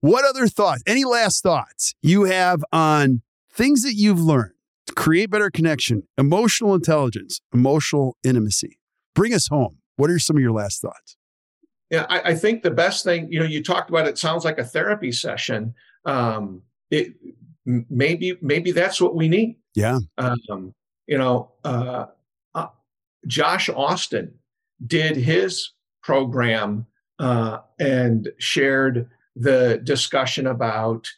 what 0.00 0.24
other 0.24 0.46
thoughts? 0.46 0.82
Any 0.86 1.04
last 1.04 1.42
thoughts 1.42 1.94
you 2.02 2.24
have 2.24 2.64
on 2.72 3.22
things 3.52 3.82
that 3.82 3.94
you've 3.94 4.20
learned 4.20 4.52
to 4.86 4.94
create 4.94 5.30
better 5.30 5.50
connection, 5.50 6.04
emotional 6.16 6.74
intelligence, 6.74 7.40
emotional 7.52 8.16
intimacy? 8.24 8.78
Bring 9.14 9.34
us 9.34 9.48
home. 9.48 9.78
What 9.96 10.10
are 10.10 10.18
some 10.18 10.36
of 10.36 10.42
your 10.42 10.52
last 10.52 10.80
thoughts? 10.80 11.16
Yeah, 11.90 12.06
I, 12.08 12.30
I 12.30 12.34
think 12.34 12.62
the 12.62 12.70
best 12.70 13.04
thing, 13.04 13.30
you 13.32 13.40
know, 13.40 13.44
you 13.44 13.62
talked 13.62 13.90
about 13.90 14.06
it 14.06 14.16
sounds 14.16 14.44
like 14.44 14.58
a 14.58 14.64
therapy 14.64 15.10
session. 15.10 15.74
Um, 16.04 16.62
it 16.90 17.14
maybe 17.66 18.38
maybe 18.40 18.70
that's 18.70 19.00
what 19.00 19.14
we 19.14 19.28
need. 19.28 19.56
Yeah. 19.74 19.98
Um, 20.16 20.72
you 21.06 21.18
know, 21.18 21.50
uh, 21.64 22.06
uh, 22.54 22.68
Josh 23.26 23.68
Austin 23.68 24.34
did 24.86 25.16
his 25.16 25.72
program 26.02 26.86
uh, 27.18 27.58
and 27.78 28.28
shared 28.38 29.08
the 29.36 29.80
discussion 29.84 30.46
about 30.46 31.08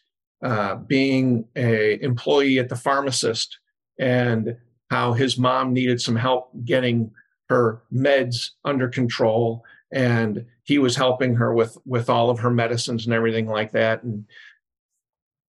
uh, 0.45 0.77
being 0.77 1.45
a 1.57 2.03
employee 2.03 2.59
at 2.59 2.69
the 2.69 2.77
pharmacist 2.77 3.59
and 3.99 4.57
how 4.91 5.13
his 5.13 5.39
mom 5.39 5.73
needed 5.73 6.01
some 6.01 6.17
help 6.17 6.51
getting 6.65 7.11
her 7.49 7.83
meds 7.93 8.51
under 8.65 8.89
control. 8.89 9.63
And 9.93 10.45
he 10.65 10.79
was 10.79 10.97
helping 10.97 11.35
her 11.37 11.55
with 11.55 11.79
with 11.85 12.11
all 12.11 12.31
of 12.31 12.41
her 12.41 12.51
medicines 12.51 13.05
and 13.05 13.15
everything 13.15 13.47
like 13.47 13.73
that. 13.73 14.03
And 14.03 14.25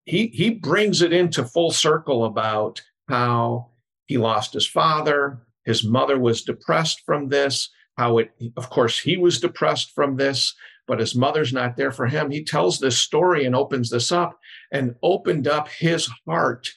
he 0.05 0.27
he 0.29 0.51
brings 0.51 1.01
it 1.01 1.13
into 1.13 1.45
full 1.45 1.71
circle 1.71 2.25
about 2.25 2.83
how 3.09 3.71
he 4.07 4.19
lost 4.19 4.53
his 4.53 4.67
father 4.67 5.41
his 5.65 5.85
mother 5.85 6.19
was 6.19 6.43
depressed 6.43 7.03
from 7.07 7.29
this 7.29 7.71
how 7.97 8.19
it, 8.19 8.33
of 8.57 8.71
course, 8.71 8.99
he 8.99 9.17
was 9.17 9.41
depressed 9.41 9.95
from 9.95 10.17
this, 10.17 10.55
but 10.87 11.01
his 11.01 11.15
mother's 11.15 11.53
not 11.53 11.77
there 11.77 11.93
for 11.93 12.07
him. 12.07 12.31
He 12.31 12.45
tells 12.45 12.79
this 12.79 12.99
story 12.99 13.45
and 13.45 13.55
opens 13.55 13.91
this 13.91 14.11
up 14.11 14.39
and 14.73 14.95
opened 15.03 15.47
up 15.47 15.69
his 15.69 16.09
heart 16.27 16.69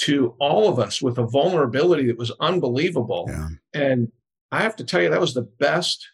to 0.00 0.34
all 0.40 0.68
of 0.68 0.78
us 0.78 1.00
with 1.00 1.18
a 1.18 1.26
vulnerability 1.26 2.06
that 2.06 2.18
was 2.18 2.32
unbelievable. 2.40 3.26
Yeah. 3.28 3.48
And 3.72 4.10
I 4.50 4.62
have 4.62 4.76
to 4.76 4.84
tell 4.84 5.00
you, 5.00 5.10
that 5.10 5.20
was 5.20 5.34
the 5.34 5.48
best 5.60 6.08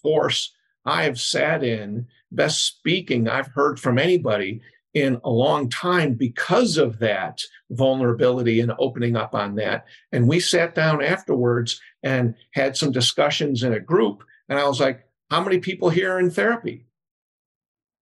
course 0.00 0.52
I 0.86 1.04
have 1.04 1.20
sat 1.20 1.62
in, 1.62 2.06
best 2.32 2.64
speaking 2.66 3.28
I've 3.28 3.48
heard 3.48 3.78
from 3.78 3.98
anybody 3.98 4.62
in 4.94 5.20
a 5.24 5.30
long 5.30 5.68
time 5.68 6.14
because 6.14 6.76
of 6.76 7.00
that 7.00 7.40
vulnerability 7.70 8.60
and 8.60 8.72
opening 8.78 9.16
up 9.16 9.34
on 9.34 9.56
that. 9.56 9.86
And 10.12 10.28
we 10.28 10.40
sat 10.40 10.74
down 10.74 11.02
afterwards 11.02 11.80
and 12.04 12.36
had 12.52 12.76
some 12.76 12.92
discussions 12.92 13.62
in 13.64 13.72
a 13.72 13.80
group. 13.80 14.22
And 14.48 14.58
I 14.58 14.68
was 14.68 14.78
like, 14.80 15.04
How 15.30 15.42
many 15.42 15.58
people 15.58 15.90
here 15.90 16.14
are 16.14 16.20
in 16.20 16.30
therapy? 16.30 16.86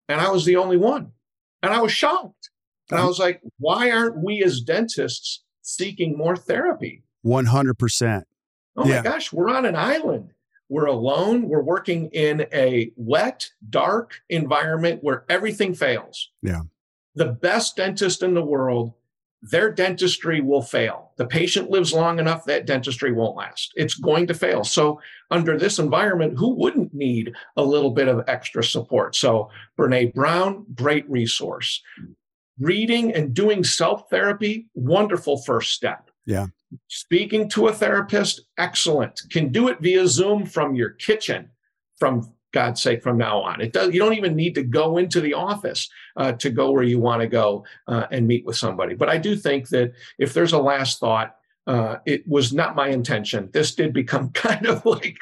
And 0.08 0.20
I 0.20 0.30
was 0.30 0.44
the 0.44 0.56
only 0.56 0.76
one. 0.76 1.12
And 1.62 1.72
I 1.72 1.80
was 1.80 1.92
shocked. 1.92 2.50
And 2.90 3.00
I 3.00 3.06
was 3.06 3.18
like, 3.18 3.40
Why 3.58 3.90
aren't 3.90 4.22
we 4.22 4.42
as 4.42 4.60
dentists 4.60 5.42
seeking 5.62 6.18
more 6.18 6.36
therapy? 6.36 7.04
100%. 7.24 8.22
Oh 8.76 8.86
yeah. 8.86 8.96
my 8.96 9.02
gosh, 9.02 9.32
we're 9.32 9.48
on 9.48 9.64
an 9.64 9.76
island. 9.76 10.32
We're 10.68 10.86
alone. 10.86 11.48
We're 11.48 11.62
working 11.62 12.08
in 12.12 12.46
a 12.52 12.92
wet, 12.96 13.50
dark 13.68 14.20
environment 14.28 15.00
where 15.02 15.24
everything 15.28 15.74
fails. 15.74 16.30
Yeah 16.42 16.62
the 17.14 17.26
best 17.26 17.76
dentist 17.76 18.22
in 18.22 18.34
the 18.34 18.44
world, 18.44 18.94
their 19.42 19.72
dentistry 19.72 20.40
will 20.40 20.62
fail. 20.62 21.10
The 21.16 21.26
patient 21.26 21.68
lives 21.68 21.92
long 21.92 22.20
enough, 22.20 22.44
that 22.44 22.64
dentistry 22.64 23.12
won't 23.12 23.36
last. 23.36 23.72
It's 23.74 23.94
going 23.94 24.28
to 24.28 24.34
fail. 24.34 24.62
So, 24.62 25.00
under 25.32 25.58
this 25.58 25.80
environment, 25.80 26.38
who 26.38 26.54
wouldn't 26.54 26.94
need 26.94 27.32
a 27.56 27.62
little 27.64 27.90
bit 27.90 28.06
of 28.06 28.24
extra 28.28 28.62
support? 28.62 29.16
So, 29.16 29.50
Brene 29.76 30.14
Brown, 30.14 30.64
great 30.74 31.10
resource. 31.10 31.82
Reading 32.60 33.12
and 33.12 33.34
doing 33.34 33.64
self 33.64 34.08
therapy, 34.10 34.68
wonderful 34.74 35.42
first 35.42 35.72
step. 35.72 36.10
Yeah. 36.24 36.46
Speaking 36.88 37.48
to 37.50 37.66
a 37.66 37.72
therapist, 37.72 38.42
excellent. 38.58 39.20
Can 39.30 39.50
do 39.50 39.68
it 39.68 39.80
via 39.80 40.06
Zoom 40.06 40.46
from 40.46 40.76
your 40.76 40.90
kitchen, 40.90 41.50
from 41.98 42.32
God's 42.52 42.82
sake, 42.82 43.02
from 43.02 43.18
now 43.18 43.40
on. 43.40 43.60
It 43.60 43.72
does. 43.72 43.92
You 43.92 44.00
don't 44.00 44.14
even 44.14 44.36
need 44.36 44.54
to 44.54 44.62
go 44.62 44.98
into 44.98 45.20
the 45.20 45.34
office 45.34 45.88
uh, 46.16 46.32
to 46.32 46.50
go 46.50 46.70
where 46.70 46.82
you 46.82 46.98
want 46.98 47.22
to 47.22 47.26
go 47.28 47.64
uh, 47.88 48.06
and 48.10 48.26
meet 48.26 48.44
with 48.44 48.56
somebody. 48.56 48.94
But 48.94 49.08
I 49.08 49.18
do 49.18 49.36
think 49.36 49.68
that 49.70 49.92
if 50.18 50.34
there's 50.34 50.52
a 50.52 50.58
last 50.58 51.00
thought, 51.00 51.36
uh, 51.66 51.96
it 52.06 52.26
was 52.26 52.52
not 52.52 52.76
my 52.76 52.88
intention. 52.88 53.48
This 53.52 53.74
did 53.74 53.92
become 53.92 54.30
kind 54.34 54.66
of 54.66 54.84
like 54.84 55.18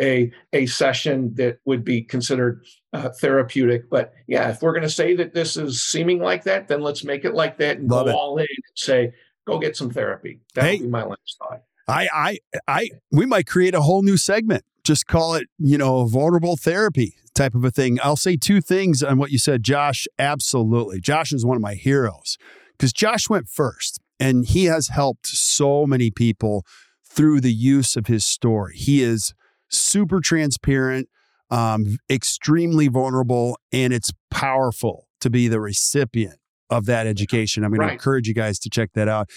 a 0.00 0.32
a 0.52 0.66
session 0.66 1.34
that 1.34 1.58
would 1.64 1.84
be 1.84 2.02
considered 2.02 2.64
uh, 2.92 3.10
therapeutic. 3.10 3.88
But 3.88 4.12
yeah, 4.26 4.50
if 4.50 4.62
we're 4.62 4.72
going 4.72 4.82
to 4.82 4.90
say 4.90 5.14
that 5.16 5.34
this 5.34 5.56
is 5.56 5.82
seeming 5.82 6.20
like 6.20 6.44
that, 6.44 6.68
then 6.68 6.80
let's 6.80 7.04
make 7.04 7.24
it 7.24 7.34
like 7.34 7.58
that 7.58 7.78
and 7.78 7.90
Love 7.90 8.06
go 8.06 8.10
it. 8.10 8.14
all 8.14 8.38
in 8.38 8.42
and 8.42 8.76
say, 8.76 9.12
go 9.46 9.58
get 9.58 9.76
some 9.76 9.90
therapy. 9.90 10.40
That 10.54 10.64
hey, 10.64 10.72
would 10.72 10.82
be 10.82 10.88
my 10.88 11.04
last 11.04 11.36
thought. 11.38 11.62
I, 11.86 12.08
I, 12.12 12.38
I, 12.66 12.90
we 13.12 13.26
might 13.26 13.46
create 13.46 13.74
a 13.74 13.82
whole 13.82 14.02
new 14.02 14.16
segment 14.16 14.64
just 14.84 15.06
call 15.06 15.34
it, 15.34 15.46
you 15.58 15.78
know, 15.78 16.04
vulnerable 16.06 16.56
therapy 16.56 17.14
type 17.34 17.54
of 17.54 17.64
a 17.64 17.70
thing. 17.70 17.98
I'll 18.02 18.16
say 18.16 18.36
two 18.36 18.60
things 18.60 19.02
on 19.02 19.18
what 19.18 19.30
you 19.32 19.38
said, 19.38 19.62
Josh. 19.62 20.06
Absolutely. 20.18 21.00
Josh 21.00 21.32
is 21.32 21.44
one 21.44 21.56
of 21.56 21.62
my 21.62 21.74
heroes 21.74 22.36
because 22.72 22.92
Josh 22.92 23.28
went 23.28 23.48
first 23.48 23.98
and 24.20 24.44
he 24.46 24.66
has 24.66 24.88
helped 24.88 25.26
so 25.26 25.86
many 25.86 26.10
people 26.10 26.64
through 27.04 27.40
the 27.40 27.52
use 27.52 27.96
of 27.96 28.06
his 28.06 28.24
story. 28.24 28.76
He 28.76 29.02
is 29.02 29.32
super 29.68 30.20
transparent, 30.20 31.08
um, 31.50 31.98
extremely 32.10 32.88
vulnerable, 32.88 33.58
and 33.72 33.92
it's 33.92 34.10
powerful 34.30 35.08
to 35.20 35.30
be 35.30 35.48
the 35.48 35.60
recipient 35.60 36.38
of 36.70 36.86
that 36.86 37.06
education. 37.06 37.64
I'm 37.64 37.70
going 37.70 37.80
Right. 37.80 37.86
to 37.88 37.92
encourage 37.94 38.28
you 38.28 38.34
guys 38.34 38.58
to 38.60 38.70
check 38.70 38.90
that 38.94 39.08
out. 39.08 39.30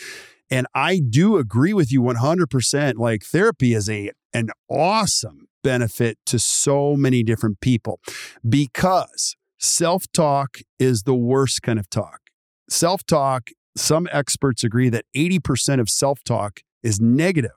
And 0.50 0.68
I 0.74 1.00
do 1.00 1.38
agree 1.38 1.74
with 1.74 1.92
you 1.92 2.02
100%. 2.02 2.96
Like 2.98 3.24
therapy 3.24 3.74
is 3.74 3.90
a 3.90 4.12
an 4.34 4.50
awesome 4.70 5.48
benefit 5.64 6.18
to 6.28 6.38
so 6.38 6.96
many 6.96 7.24
different 7.24 7.60
people 7.60 8.00
because 8.48 9.36
self-talk 9.58 10.60
is 10.80 11.04
the 11.04 11.16
worst 11.16 11.62
kind 11.64 11.80
of 11.80 11.90
talk. 11.90 12.20
Self-talk, 12.70 13.50
some 13.76 14.08
experts 14.12 14.64
agree 14.64 14.90
that 14.90 15.06
80% 15.16 15.80
of 15.80 15.90
self-talk 15.90 16.60
is 16.84 17.00
negative. 17.00 17.52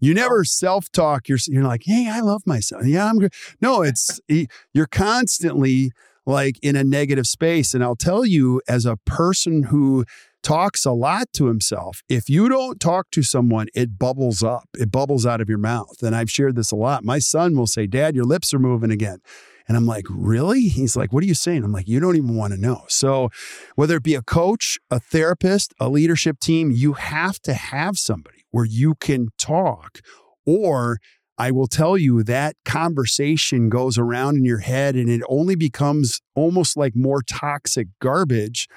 You 0.00 0.14
never 0.14 0.44
self-talk. 0.44 1.28
You're 1.28 1.38
you're 1.46 1.64
like, 1.64 1.82
hey, 1.84 2.08
I 2.10 2.20
love 2.20 2.42
myself. 2.46 2.86
Yeah, 2.86 3.08
I'm 3.08 3.18
good. 3.18 3.32
No, 3.60 3.82
it's 3.90 4.20
you're 4.28 4.86
constantly 4.86 5.92
like 6.26 6.58
in 6.62 6.76
a 6.76 6.84
negative 6.84 7.26
space. 7.26 7.74
And 7.74 7.82
I'll 7.82 7.96
tell 7.96 8.24
you, 8.24 8.60
as 8.68 8.86
a 8.86 8.96
person 9.04 9.64
who 9.64 10.04
talks 10.44 10.84
a 10.84 10.92
lot 10.92 11.32
to 11.32 11.46
himself, 11.46 12.02
if 12.08 12.28
you 12.28 12.48
don't 12.48 12.78
talk 12.78 13.10
to 13.10 13.22
someone, 13.22 13.66
it 13.74 13.98
bubbles 13.98 14.42
up. 14.42 14.68
It 14.78 14.92
bubbles 14.92 15.26
out 15.26 15.40
of 15.40 15.48
your 15.48 15.58
mouth. 15.58 16.02
And 16.02 16.14
I've 16.14 16.30
shared 16.30 16.54
this 16.54 16.70
a 16.70 16.76
lot. 16.76 17.02
My 17.02 17.18
son 17.18 17.56
will 17.56 17.66
say, 17.66 17.86
Dad, 17.86 18.14
your 18.14 18.24
lips 18.24 18.54
are 18.54 18.58
moving 18.58 18.92
again. 18.92 19.18
And 19.66 19.76
I'm 19.76 19.86
like, 19.86 20.04
really? 20.10 20.68
He's 20.68 20.94
like, 20.94 21.12
what 21.12 21.24
are 21.24 21.26
you 21.26 21.34
saying? 21.34 21.64
I'm 21.64 21.72
like, 21.72 21.88
you 21.88 21.98
don't 21.98 22.16
even 22.16 22.36
want 22.36 22.52
to 22.52 22.60
know. 22.60 22.84
So, 22.88 23.30
whether 23.76 23.96
it 23.96 24.02
be 24.02 24.14
a 24.14 24.22
coach, 24.22 24.78
a 24.90 25.00
therapist, 25.00 25.72
a 25.80 25.88
leadership 25.88 26.38
team, 26.38 26.70
you 26.70 26.92
have 26.92 27.40
to 27.40 27.54
have 27.54 27.96
somebody 27.96 28.44
where 28.50 28.66
you 28.66 28.94
can 28.96 29.28
talk 29.38 30.00
or 30.44 30.98
I 31.36 31.50
will 31.50 31.66
tell 31.66 31.98
you 31.98 32.22
that 32.22 32.56
conversation 32.64 33.68
goes 33.68 33.98
around 33.98 34.36
in 34.36 34.44
your 34.44 34.58
head 34.58 34.94
and 34.94 35.08
it 35.08 35.22
only 35.28 35.56
becomes 35.56 36.20
almost 36.34 36.76
like 36.76 36.92
more 36.94 37.22
toxic 37.22 37.88
garbage 38.00 38.68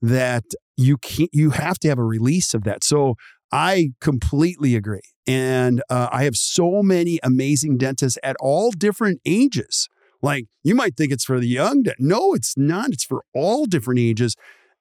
that 0.00 0.44
you 0.76 0.96
can't, 0.98 1.30
you 1.32 1.50
have 1.50 1.78
to 1.80 1.88
have 1.88 1.98
a 1.98 2.04
release 2.04 2.54
of 2.54 2.64
that. 2.64 2.82
So 2.84 3.14
I 3.52 3.90
completely 4.00 4.74
agree. 4.74 5.02
And 5.26 5.82
uh, 5.90 6.08
I 6.10 6.24
have 6.24 6.36
so 6.36 6.82
many 6.82 7.18
amazing 7.22 7.76
dentists 7.76 8.18
at 8.22 8.36
all 8.40 8.70
different 8.70 9.20
ages. 9.26 9.88
Like 10.22 10.46
you 10.62 10.74
might 10.74 10.96
think 10.96 11.12
it's 11.12 11.24
for 11.24 11.38
the 11.38 11.46
young. 11.48 11.82
de- 11.82 11.94
No, 11.98 12.32
it's 12.32 12.54
not. 12.56 12.90
It's 12.90 13.04
for 13.04 13.22
all 13.34 13.66
different 13.66 14.00
ages. 14.00 14.34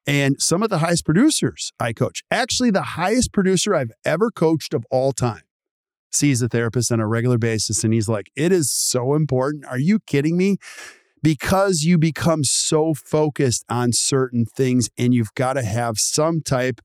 And 0.05 0.41
some 0.41 0.63
of 0.63 0.69
the 0.69 0.77
highest 0.77 1.03
producers 1.03 1.73
I 1.79 1.91
coach, 1.91 2.23
actually, 2.31 2.71
the 2.71 2.81
highest 2.81 3.33
producer 3.33 3.75
I've 3.75 3.91
ever 4.05 4.31
coached 4.31 4.73
of 4.73 4.85
all 4.89 5.11
time 5.11 5.41
sees 6.11 6.41
a 6.41 6.47
therapist 6.47 6.91
on 6.91 6.99
a 6.99 7.07
regular 7.07 7.37
basis. 7.37 7.83
And 7.83 7.93
he's 7.93 8.09
like, 8.09 8.31
it 8.35 8.51
is 8.51 8.71
so 8.71 9.13
important. 9.13 9.65
Are 9.65 9.79
you 9.79 9.99
kidding 9.99 10.37
me? 10.37 10.57
Because 11.23 11.81
you 11.83 11.97
become 11.97 12.43
so 12.43 12.93
focused 12.93 13.65
on 13.69 13.91
certain 13.91 14.45
things 14.45 14.89
and 14.97 15.13
you've 15.13 15.33
got 15.35 15.53
to 15.53 15.63
have 15.63 15.97
some 15.97 16.41
type 16.41 16.79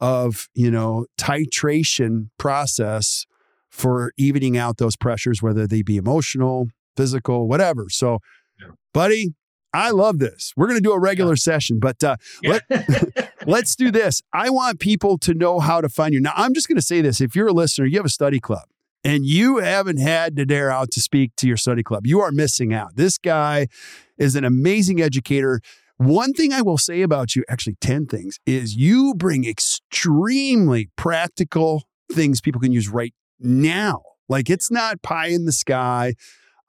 of, 0.00 0.48
you 0.54 0.70
know, 0.70 1.06
titration 1.18 2.28
process 2.38 3.26
for 3.70 4.12
evening 4.16 4.56
out 4.56 4.76
those 4.76 4.96
pressures, 4.96 5.42
whether 5.42 5.66
they 5.66 5.82
be 5.82 5.96
emotional, 5.96 6.68
physical, 6.96 7.48
whatever. 7.48 7.86
So, 7.88 8.18
Yeah. 8.60 8.68
buddy, 8.92 9.34
I 9.72 9.90
love 9.90 10.18
this. 10.18 10.52
We're 10.56 10.66
going 10.66 10.78
to 10.78 10.82
do 10.82 10.92
a 10.92 10.98
regular 11.00 11.36
session, 11.36 11.78
but 11.78 12.02
uh, 12.02 12.16
Yeah. 12.42 12.60
let's 13.46 13.76
do 13.76 13.90
this. 13.90 14.22
I 14.32 14.50
want 14.50 14.80
people 14.80 15.18
to 15.18 15.34
know 15.34 15.60
how 15.60 15.80
to 15.80 15.88
find 15.88 16.14
you. 16.14 16.20
Now, 16.20 16.32
I'm 16.36 16.54
just 16.54 16.68
going 16.68 16.76
to 16.76 16.82
say 16.82 17.00
this. 17.00 17.20
If 17.20 17.36
you're 17.36 17.48
a 17.48 17.52
listener, 17.52 17.86
you 17.86 17.98
have 17.98 18.06
a 18.06 18.10
study 18.10 18.40
club 18.40 18.68
and 19.04 19.24
you 19.24 19.58
haven't 19.58 19.98
had 19.98 20.36
Nader 20.36 20.72
out 20.72 20.90
to 20.92 21.00
speak 21.00 21.32
to 21.36 21.46
your 21.46 21.56
study 21.56 21.82
club, 21.82 22.06
you 22.06 22.20
are 22.20 22.32
missing 22.32 22.72
out. 22.72 22.96
This 22.96 23.18
guy 23.18 23.68
is 24.16 24.36
an 24.36 24.44
amazing 24.44 25.00
educator. 25.00 25.60
One 25.96 26.32
thing 26.32 26.52
I 26.52 26.62
will 26.62 26.78
say 26.78 27.02
about 27.02 27.36
you, 27.36 27.44
actually, 27.48 27.76
10 27.80 28.06
things, 28.06 28.38
is 28.46 28.76
you 28.76 29.14
bring 29.16 29.44
extremely 29.46 30.90
practical 30.96 31.84
things 32.12 32.40
people 32.40 32.60
can 32.60 32.72
use 32.72 32.88
right 32.88 33.14
now. 33.38 34.02
Like 34.28 34.48
it's 34.50 34.70
not 34.70 35.02
pie 35.02 35.28
in 35.28 35.44
the 35.44 35.52
sky. 35.52 36.14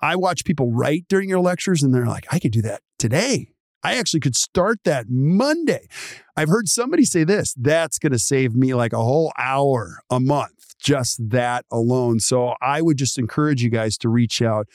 I 0.01 0.15
watch 0.15 0.45
people 0.45 0.71
write 0.71 1.05
during 1.09 1.29
your 1.29 1.41
lectures 1.41 1.83
and 1.83 1.93
they're 1.93 2.05
like, 2.05 2.25
I 2.31 2.39
could 2.39 2.51
do 2.51 2.61
that 2.61 2.81
today. 2.99 3.49
I 3.81 3.95
actually 3.95 4.19
could 4.19 4.35
start 4.35 4.79
that 4.83 5.05
Monday. 5.09 5.87
I've 6.35 6.49
heard 6.49 6.67
somebody 6.67 7.05
say 7.05 7.23
this 7.23 7.53
that's 7.57 7.97
going 7.97 8.11
to 8.11 8.19
save 8.19 8.53
me 8.53 8.73
like 8.73 8.93
a 8.93 8.97
whole 8.97 9.31
hour 9.37 10.01
a 10.09 10.19
month, 10.19 10.75
just 10.79 11.29
that 11.29 11.65
alone. 11.71 12.19
So 12.19 12.55
I 12.61 12.81
would 12.81 12.97
just 12.97 13.17
encourage 13.17 13.63
you 13.63 13.69
guys 13.69 13.97
to 13.99 14.09
reach 14.09 14.41
out 14.41 14.67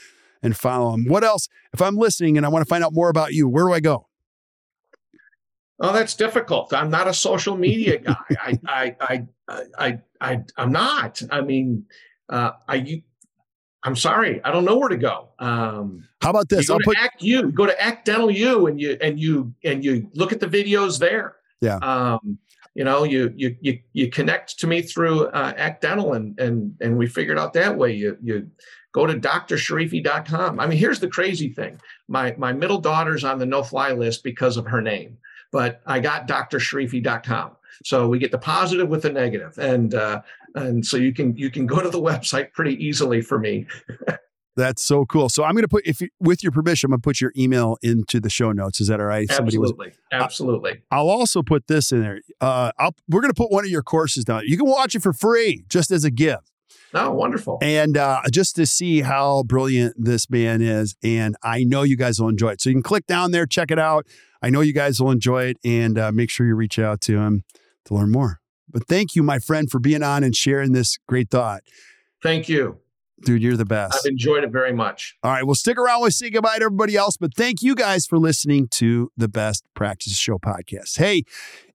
and 0.43 0.57
follow 0.57 0.95
him. 0.95 1.07
What 1.07 1.23
else? 1.23 1.49
If 1.73 1.83
I'm 1.83 1.97
listening 1.97 2.37
and 2.37 2.47
I 2.47 2.49
want 2.49 2.65
to 2.65 2.69
find 2.69 2.83
out 2.83 2.95
more 2.95 3.11
about 3.11 3.35
you, 3.35 3.47
where 3.47 3.67
do 3.67 3.73
I 3.73 3.81
go? 3.81 4.09
Oh, 5.81 5.93
that's 5.93 6.15
difficult. 6.15 6.73
I'm 6.73 6.89
not 6.89 7.09
a 7.09 7.15
social 7.15 7.57
media 7.57 7.99
guy. 7.99 8.15
I, 8.41 8.61
I, 8.67 8.97
I, 9.01 9.27
I, 9.79 9.99
I, 10.21 10.45
I'm 10.57 10.73
not. 10.73 11.21
I 11.31 11.41
mean, 11.41 11.87
uh, 12.29 12.53
I, 12.69 13.03
I'm 13.85 13.95
sorry. 13.97 14.43
I 14.45 14.51
don't 14.51 14.65
know 14.65 14.79
where 14.79 14.89
to 14.89 14.97
go. 14.97 15.29
Um, 15.39 16.09
How 16.23 16.31
about 16.31 16.47
you 16.51 16.57
this? 16.57 16.69
go 16.69 16.75
I'll 16.75 16.81
to 16.81 16.85
put 16.85 16.99
Act 16.99 17.23
U. 17.23 17.53
Go 17.53 17.67
to 17.67 17.81
Act 17.81 18.07
Dental 18.07 18.31
U, 18.31 18.67
and 18.67 18.81
you 18.81 18.97
and 19.01 19.21
you 19.21 19.55
and 19.63 19.85
you 19.85 20.11
look 20.15 20.33
at 20.33 20.41
the 20.41 20.47
videos 20.47 20.99
there. 20.99 21.37
Yeah. 21.61 21.77
Um, 21.77 22.39
you 22.75 22.83
know, 22.83 23.05
you 23.05 23.33
you 23.37 23.57
you 23.61 23.79
you 23.93 24.11
connect 24.11 24.59
to 24.61 24.67
me 24.67 24.81
through 24.81 25.27
uh, 25.27 25.53
Act 25.57 25.83
Dental, 25.83 26.15
and 26.15 26.39
and 26.41 26.75
and 26.81 26.97
we 26.97 27.07
figured 27.07 27.39
out 27.39 27.53
that 27.53 27.77
way. 27.77 27.93
You 27.93 28.17
you 28.23 28.51
go 28.93 29.07
to 29.07 29.15
drsharifi.com. 29.15 30.61
I 30.61 30.67
mean, 30.67 30.79
here's 30.79 31.01
the 31.01 31.09
crazy 31.09 31.51
thing. 31.51 31.79
My 32.09 32.35
my 32.39 32.53
middle 32.53 32.81
daughter's 32.81 33.23
on 33.23 33.39
the 33.39 33.47
no 33.47 33.63
fly 33.63 33.93
list 33.93 34.25
because 34.25 34.57
of 34.57 34.67
her 34.67 34.81
name, 34.81 35.19
but 35.53 35.83
I 35.87 36.01
got 36.01 36.27
drsharifi.com. 36.27 37.53
So 37.85 38.09
we 38.09 38.19
get 38.19 38.31
the 38.31 38.39
positive 38.39 38.89
with 38.89 39.03
the 39.03 39.11
negative, 39.11 39.59
and 39.59 39.95
uh, 39.95 40.23
and 40.55 40.85
so 40.85 40.97
you 40.97 41.13
can 41.13 41.37
you 41.37 41.51
can 41.51 41.67
go 41.67 41.81
to 41.83 41.89
the 41.91 42.01
website 42.11 42.53
pretty 42.53 42.75
easily 42.85 43.21
for 43.21 43.39
me. 43.39 43.67
That's 44.57 44.85
so 44.85 45.05
cool. 45.05 45.29
So 45.29 45.43
I'm 45.43 45.55
going 45.55 45.63
to 45.65 45.69
put, 45.69 45.85
if 45.85 46.01
you, 46.01 46.11
with 46.21 46.45
your 46.45 46.53
permission, 46.53 46.87
I'm 46.87 46.91
going 46.93 47.01
to 47.01 47.05
put 47.09 47.21
your 47.21 47.33
email 47.37 47.77
into 47.83 48.21
the 48.21 48.31
show 48.31 48.53
notes. 48.53 48.81
Is 48.81 48.87
that 48.87 49.01
all 49.01 49.07
right? 49.07 49.29
Somebody 49.29 49.59
was- 49.59 49.73
Absolutely, 49.73 49.93
absolutely. 50.13 50.83
I'll 50.93 51.09
also 51.11 51.43
put 51.43 51.67
this 51.67 51.91
in 51.91 52.03
there. 52.03 52.21
Uh, 52.41 52.71
I'll, 52.79 52.95
we're 53.09 53.21
going 53.21 53.33
to 53.33 53.37
put 53.37 53.51
one 53.51 53.65
of 53.65 53.71
your 53.73 53.83
courses 53.83 54.25
down. 54.25 54.43
You 54.47 54.57
can 54.57 54.69
watch 54.69 54.95
it 54.95 55.03
for 55.03 55.13
free, 55.13 55.65
just 55.69 55.91
as 55.91 56.05
a 56.05 56.11
gift, 56.13 56.53
Oh, 56.95 57.11
wonderful. 57.11 57.59
and 57.63 57.97
uh, 57.97 58.21
just 58.31 58.55
to 58.55 58.65
see 58.65 59.01
how 59.01 59.43
brilliant 59.43 59.97
this 59.99 60.31
man 60.31 60.63
is. 60.63 60.95
And 61.03 61.35
I 61.43 61.65
know 61.65 61.83
you 61.83 61.97
guys 61.97 62.21
will 62.21 62.29
enjoy 62.29 62.51
it. 62.51 62.61
So 62.61 62.71
you 62.71 62.77
can 62.77 62.83
click 62.85 63.09
down 63.09 63.33
there, 63.33 63.47
check 63.47 63.73
it 63.73 63.79
out. 63.81 64.07
I 64.41 64.51
know 64.51 64.61
you 64.61 64.73
guys 64.73 65.01
will 65.01 65.11
enjoy 65.11 65.47
it, 65.47 65.57
and 65.65 65.99
uh, 65.99 66.13
make 66.13 66.31
sure 66.31 66.47
you 66.47 66.55
reach 66.55 66.79
out 66.79 67.01
to 67.01 67.19
him 67.19 67.43
to 67.87 67.95
learn 67.95 68.13
more. 68.13 68.39
But 68.75 68.87
thank 68.89 69.15
you, 69.17 69.23
my 69.23 69.39
friend, 69.39 69.71
for 69.71 69.79
being 69.79 70.03
on 70.03 70.23
and 70.25 70.37
sharing 70.37 70.73
this 70.73 70.99
great 71.07 71.31
thought, 71.31 71.63
Thank 72.23 72.49
you. 72.49 72.79
dude. 73.25 73.41
You're 73.43 73.57
the 73.57 73.65
best. 73.65 73.95
I've 74.05 74.11
enjoyed 74.11 74.43
it 74.45 74.51
very 74.51 74.73
much. 74.73 75.17
All 75.23 75.31
right, 75.31 75.47
well, 75.47 75.55
stick 75.55 75.79
around. 75.79 76.01
We'll 76.03 76.11
say 76.11 76.29
goodbye 76.29 76.59
to 76.59 76.65
everybody 76.65 76.97
else. 76.97 77.17
But 77.17 77.35
thank 77.35 77.63
you 77.63 77.75
guys 77.75 78.05
for 78.05 78.19
listening 78.19 78.67
to 78.73 79.11
the 79.17 79.29
Best 79.29 79.65
Practice 79.75 80.17
Show 80.19 80.39
podcast. 80.39 80.99
Hey, 80.99 81.23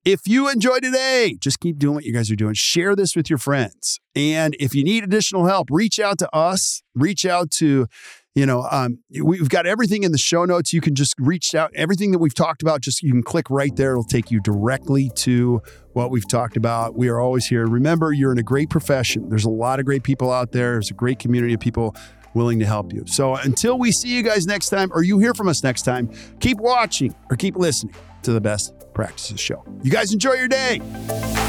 if 0.06 0.28
you 0.28 0.50
enjoyed 0.50 0.84
today, 0.84 1.38
just 1.40 1.60
keep 1.60 1.78
doing 1.78 1.96
what 1.96 2.04
you 2.04 2.14
guys 2.14 2.30
are 2.32 2.36
doing. 2.36 2.54
Share 2.54 2.96
this 2.96 3.16
with 3.16 3.30
your 3.30 3.40
friends. 3.40 4.00
And 4.16 4.56
if 4.60 4.76
you 4.76 4.84
need 4.84 5.04
additional 5.04 5.46
help, 5.46 5.70
reach 5.72 6.00
out 6.00 6.20
to 6.20 6.36
us. 6.36 6.82
Reach 6.96 7.26
out 7.26 7.52
to, 7.52 7.88
you 8.36 8.46
know, 8.46 8.68
um, 8.72 9.00
we've 9.24 9.50
got 9.50 9.66
everything 9.66 10.04
in 10.04 10.12
the 10.12 10.18
show 10.18 10.46
notes. 10.46 10.72
You 10.72 10.82
can 10.82 10.96
just 10.96 11.16
reach 11.18 11.56
out. 11.56 11.72
Everything 11.76 12.12
that 12.12 12.20
we've 12.20 12.34
talked 12.34 12.62
about, 12.62 12.82
just 12.82 13.02
you 13.02 13.12
can 13.12 13.24
click 13.24 13.50
right 13.50 13.76
there. 13.76 13.92
It'll 13.92 14.04
take 14.04 14.32
you 14.32 14.40
directly 14.40 15.10
to 15.16 15.62
what 15.94 16.12
we've 16.12 16.28
talked 16.28 16.56
about. 16.56 16.96
We 16.96 17.10
are 17.10 17.20
always 17.20 17.48
here. 17.48 17.66
Remember, 17.66 18.14
you're 18.14 18.32
in 18.32 18.38
a 18.38 18.44
great 18.44 18.70
profession. 18.70 19.30
There's 19.30 19.46
a 19.46 19.50
lot 19.50 19.80
of 19.80 19.86
great 19.86 20.04
people 20.04 20.32
out 20.32 20.52
there. 20.52 20.74
There's 20.74 20.92
a 20.92 20.94
great 20.94 21.20
community 21.20 21.54
of 21.54 21.60
people 21.60 21.96
willing 22.36 22.60
to 22.60 22.66
help 22.66 22.94
you. 22.94 23.04
So 23.08 23.36
until 23.36 23.80
we 23.80 23.92
see 23.92 24.10
you 24.10 24.22
guys 24.22 24.46
next 24.46 24.70
time, 24.70 24.92
or 24.94 25.04
you 25.04 25.18
hear 25.18 25.34
from 25.34 25.48
us 25.48 25.64
next 25.64 25.82
time, 25.82 26.12
keep 26.40 26.60
watching 26.60 27.16
or 27.30 27.36
keep 27.36 27.56
listening 27.56 27.96
to 28.24 28.32
the 28.32 28.42
Best 28.42 28.74
Practices 28.94 29.40
Show. 29.40 29.66
You 29.82 29.92
guys 29.92 30.14
enjoy 30.14 30.34
your 30.34 30.48
day. 30.48 31.49